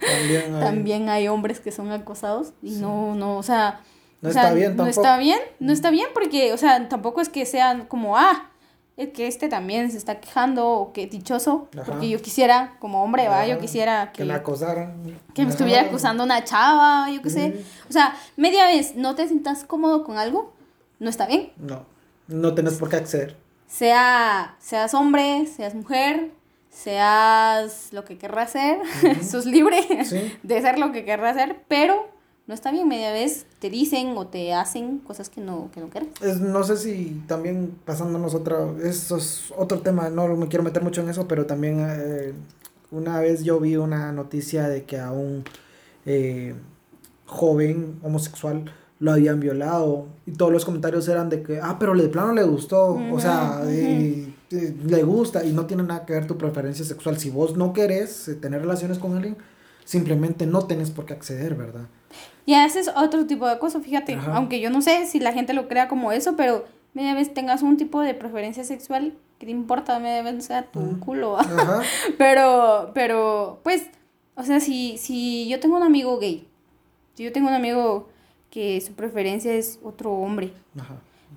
[0.00, 3.80] También hay, También hay hombres que son acosados y no, no, o sea...
[4.24, 4.84] No está bien tampoco.
[4.84, 8.50] No está bien, no está bien porque, o sea, tampoco es que sean como, ah,
[8.96, 13.28] es que este también se está quejando o que dichoso, porque yo quisiera, como hombre,
[13.28, 14.22] va, yo quisiera que...
[14.22, 15.18] Que me acosaran.
[15.34, 17.64] Que me estuviera acusando una chava, yo qué sé.
[17.90, 20.54] O sea, media vez no te sientas cómodo con algo,
[21.00, 21.52] no está bien.
[21.58, 21.84] No,
[22.26, 23.36] no tenés por qué acceder.
[23.66, 26.30] Sea, seas hombre, seas mujer,
[26.70, 28.78] seas lo que querrás ser,
[29.22, 29.86] sos libre
[30.42, 32.13] de ser lo que querrás ser, pero
[32.46, 35.88] no está bien, media vez te dicen o te hacen cosas que no, que no
[35.88, 36.10] quieres.
[36.20, 40.82] Es, no sé si también pasándonos otro, eso es otro tema, no me quiero meter
[40.82, 42.34] mucho en eso, pero también eh,
[42.90, 45.44] una vez yo vi una noticia de que a un
[46.04, 46.54] eh,
[47.26, 52.08] joven homosexual lo habían violado y todos los comentarios eran de que, ah, pero de
[52.08, 56.84] plano le gustó, o sea, le gusta y no tiene nada que ver tu preferencia
[56.84, 57.18] sexual.
[57.18, 59.36] Si vos no querés eh, tener relaciones con alguien,
[59.84, 61.86] simplemente no tenés por qué acceder, ¿verdad?
[62.46, 65.66] Y haces otro tipo de cosas, fíjate, aunque yo no sé si la gente lo
[65.66, 69.98] crea como eso, pero media vez tengas un tipo de preferencia sexual, ¿qué te importa?
[69.98, 71.38] Media vez sea tu culo.
[72.18, 73.88] pero, pero, pues,
[74.34, 76.46] o sea, si, si yo tengo un amigo gay,
[77.14, 78.08] si yo tengo un amigo
[78.50, 80.52] que su preferencia es otro hombre,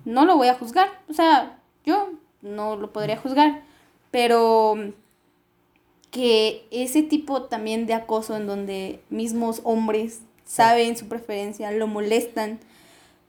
[0.04, 2.10] no lo voy a juzgar, o sea, yo
[2.42, 3.64] no lo podría juzgar,
[4.12, 4.76] pero
[6.12, 12.60] que ese tipo también de acoso en donde mismos hombres saben su preferencia, lo molestan,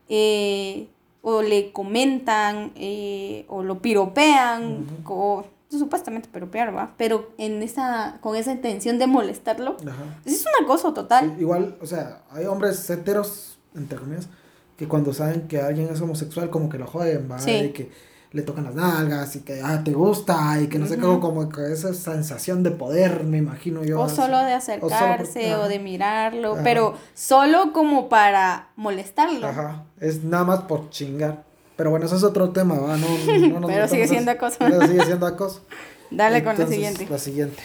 [0.09, 0.87] eh,
[1.21, 6.95] o le comentan, eh, o lo piropean, o supuestamente piropear, ¿va?
[6.97, 9.77] Pero en esa, con esa intención de molestarlo,
[10.25, 11.37] es un acoso total.
[11.39, 14.29] igual, o sea, hay hombres heteros, entre comillas,
[14.77, 17.39] que cuando saben que alguien es homosexual, como que lo joden, ¿va?
[17.51, 17.91] Y que
[18.33, 21.49] le tocan las nalgas y que ah, te gusta y que no sé cómo, como
[21.49, 24.01] que esa sensación de poder, me imagino yo.
[24.01, 29.47] O solo de acercarse o, de mirarlo, pero solo como para molestarlo.
[29.47, 31.45] Ajá, es nada más por chingar.
[31.77, 32.97] Pero bueno, eso es otro tema, ¿va?
[32.97, 34.57] No, no, pero sigue siendo acoso.
[34.59, 35.63] Pero sigue siendo acoso.
[36.11, 37.07] Dale con la siguiente.
[37.09, 37.63] La siguiente.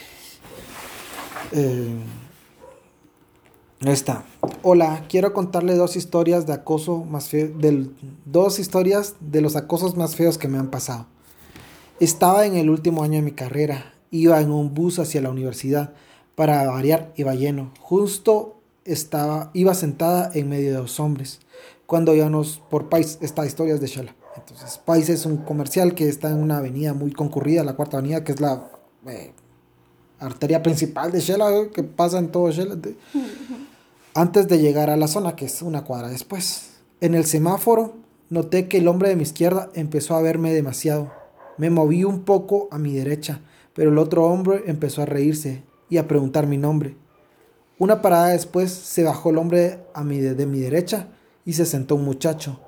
[1.52, 1.96] Eh,
[3.92, 4.24] está.
[4.62, 7.94] Hola, quiero contarle dos historias de acoso más feo, del,
[8.26, 11.08] dos historias de los acosos más feos que me han pasado.
[12.00, 15.94] Estaba en el último año de mi carrera, iba en un bus hacia la universidad,
[16.36, 17.72] para variar iba lleno.
[17.80, 18.56] Justo
[18.86, 21.40] estaba, iba sentada en medio de dos hombres.
[21.86, 24.16] Cuando íbamos por País, esta historia es de Shela.
[24.36, 28.24] Entonces, País es un comercial que está en una avenida muy concurrida, la cuarta avenida,
[28.24, 28.72] que es la
[29.08, 29.32] eh,
[30.20, 32.78] arteria principal de Shela, que pasa en todo Shela
[34.14, 36.72] antes de llegar a la zona, que es una cuadra después.
[37.02, 37.96] En el semáforo
[38.30, 41.12] noté que el hombre de mi izquierda empezó a verme demasiado.
[41.58, 43.42] Me moví un poco a mi derecha,
[43.74, 46.96] pero el otro hombre empezó a reírse y a preguntar mi nombre.
[47.80, 51.08] Una parada después se bajó el hombre a mi de, mi derecha
[51.46, 52.60] y se sentó un muchacho.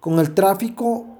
[0.00, 1.18] Con el tráfico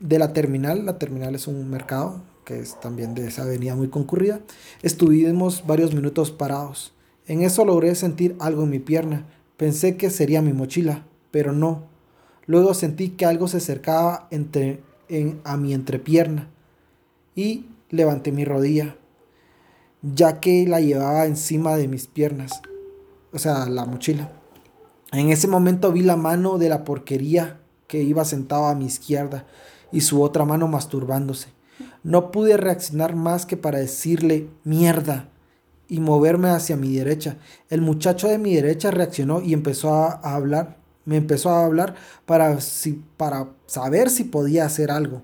[0.00, 3.88] de la terminal, la terminal es un mercado que es también de esa avenida muy
[3.88, 4.40] concurrida,
[4.82, 6.93] estuvimos varios minutos parados.
[7.26, 9.24] En eso logré sentir algo en mi pierna.
[9.56, 11.84] Pensé que sería mi mochila, pero no.
[12.46, 16.50] Luego sentí que algo se acercaba entre, en, a mi entrepierna
[17.34, 18.96] y levanté mi rodilla,
[20.02, 22.60] ya que la llevaba encima de mis piernas,
[23.32, 24.30] o sea, la mochila.
[25.12, 29.46] En ese momento vi la mano de la porquería que iba sentado a mi izquierda
[29.92, 31.48] y su otra mano masturbándose.
[32.02, 35.28] No pude reaccionar más que para decirle mierda
[35.94, 37.36] y moverme hacia mi derecha.
[37.70, 40.78] El muchacho de mi derecha reaccionó y empezó a, hablar.
[41.04, 41.94] Me empezó a hablar
[42.26, 45.22] para, si, para saber si podía hacer algo.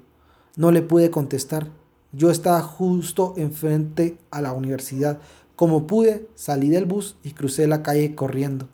[0.55, 1.67] No le pude contestar.
[2.13, 5.19] Yo estaba justo enfrente a la universidad.
[5.57, 8.69] Como pude, salí del bus y crucé la calle corriendo.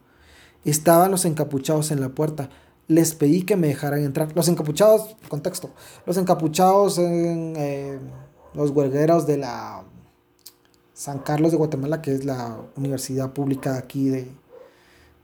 [0.66, 2.50] Estaban los encapuchados en la puerta.
[2.88, 4.36] Les pedí que me dejaran entrar.
[4.36, 5.70] Los encapuchados, contexto,
[6.04, 7.98] los encapuchados en eh,
[8.52, 9.82] los huelgueros de la
[10.96, 14.30] San Carlos de Guatemala, que es la universidad pública aquí de,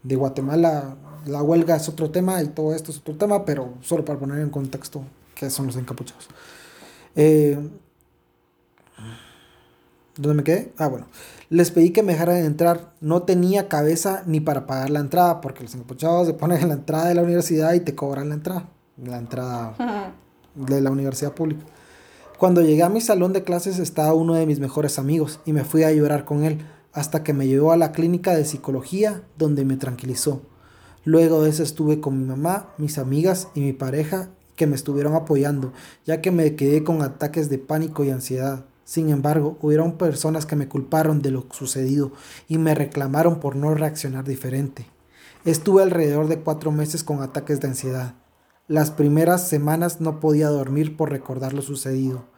[0.03, 0.97] de Guatemala.
[1.25, 4.41] La huelga es otro tema y todo esto es otro tema, pero solo para poner
[4.41, 5.03] en contexto
[5.35, 6.29] qué son los encapuchados.
[7.17, 7.59] Eh,
[10.15, 10.75] ¿Dónde me quedé?
[10.77, 11.07] Ah, bueno.
[11.49, 12.93] Les pedí que me dejaran entrar.
[13.01, 16.75] No tenía cabeza ni para pagar la entrada, porque los encapuchados se ponen en la
[16.75, 18.69] entrada de la universidad y te cobran la entrada.
[19.03, 20.13] La entrada
[20.55, 21.65] de la universidad pública.
[22.43, 25.63] Cuando llegué a mi salón de clases estaba uno de mis mejores amigos y me
[25.63, 29.65] fui a llorar con él hasta que me llevó a la clínica de psicología donde
[29.65, 30.43] me tranquilizó.
[31.05, 35.15] Luego de eso estuve con mi mamá, mis amigas y mi pareja que me estuvieron
[35.15, 35.73] apoyando,
[36.05, 38.65] ya que me quedé con ataques de pánico y ansiedad.
[38.85, 42.11] Sin embargo, hubieron personas que me culparon de lo sucedido
[42.49, 44.89] y me reclamaron por no reaccionar diferente.
[45.45, 48.17] Estuve alrededor de cuatro meses con ataques de ansiedad.
[48.67, 52.32] Las primeras semanas no podía dormir por recordar lo sucedido.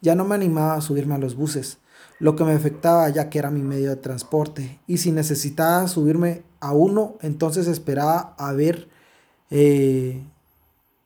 [0.00, 1.78] Ya no me animaba a subirme a los buses,
[2.18, 4.80] lo que me afectaba ya que era mi medio de transporte.
[4.86, 8.88] Y si necesitaba subirme a uno, entonces esperaba a ver
[9.50, 10.22] eh,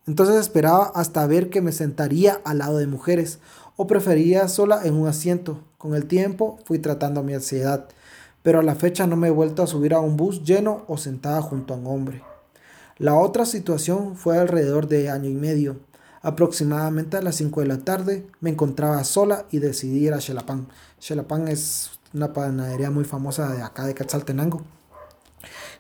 [0.06, 3.39] entonces esperaba hasta ver que me sentaría al lado de mujeres
[3.77, 5.60] o prefería sola en un asiento.
[5.78, 7.86] Con el tiempo fui tratando mi ansiedad,
[8.43, 10.97] pero a la fecha no me he vuelto a subir a un bus lleno o
[10.97, 12.23] sentada junto a un hombre.
[12.98, 15.77] La otra situación fue alrededor de año y medio.
[16.22, 20.68] Aproximadamente a las 5 de la tarde me encontraba sola y decidí ir a Xelapan.
[21.00, 24.62] Xelapan es una panadería muy famosa de acá de Quetzaltenango.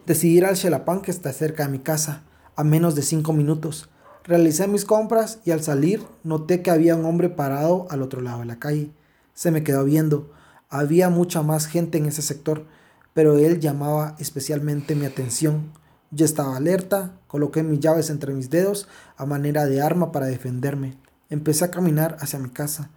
[0.04, 2.24] Decidí ir al Xelapan que está cerca de mi casa,
[2.56, 3.88] a menos de 5 minutos.
[4.24, 8.40] Realicé mis compras y al salir noté que había un hombre parado al otro lado
[8.40, 8.90] de la calle.
[9.34, 10.32] Se me quedó viendo.
[10.68, 12.66] Había mucha más gente en ese sector,
[13.14, 15.72] pero él llamaba especialmente mi atención.
[16.14, 18.86] Yo estaba alerta, coloqué mis llaves entre mis dedos
[19.16, 20.98] a manera de arma para defenderme.
[21.30, 22.90] Empecé a caminar hacia mi casa,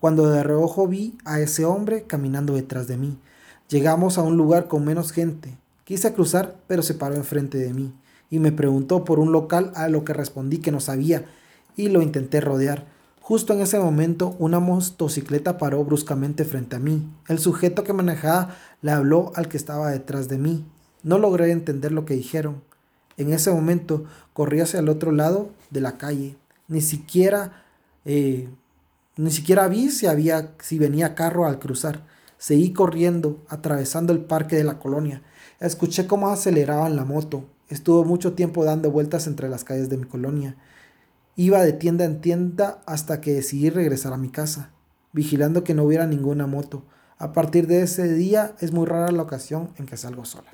[0.00, 3.18] cuando de reojo vi a ese hombre caminando detrás de mí.
[3.70, 5.56] Llegamos a un lugar con menos gente.
[5.84, 7.94] Quise cruzar, pero se paró enfrente de mí
[8.28, 11.24] y me preguntó por un local a lo que respondí que no sabía
[11.74, 12.84] y lo intenté rodear.
[13.22, 17.10] Justo en ese momento una motocicleta paró bruscamente frente a mí.
[17.28, 20.66] El sujeto que manejaba le habló al que estaba detrás de mí.
[21.02, 22.62] No logré entender lo que dijeron.
[23.16, 26.36] En ese momento corrí hacia el otro lado de la calle.
[26.68, 27.64] Ni siquiera,
[28.04, 28.48] eh,
[29.16, 32.04] ni siquiera vi si, había, si venía carro al cruzar.
[32.38, 35.22] Seguí corriendo, atravesando el parque de la colonia.
[35.60, 37.44] Escuché cómo aceleraban la moto.
[37.68, 40.56] Estuvo mucho tiempo dando vueltas entre las calles de mi colonia.
[41.34, 44.70] Iba de tienda en tienda hasta que decidí regresar a mi casa,
[45.12, 46.84] vigilando que no hubiera ninguna moto.
[47.18, 50.50] A partir de ese día es muy rara la ocasión en que salgo sola.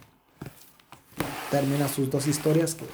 [1.55, 2.85] Termina sus dos historias que,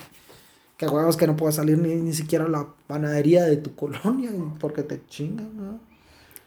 [0.77, 4.31] que huevos que no puedo salir ni, ni siquiera a la panadería de tu colonia
[4.59, 5.51] porque te chingan.
[5.57, 5.91] ¿no?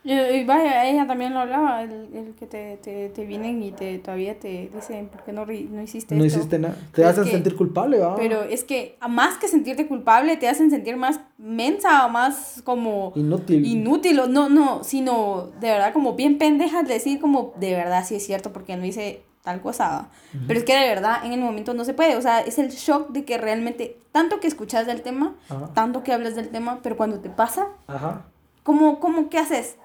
[0.05, 3.99] Y, vaya, ella también lo hablaba, el, el que te, te, te, vienen y te
[3.99, 6.75] todavía te dicen, ¿por qué no, no hiciste No hiciste nada.
[6.93, 8.17] Te hacen sentir culpable, ¿va?
[8.17, 13.13] Pero es que, más que sentirte culpable, te hacen sentir más mensa o más como...
[13.15, 13.65] Inútil.
[13.65, 18.25] Inútil, no, no, sino de verdad como bien pendejas decir como, de verdad sí es
[18.25, 20.09] cierto, porque no hice tal cosa.
[20.47, 22.15] Pero es que de verdad en el momento no se puede.
[22.15, 25.35] O sea, es el shock de que realmente, tanto que escuchas del tema,
[25.73, 27.67] tanto que hablas del tema, pero cuando te pasa...
[27.87, 28.25] Ajá
[28.63, 29.75] ¿Cómo, cómo, qué haces?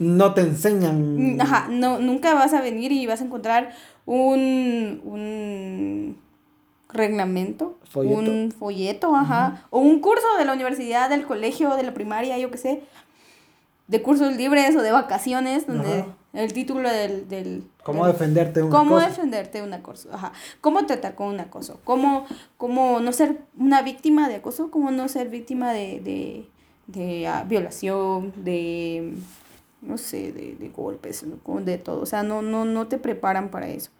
[0.00, 1.36] No te enseñan.
[1.36, 3.70] Mm, ajá, no, nunca vas a venir y vas a encontrar
[4.06, 6.18] un, un
[6.88, 12.36] reglamento, un folleto, ajá, o un curso de la universidad, del colegio, de la primaria,
[12.38, 12.82] yo qué sé,
[13.86, 17.28] de cursos libres o de vacaciones, donde el título del...
[17.28, 20.12] del ¿Cómo defenderte un ¿Cómo defenderte un acoso?
[20.12, 20.32] Ajá.
[20.60, 21.80] ¿Cómo tratar con un acoso?
[21.84, 22.26] ¿Cómo,
[22.56, 24.70] ¿Cómo no ser una víctima de acoso?
[24.70, 26.48] ¿Cómo no ser víctima de
[26.88, 29.14] de ah, violación, de,
[29.82, 32.00] no sé, de, de, golpes, de todo.
[32.00, 33.90] O sea, no, no, no te preparan para eso.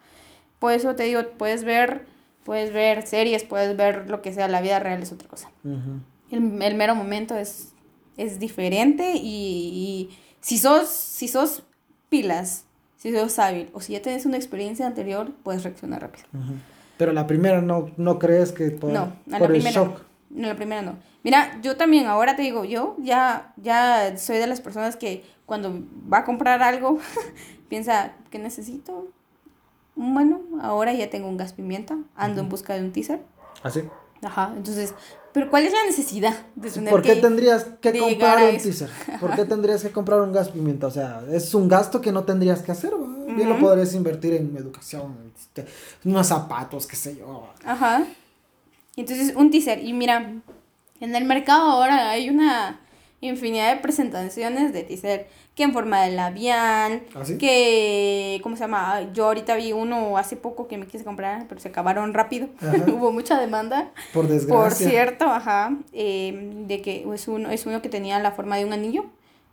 [0.57, 2.05] Por eso te digo, puedes ver,
[2.43, 5.49] puedes ver series, puedes ver lo que sea, la vida real es otra cosa.
[5.63, 7.73] el, el, mero momento es,
[8.17, 11.63] es diferente y, y, si, sos, si sos
[12.09, 12.65] pilas,
[12.97, 16.25] si sos hábil o si ya tienes una experiencia anterior, puedes reaccionar rápido.
[16.97, 20.01] Pero la primera no, no crees que por, no, por el shock.
[20.29, 20.97] No, la primera no.
[21.23, 25.81] Mira, yo también ahora te digo, yo ya, ya soy de las personas que cuando
[26.11, 26.99] va a comprar algo,
[27.69, 29.07] piensa, ¿qué necesito?
[29.95, 33.21] Bueno, ahora ya tengo un gas pimienta, ando en busca de un teaser.
[33.63, 33.81] ¿Ah, sí?
[34.21, 34.93] Ajá, entonces,
[35.33, 38.89] pero ¿cuál es la necesidad de tener ¿Por qué tendrías que comprar un teaser?
[39.19, 40.87] ¿Por qué tendrías que comprar un gas pimienta?
[40.87, 42.93] O sea, es un gasto que no tendrías que hacer,
[43.35, 45.65] Bien lo podrías invertir en educación, este,
[46.03, 47.47] unos zapatos, qué sé yo.
[47.63, 48.03] Ajá.
[48.95, 49.83] Entonces, un teaser.
[49.83, 50.33] Y mira,
[50.99, 52.79] en el mercado ahora hay una,
[53.21, 57.37] infinidad de presentaciones de teaser, que en forma de labial, ¿Ah, sí?
[57.37, 58.95] que, ¿cómo se llama?
[58.95, 62.47] Ah, Yo ahorita vi uno hace poco que me quise comprar, pero se acabaron rápido,
[62.87, 63.91] hubo mucha demanda.
[64.13, 64.89] Por Por desgracia.
[64.89, 68.73] cierto, ajá, eh, de que es uno, es uno que tenía la forma de un
[68.73, 69.05] anillo,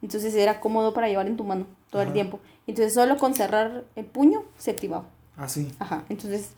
[0.03, 2.39] entonces era cómodo para llevar en tu mano todo el tiempo.
[2.67, 5.05] Entonces solo con cerrar el puño se activaba.
[5.37, 5.69] Así.
[5.79, 6.51] Ajá, entonces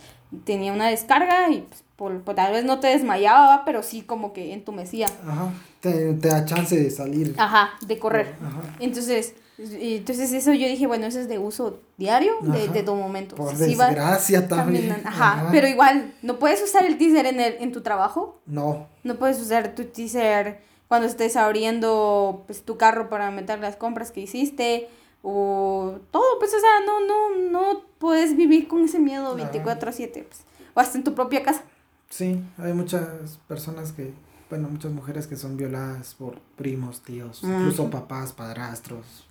[0.45, 4.33] tenía una descarga y pues, por, por- tal vez no te desmayaba, pero sí como
[4.33, 5.07] que entumecía.
[5.27, 5.53] Ajá.
[5.81, 7.35] Te, te da chance de salir.
[7.39, 8.35] Ajá, de correr.
[8.45, 8.61] Ajá.
[8.81, 13.35] Entonces, entonces eso yo dije, bueno, eso es de uso diario de, de todo momento.
[13.37, 14.95] Por desgracia también.
[15.05, 18.41] Ajá, pero igual, no puedes usar el teaser en, el, en tu trabajo.
[18.47, 18.87] No.
[19.05, 24.11] No puedes usar tu teaser cuando estés abriendo pues, tu carro para meter las compras
[24.11, 24.89] que hiciste.
[25.23, 29.53] O todo, pues, o sea, no, no, no puedes vivir con ese miedo Ajá.
[29.53, 30.25] 24-7.
[30.25, 31.63] Pues, o hasta en tu propia casa.
[32.09, 34.13] Sí, hay muchas personas que,
[34.49, 39.27] bueno, muchas mujeres que son violadas por primos, tíos, incluso papás, padrastros.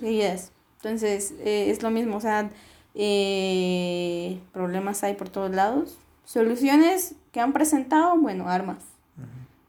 [0.00, 0.52] Sí, es.
[0.76, 2.50] Entonces, eh, es lo mismo, o sea,
[2.94, 5.98] eh, problemas hay por todos lados.
[6.24, 8.82] Soluciones que han presentado, bueno, armas.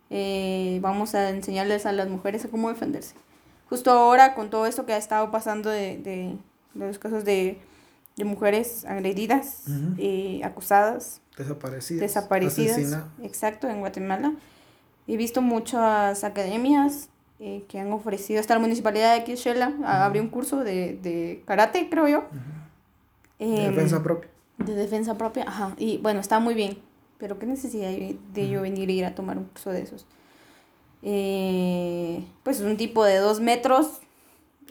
[0.09, 3.15] Eh, vamos a enseñarles a las mujeres a cómo defenderse.
[3.71, 6.35] Justo ahora, con todo esto que ha estado pasando de, de,
[6.73, 7.57] de los casos de,
[8.17, 9.63] de mujeres agredidas,
[9.97, 12.01] eh, acusadas, Desaparecidas.
[12.01, 12.77] desaparecidas.
[12.77, 14.33] asesina- Exacto, en Guatemala.
[15.07, 17.07] He visto muchas academias
[17.39, 21.89] eh, que han ofrecido, hasta la municipalidad de Quixela abrió un curso de, de karate,
[21.89, 22.23] creo yo.
[23.39, 24.29] De Em, defensa propia.
[24.57, 25.73] de defensa propia, ajá.
[25.77, 26.77] Y bueno, está muy bien.
[27.17, 30.05] Pero qué necesidad hay de yo venir a ir a tomar un curso de esos.
[31.03, 33.99] Eh, pues un tipo de dos metros.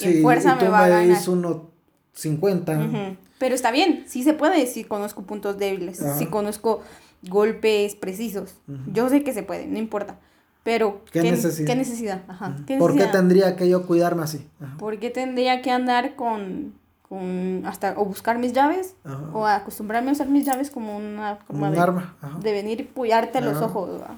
[0.00, 1.18] en Sí, fuerza y tú me va a ganar.
[1.28, 1.68] uno
[2.14, 2.72] 50.
[2.78, 3.16] Ujú.
[3.38, 6.18] Pero está bien, sí se puede, sí conozco puntos débiles, Ajá.
[6.18, 6.82] sí conozco
[7.22, 8.54] golpes precisos.
[8.92, 10.18] Yo sé que se puede, no importa.
[10.62, 11.66] Pero, ¿Qué necesidad?
[11.66, 12.22] ¿Qué necesidad?
[12.28, 12.48] Ajá.
[12.54, 12.64] Ujú.
[12.66, 14.46] ¿qué ¿Por qué tendría que yo cuidarme así?
[14.60, 14.76] Ajá.
[14.78, 16.74] ¿Por qué tendría que andar con,
[17.08, 18.94] con hasta o buscar mis llaves
[19.32, 22.16] o acostumbrarme a usar mis llaves como una Como un de, arma.
[22.42, 23.90] De venir y puyarte los ojos?
[23.92, 24.14] ¿verdad?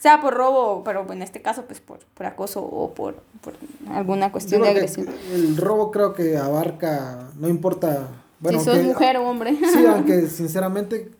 [0.00, 3.52] Sea por robo, pero en este caso pues por, por acoso o por, por
[3.94, 5.06] alguna cuestión de agresión.
[5.32, 8.08] el robo creo que abarca, no importa.
[8.40, 9.58] Bueno, si sos aunque- mujer o hombre.
[9.72, 11.10] Sí, aunque sinceramente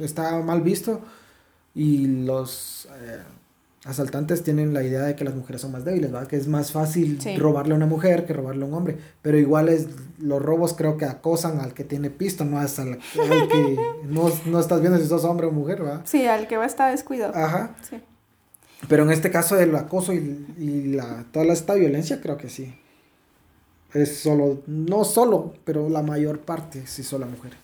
[0.00, 1.00] está mal visto
[1.74, 3.22] y los eh,
[3.84, 6.26] asaltantes tienen la idea de que las mujeres son más débiles, ¿verdad?
[6.26, 7.36] Que es más fácil Sí.
[7.36, 9.86] robarle a una mujer que robarle a un hombre, pero igual es
[10.18, 12.94] los robos creo que acosan al que tiene pisto, no es al,
[13.30, 13.78] al que
[14.08, 16.00] no, no estás viendo si sos hombre o mujer, ¿verdad?
[16.04, 17.32] Sí, al que va a estar descuidado.
[17.36, 17.76] Ajá.
[17.88, 18.00] Sí.
[18.86, 22.78] Pero en este caso del acoso y, y la, toda esta violencia creo que sí.
[23.92, 27.58] Es solo, no solo, pero la mayor parte sí son las mujeres.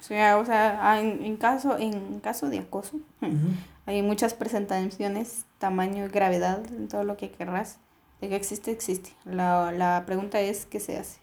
[0.00, 3.00] Sea, o sea, ah, en, en caso, en caso de acoso,
[3.86, 7.78] hay muchas presentaciones, tamaño y gravedad en todo lo que querrás.
[8.20, 9.10] De que existe, existe.
[9.24, 11.20] La, la pregunta es qué se hace.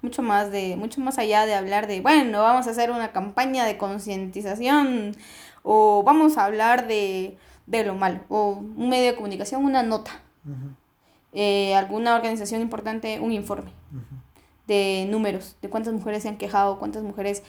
[0.00, 3.64] Mucho más de, mucho más allá de hablar de, bueno, vamos a hacer una campaña
[3.64, 5.16] de concientización
[5.64, 10.12] o vamos a hablar de, de lo malo, o un medio de comunicación, una nota,
[11.32, 13.70] eh, alguna organización importante, un informe
[14.66, 17.42] de números, de cuántas mujeres se han quejado, cuántas mujeres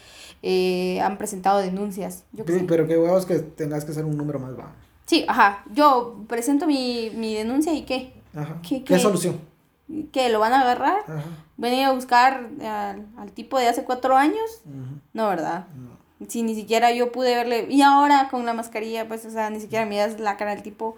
[0.43, 2.23] eh, han presentado denuncias.
[2.31, 2.65] Yo qué Sí, sé.
[2.65, 4.69] pero qué huevos que tengas que hacer un número más bajo.
[5.05, 8.59] Sí, ajá, yo presento mi, mi denuncia y qué, Ajá.
[8.61, 8.99] ¿Qué- ¿Qué, qué?
[8.99, 9.39] solución?
[10.11, 11.23] que lo van a agarrar, Ajá.
[11.55, 14.61] venir a buscar al, al tipo de hace cuatro años,
[15.13, 15.67] no, ¿verdad?
[15.75, 15.96] No.
[16.27, 19.59] Si ni siquiera yo pude verle, y ahora con la mascarilla, pues, o sea, ni
[19.59, 20.97] siquiera miras la cara del tipo,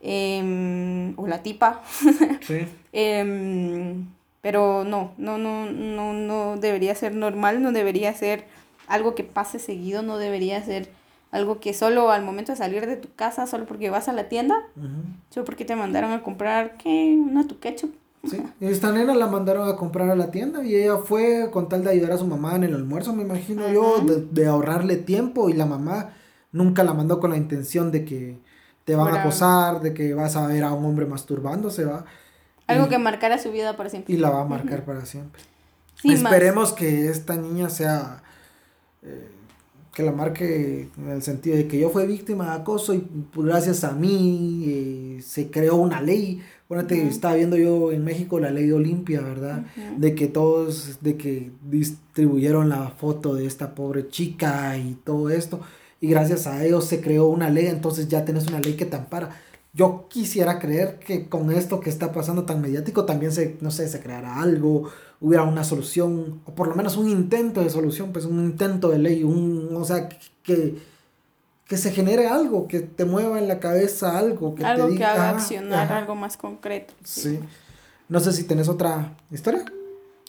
[0.00, 1.82] em, o la tipa,
[2.40, 2.66] Sí.
[2.92, 4.06] Em,
[4.40, 8.44] pero no, no, no, no, no debería ser normal, no debería ser
[8.86, 10.88] algo que pase seguido, no debería ser
[11.32, 14.28] algo que solo al momento de salir de tu casa, solo porque vas a la
[14.28, 14.62] tienda,
[15.30, 17.16] solo porque te mandaron a comprar, ¿qué?
[17.18, 17.94] Una tu ketchup.
[18.24, 18.42] Sí.
[18.60, 21.90] Esta nena la mandaron a comprar a la tienda y ella fue con tal de
[21.90, 25.52] ayudar a su mamá en el almuerzo, me imagino yo, de, de ahorrarle tiempo y
[25.52, 26.14] la mamá
[26.50, 28.38] nunca la mandó con la intención de que
[28.84, 32.04] te van a acosar, de que vas a ver a un hombre masturbándose, va.
[32.66, 34.12] Algo Y- que marcara su vida para siempre.
[34.12, 35.42] y la va a marcar para siempre.
[36.04, 36.14] Más.
[36.16, 38.22] Esperemos que esta niña sea
[39.02, 39.28] eh,
[39.94, 43.82] que la marque en el sentido de que yo fui víctima de acoso y gracias
[43.84, 46.42] a mí eh, se creó una ley.
[46.68, 47.08] Bueno, te Ujú.
[47.08, 49.64] estaba viendo yo en México la ley de Olimpia, ¿verdad?
[49.76, 50.00] Ujú.
[50.00, 55.60] De que todos, de que distribuyeron la foto de esta pobre chica y todo esto.
[56.00, 58.96] Y gracias a ellos se creó una ley, entonces ya tenés una ley que te
[58.96, 59.40] ampara.
[59.72, 63.86] Yo quisiera creer que con esto que está pasando tan mediático también se, no sé,
[63.88, 64.88] se creará algo,
[65.20, 68.98] hubiera una solución, o por lo menos un intento de solución, pues un intento de
[68.98, 70.08] ley, un, o sea,
[70.42, 70.76] que,
[71.66, 75.06] que se genere algo, que te mueva en la cabeza algo, que algo te diga,
[75.06, 75.98] que haga ajá, accionar, ajá.
[75.98, 76.94] algo más concreto.
[77.02, 77.40] Sí.
[78.08, 79.64] No sé si tenés otra historia.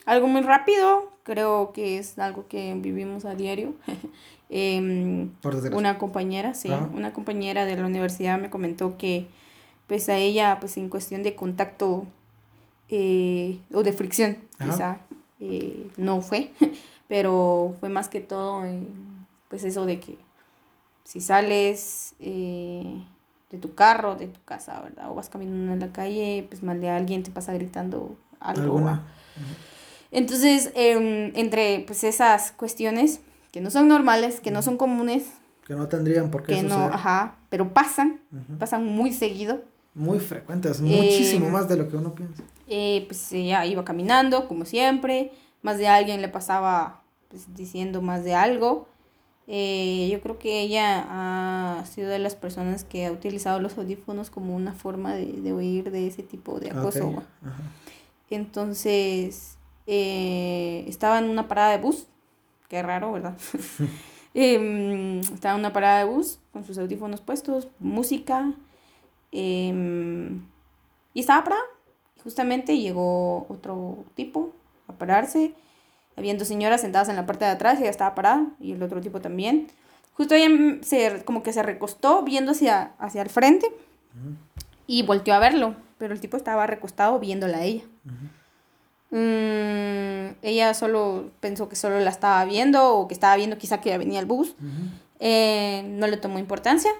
[0.06, 3.74] Algo muy rápido, creo que es algo que vivimos a diario.
[4.50, 5.32] Em,
[5.74, 6.90] una compañera, sí, Ajá.
[6.94, 9.28] una compañera de la universidad me comentó que
[9.88, 12.06] pues a ella, pues en cuestión de contacto
[12.88, 14.72] eh, o de fricción, Ajá.
[14.72, 14.98] quizá,
[15.42, 16.54] eh, no fue,
[17.10, 18.64] pero fue más que todo,
[19.50, 20.18] pues eso de que
[21.08, 23.02] si sales eh,
[23.50, 25.10] de tu carro, de tu casa, ¿verdad?
[25.10, 28.82] O vas caminando en la calle, pues mal de alguien te pasa gritando algo.
[30.12, 33.22] Entonces, em, entre pues esas cuestiones
[33.54, 35.32] que no son normales, que no son comunes,
[35.66, 38.20] Que no tendrían por qué que no, ajá, pero pasan,
[38.60, 39.62] pasan muy seguido.
[39.94, 42.44] Muy frecuentes, Eh, muchísimo más de lo que uno piensa.
[42.68, 45.32] Eh, pues ella iba caminando, como siempre,
[45.62, 48.90] más de alguien le pasaba pues, diciendo más de algo.
[49.48, 54.30] Eh, yo creo que ella ha sido de las personas que ha utilizado los audífonos
[54.30, 57.14] como una forma de, de huir de ese tipo de acoso.
[57.14, 57.24] ¿va?
[57.50, 57.64] ajá.
[58.30, 62.08] Entonces, eh, estaba en una parada de bus.
[62.68, 63.38] Qué raro, ¿verdad?
[64.34, 68.54] Em, estaba en una parada de bus con sus audífonos puestos, música.
[69.32, 70.46] em,
[71.14, 71.64] y estaba parada.
[72.24, 74.54] Justamente llegó otro tipo
[74.88, 75.54] a pararse.
[76.18, 78.48] Habían dos señoras sentadas en la parte de atrás y ella estaba parada.
[78.60, 79.68] Y el otro tipo también.
[80.14, 83.68] Justo ella se, como que se recostó viendo hacia, hacia el frente.
[84.88, 85.76] Y volteó a verlo.
[86.00, 87.84] Pero el tipo estaba recostado viéndola a ella.
[89.10, 93.90] Mm, ella solo pensó que solo la estaba viendo o que estaba viendo quizá que
[93.90, 94.56] ya venía el bus.
[95.20, 96.92] Eh, no le tomó importancia.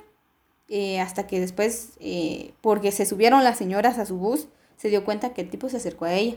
[0.70, 5.06] eh, hasta que después, eh, porque se subieron las señoras a su bus, se dio
[5.06, 6.36] cuenta que el tipo se acercó a ella.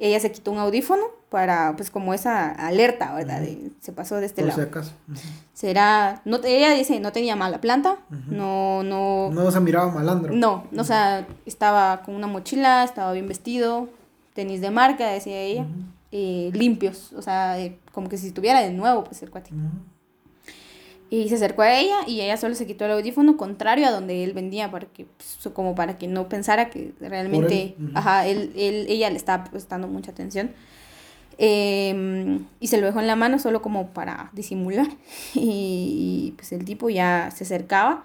[0.00, 3.40] Ella se quitó un audífono para, pues como esa alerta, ¿verdad?
[3.42, 4.70] De- se pasó de este Por si lado.
[4.70, 4.92] acaso.
[5.08, 5.20] Ujú.
[5.52, 7.98] Será, no, ella dice, no tenía mala planta,
[8.28, 10.32] no, no, No se miraba malandro.
[10.34, 13.88] no, o sea, estaba con una mochila, estaba bien vestido,
[14.34, 15.66] tenis de marca, decía ella,
[16.12, 19.50] eh, limpios, o sea, eh, como que si estuviera de nuevo, pues el cuate.
[21.12, 24.22] Y se acercó a ella y ella solo se quitó el audífono contrario a donde
[24.22, 27.98] él vendía, para que, pues, como para que no pensara que realmente, él, ujú.
[27.98, 30.52] ajá, él, él, ella le estaba prestando mucha atención.
[31.36, 34.86] Em, y se lo dejó en la mano solo como para disimular.
[35.34, 38.04] Y, y, pues el tipo ya se acercaba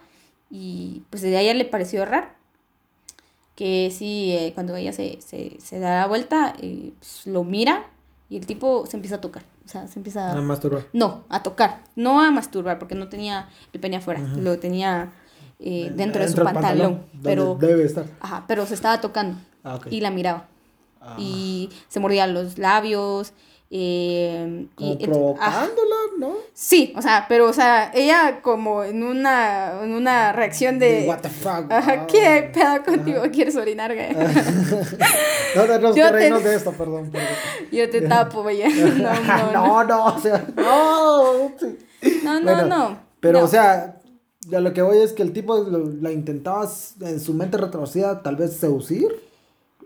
[0.49, 2.27] y pues de ella le pareció raro.
[3.55, 7.85] Que sí, eh, cuando ella se, se, se da la vuelta, eh, pues, lo mira
[8.29, 9.43] y el tipo se empieza a tocar.
[9.65, 10.81] O sea, se empieza Nada más turba.
[10.93, 15.11] no, a tocar, no a masturbar, porque no tenía el pene afuera, lo tenía
[15.59, 18.05] eh, dentro de su pantalón, pero, Debe estar.
[18.19, 20.47] ajá, pero se estaba tocando Ah, y la miraba
[21.01, 21.15] Ah.
[21.19, 23.31] y se mordía los labios.
[23.71, 26.33] Eh, Como y, provocándola, ¿no?
[26.53, 31.05] sí, o sea, pero, o sea, ella como en una, en una reacción de...
[31.07, 31.71] What the fuck.
[31.71, 32.05] Ajá.
[32.07, 33.21] ¿Qué pedo contigo?
[33.31, 33.93] ¿Quieres orinar?
[33.93, 34.09] güey?
[35.55, 37.09] No tenemos Yo te- de esto, perdón.
[37.11, 37.27] perdón.
[37.71, 38.61] Yo te tapo, güey.
[38.73, 39.13] No, no,
[39.51, 39.51] no.
[39.51, 41.33] no, no, o sea, no.
[42.23, 42.99] No, no, Bueno, no.
[43.19, 43.45] Pero, no.
[43.45, 43.99] o sea,
[44.47, 46.69] ya lo que voy es que el tipo lo- la intentaba
[47.01, 49.07] en su mente retrocedida tal vez seducir.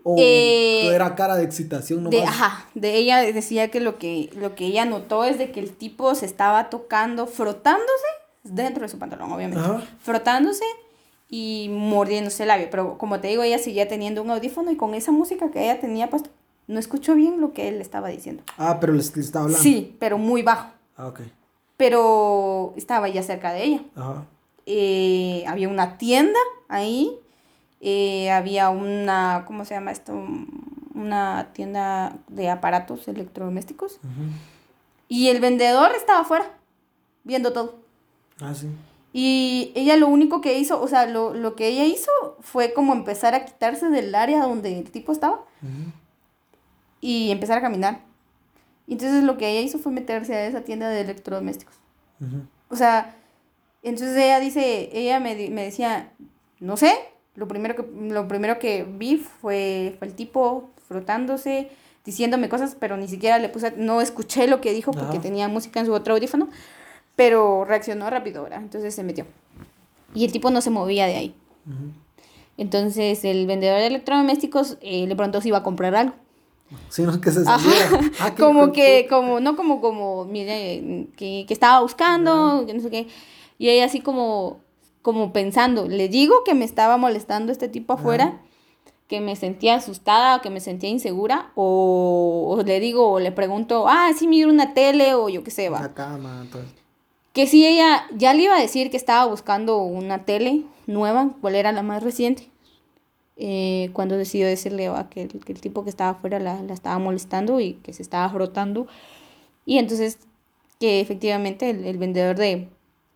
[0.02, 2.18] O Eh, era cara de excitación nomás.
[2.20, 5.60] De, ajá, de ella decía que lo que lo que ella notó es de que
[5.60, 8.06] el tipo se estaba tocando, frotándose
[8.42, 9.62] dentro de su pantalón, obviamente.
[9.62, 9.82] Ajá.
[10.00, 10.64] Frotándose
[11.28, 14.94] y mordiéndose el labio, pero como te digo, ella seguía teniendo un audífono y con
[14.94, 16.30] esa música que ella tenía puesto,
[16.66, 18.42] no escuchó bien lo que él estaba diciendo.
[18.56, 19.62] Ah, pero les, les estaba hablando.
[19.62, 21.20] Sí, pero muy bajo, Ah, ok.
[21.76, 23.80] pero estaba ya cerca de ella.
[23.94, 24.24] Ajá.
[24.66, 27.12] Eh, había una tienda ahí,
[27.80, 30.12] eh, había una, ¿cómo se llama esto?
[30.94, 33.96] Una tienda de aparatos electrodomésticos.
[34.04, 34.30] Ujú.
[35.08, 36.58] Y el vendedor estaba afuera,
[37.24, 37.80] viendo todo.
[38.40, 38.68] Ah, sí.
[39.12, 42.92] Y ella lo único que hizo, o sea, lo, lo que ella hizo fue como
[42.92, 45.92] empezar a quitarse del área donde el tipo estaba Ujú.
[47.00, 48.02] y empezar a caminar.
[48.86, 51.74] Entonces lo que ella hizo fue meterse a esa tienda de electrodomésticos.
[52.68, 53.16] O sea,
[53.82, 56.12] entonces ella dice, ella me, me decía,
[56.60, 56.92] no sé,
[57.40, 61.70] lo primero que, lo primero que vi fue, fue el tipo frotándose,
[62.04, 65.22] diciéndome cosas, pero ni siquiera le puse, no escuché lo que dijo porque Ajá.
[65.22, 66.50] tenía música en su otro audífono,
[67.16, 68.60] pero reaccionó rápido, ¿verdad?
[68.60, 69.24] Entonces se metió.
[70.14, 71.34] Y el tipo no se movía de ahí.
[72.58, 76.14] Entonces el vendedor de electrodomésticos eh, le preguntó si iba a comprar algo.
[76.90, 77.40] Sino que se.
[77.46, 77.58] Ah,
[78.38, 83.06] como que, como, no como, como, mire, que, que estaba buscando, que no sé qué.
[83.56, 84.60] Y ella así como,
[85.02, 88.40] como pensando, le digo que me estaba molestando este tipo afuera,
[89.08, 93.86] que me sentía asustada, que me sentía insegura, o, o le digo, o le pregunto,
[93.88, 95.80] ah, sí, miro una tele, o yo qué sé, va.
[95.80, 96.62] La cama, todo.
[97.32, 101.54] Que sí, ella ya le iba a decir que estaba buscando una tele nueva, cuál
[101.56, 102.48] era la más reciente.
[103.42, 106.74] eh, cuando decidió decirle a que, el- que el tipo que estaba afuera la, la
[106.74, 108.86] estaba molestando y que se estaba frotando.
[109.64, 110.18] Y entonces
[110.78, 112.68] que efectivamente el, el vendedor de,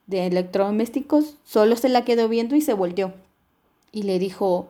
[0.06, 3.12] de electrodomésticos solo se la quedó viendo y se volteó.
[3.92, 4.68] Y le dijo,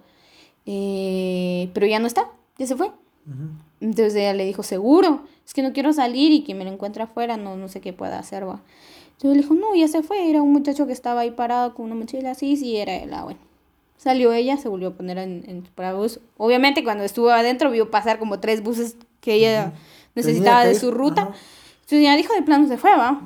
[0.66, 2.86] eh, pero ya no está, ya se fue.
[2.88, 3.48] Ujú.
[3.80, 7.02] Entonces ella le dijo, seguro, es que no quiero salir y que me lo encuentre
[7.02, 8.60] afuera, no, no sé qué pueda hacer, va.
[9.12, 11.86] Entonces le dijo, no, ya se fue, era un muchacho que estaba ahí parado con
[11.86, 13.40] una mochila así, sí, era él, ah, bueno.
[13.96, 16.20] Salió ella, se volvió a poner en, en su parabús.
[16.36, 19.72] Obviamente cuando estuvo adentro vio pasar como tres buses que ella
[20.14, 21.22] necesitaba Tenía que de su ruta.
[21.22, 21.34] ajá.
[21.76, 23.22] Entonces ya dijo, de plano se fue, va.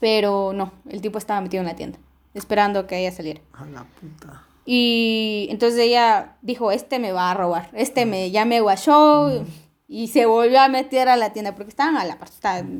[0.00, 1.98] Pero no, el tipo estaba metido en la tienda,
[2.34, 3.40] esperando que ella saliera.
[3.52, 4.44] A la puta.
[4.64, 9.44] Y entonces ella dijo, este me va a robar, este me, ya me guachó.
[9.88, 12.28] Y se volvió a meter a la tienda, porque estaban a la par,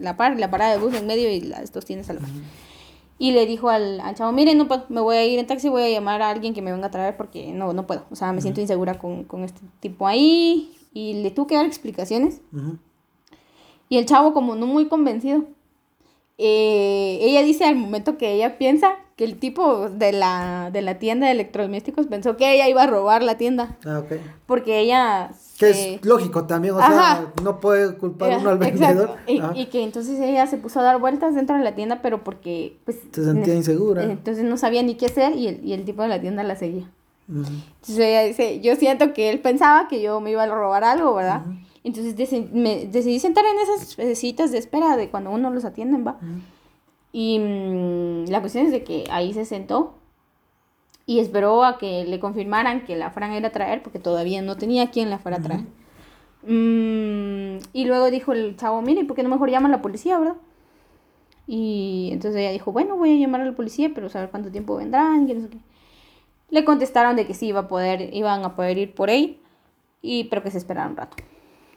[0.01, 2.29] la, par, la parada de bus en medio y las dos tiendas a la par.
[3.21, 5.69] Y le dijo al, al chavo, mire, no puedo, me voy a ir en taxi,
[5.71, 8.05] voy a llamar a alguien que me venga a traer porque no, no puedo.
[8.11, 10.77] O sea, me siento insegura con, con este tipo ahí.
[10.93, 12.43] Y le tuve que dar explicaciones.
[13.89, 15.45] Y el chavo como no muy convencido.
[16.41, 21.01] Eh, ella dice al momento que ella piensa que el tipo de la, de la
[21.01, 23.77] tienda de electrodomésticos pensó que ella iba a robar la tienda.
[23.85, 24.13] Ah, ok.
[24.47, 25.31] Porque ella...
[25.59, 26.93] Que se- es lógico también, o Ajá.
[26.93, 29.17] sea, no puede culpar uno al Exacto.
[29.27, 29.57] vendedor.
[29.57, 32.77] Y, que entonces ella se puso a dar vueltas dentro de la tienda, pero porque
[32.85, 32.99] pues...
[33.11, 34.05] Se sentía insegura.
[34.05, 36.55] Entonces no sabía ni qué hacer y el, y el tipo de la tienda la
[36.55, 36.89] seguía.
[37.29, 37.41] Ujú.
[37.41, 41.13] Entonces ella dice, yo siento que él pensaba que yo me iba a robar algo,
[41.15, 41.43] ¿verdad?
[41.85, 45.65] Entonces deci- me decidí sentar en esas eh, citas de espera de cuando uno los
[45.65, 46.19] atienden, ¿va?
[47.13, 49.95] Y mm, la cuestión es de que ahí se sentó
[51.07, 54.43] y esperó a que le confirmaran que la fueran a ir a traer, porque todavía
[54.43, 55.61] no tenía quien la fuera a traer.
[56.43, 60.19] Mm, y luego dijo el chavo, mire, ¿por qué no mejor llama a la policía,
[60.19, 60.37] verdad?
[61.47, 64.77] Y entonces ella dijo, bueno, voy a llamar a la policía, pero saber cuánto tiempo
[64.77, 65.59] vendrán, que no sé qué.
[66.51, 69.39] Le contestaron de que sí iba a poder, iban a poder ir por él,
[70.03, 71.17] y, pero que se esperara un rato.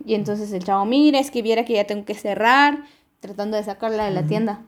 [0.05, 2.83] Y entonces el chavo, mira, es que viera que ya tengo que cerrar,
[3.19, 4.61] tratando de sacarla de la tienda.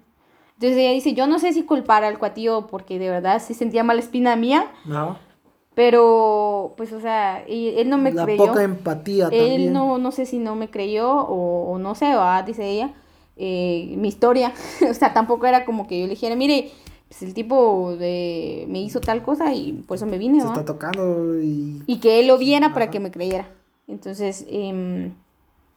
[0.56, 3.84] Entonces ella dice, yo no sé si culpar al cuatío porque de verdad sí sentía
[3.84, 5.18] mala espina mía, No.
[5.74, 8.46] pero pues o sea, él, no me La creyó.
[8.46, 9.62] poca empatía también.
[9.62, 12.94] Él no, no sé si no me creyó o, o no sé, va, dice ella,
[13.36, 14.54] eh, mi historia.
[14.90, 16.72] o sea, tampoco era como que yo le dijera, mire,
[17.08, 20.54] pues el tipo de, me hizo tal cosa y por eso me vine, Se ¿va?
[20.54, 21.82] está tocando y...
[21.88, 23.48] Y que él lo viera para que me creyera.
[23.88, 25.14] Entonces, em,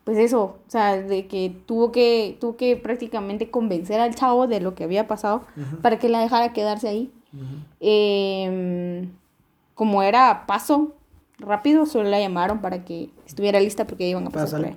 [0.07, 4.61] pues eso, o sea, de que tuvo que, tuvo que prácticamente convencer al chavo de
[4.61, 5.43] lo que había pasado
[5.83, 7.11] para que la dejara quedarse ahí.
[7.81, 9.11] Em,
[9.75, 10.95] como era paso
[11.39, 14.77] rápido, solo la llamaron para que estuviera lista porque iban a pasar por ahí.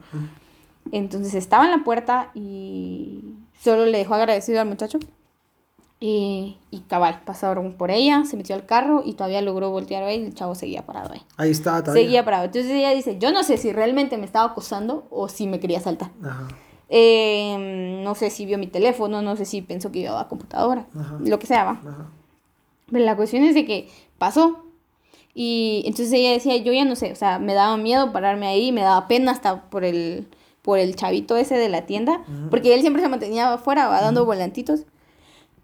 [0.92, 4.98] Entonces estaba en la puerta y solo le dejó agradecido al muchacho.
[6.02, 10.22] Y, y cabal, pasaron por ella, se metió al carro y todavía logró voltear ahí
[10.22, 11.22] y el chavo seguía parado ahí.
[11.36, 12.04] Ahí está todavía.
[12.04, 12.46] Seguía parado.
[12.46, 15.82] Entonces ella dice, yo no sé si realmente me estaba acosando o si me quería
[15.82, 16.12] saltar.
[16.24, 16.48] Ajá.
[16.88, 20.88] Eh, no sé si vio mi teléfono, no sé si pensó que yo a computadora,
[20.98, 21.18] Ajá.
[21.20, 21.72] lo que sea, va.
[21.72, 22.10] Ajá.
[22.92, 24.66] Pero la cuestión es de que pasó.
[25.36, 28.72] Y entonces ella decía, yo ya no sé, o sea, me daba miedo pararme ahí,
[28.72, 30.28] me daba pena hasta por el,
[30.62, 34.26] por el chavito ese de la tienda, porque él siempre se mantenía afuera, va dando
[34.26, 34.86] volantitos.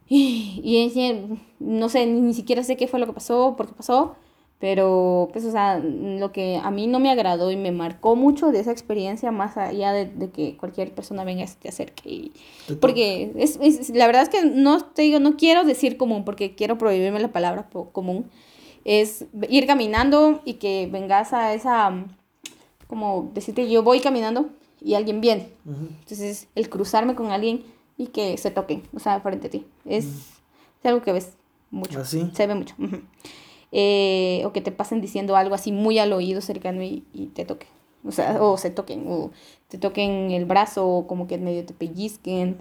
[0.07, 1.19] Y, y ella
[1.59, 4.15] no sé, ni, ni siquiera sé qué fue lo que pasó, por qué pasó,
[4.59, 8.51] pero pues, o sea, lo que a mí no me agradó y me marcó mucho
[8.51, 12.09] de esa experiencia, más allá de, de que cualquier persona venga y se te acerque
[12.09, 12.31] y
[12.79, 16.55] porque es, es- la verdad es que no te digo, no quiero decir común porque
[16.55, 18.25] quiero prohibirme la palabra común.
[18.85, 22.05] Es ir caminando y que vengas a esa,
[22.87, 24.49] como decirte, yo voy caminando
[24.81, 25.49] y alguien viene.
[25.65, 25.87] Ujú.
[26.01, 27.63] Entonces, el cruzarme con alguien
[27.97, 29.65] y que se toquen, o sea, frente a ti.
[29.85, 31.33] Es, es algo que ves
[31.71, 32.01] mucho.
[32.01, 32.29] ¿Así?
[32.33, 32.75] Se ve mucho.
[33.71, 37.45] Eh, o que te pasen diciendo algo así muy al oído cercano y, y te
[37.45, 37.67] toquen.
[38.05, 39.31] O sea, o se toquen, o
[39.67, 42.57] te toquen el brazo, o como que medio te pellizquen,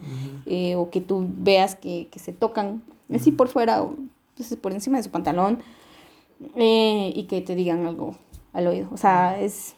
[0.47, 2.83] eh, o que tú veas que, que se tocan
[3.15, 3.95] así por fuera, o
[4.37, 5.63] pues, por encima de su pantalón,
[6.57, 8.17] eh, y que te digan algo
[8.55, 8.89] al oído.
[8.91, 9.75] O sea, es,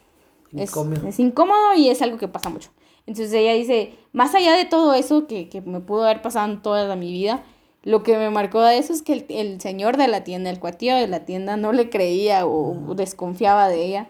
[0.53, 0.71] es,
[1.05, 2.71] es incómodo y es algo que pasa mucho.
[3.07, 6.61] Entonces ella dice, más allá de todo eso que, que me pudo haber pasado en
[6.61, 7.43] toda mi vida,
[7.83, 10.59] lo que me marcó de eso es que el, el señor de la tienda, el
[10.59, 14.07] cuatío de la tienda, no le creía o, o desconfiaba de ella.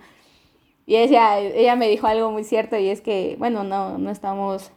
[0.88, 4.72] Y ella, ella me dijo algo muy cierto y es que, bueno, no, no estamos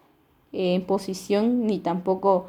[0.52, 2.46] en posición ni tampoco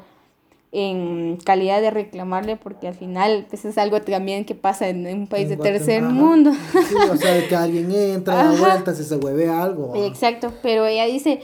[0.72, 5.26] en calidad de reclamarle porque al final pues es algo también que pasa en un
[5.26, 6.26] país de En tercer Guatemala.
[6.26, 6.52] mundo.
[6.88, 9.94] Sí, o sea, de que alguien entra, da vueltas y se hueve algo.
[9.94, 11.40] Exacto, pero ella dice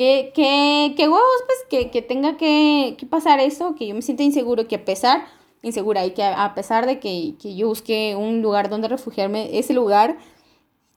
[0.00, 4.00] que, que, que huevos, pues, que, que tenga que, que pasar eso, que yo me
[4.00, 5.26] sienta inseguro, que a pesar,
[5.60, 9.74] insegura, y que a, pesar de que, que yo busqué un lugar donde refugiarme, ese
[9.74, 10.16] lugar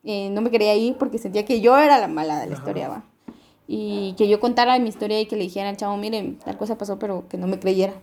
[0.05, 2.87] eh, no me quería ir porque sentía que yo era la mala de la historia,
[2.87, 3.03] va.
[3.67, 6.77] Y que yo contara mi historia y que le dijera al chavo, miren, tal cosa
[6.77, 7.95] pasó, pero que no me creyera.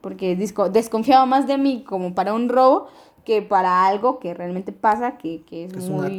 [0.00, 2.86] Porque desconfiaba más de mí como para un robo
[3.24, 6.16] que para algo que realmente pasa, que, que es, muy...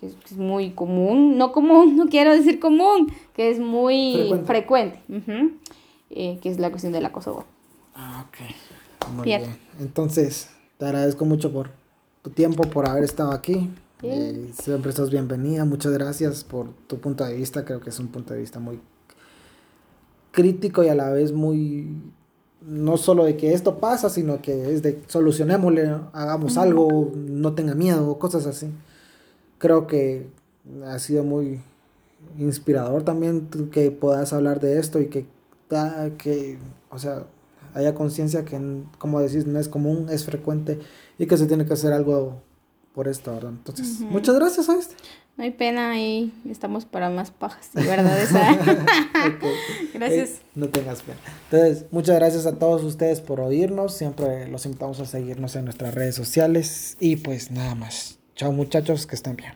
[0.00, 5.00] Que es, muy común, no común, no quiero decir común, que es muy frecuente,
[6.10, 7.44] eh, que es la cuestión del acoso.
[7.94, 9.14] Ah, ok.
[9.14, 9.42] Muy bien.
[9.78, 11.70] Entonces, te agradezco mucho por
[12.22, 13.70] tu tiempo, por haber estado aquí.
[14.02, 15.64] Eh, siempre estás bienvenida.
[15.64, 17.64] Muchas gracias por tu punto de vista.
[17.64, 18.80] Creo que es un punto de vista muy
[20.30, 21.88] crítico y a la vez muy
[22.62, 27.74] no solo de que esto pasa, sino que es de solucionémosle, hagamos algo, no tenga
[27.74, 28.70] miedo, cosas así.
[29.60, 30.26] Creo que
[30.84, 31.60] ha sido muy
[32.38, 35.26] inspirador también que puedas hablar de esto y que,
[36.18, 36.58] que
[36.90, 37.26] o sea,
[37.74, 38.58] haya conciencia que,
[38.98, 40.80] como decís, no es común, es frecuente
[41.18, 42.42] y que se tiene que hacer algo
[42.94, 43.52] por esto, ¿verdad?
[43.52, 44.96] Entonces, muchas gracias, ¿oíste?
[45.36, 48.20] No hay pena ahí, estamos para más pajas, ¿verdad?
[48.20, 48.58] Esa.
[49.94, 50.30] Gracias.
[50.30, 51.18] Eh, no tengas pena.
[51.50, 53.94] Entonces, muchas gracias a todos ustedes por oírnos.
[53.96, 56.98] Siempre los invitamos a seguirnos en nuestras redes sociales.
[57.00, 58.19] Y pues nada más.
[58.40, 59.48] Chao muchachos, que estén bien.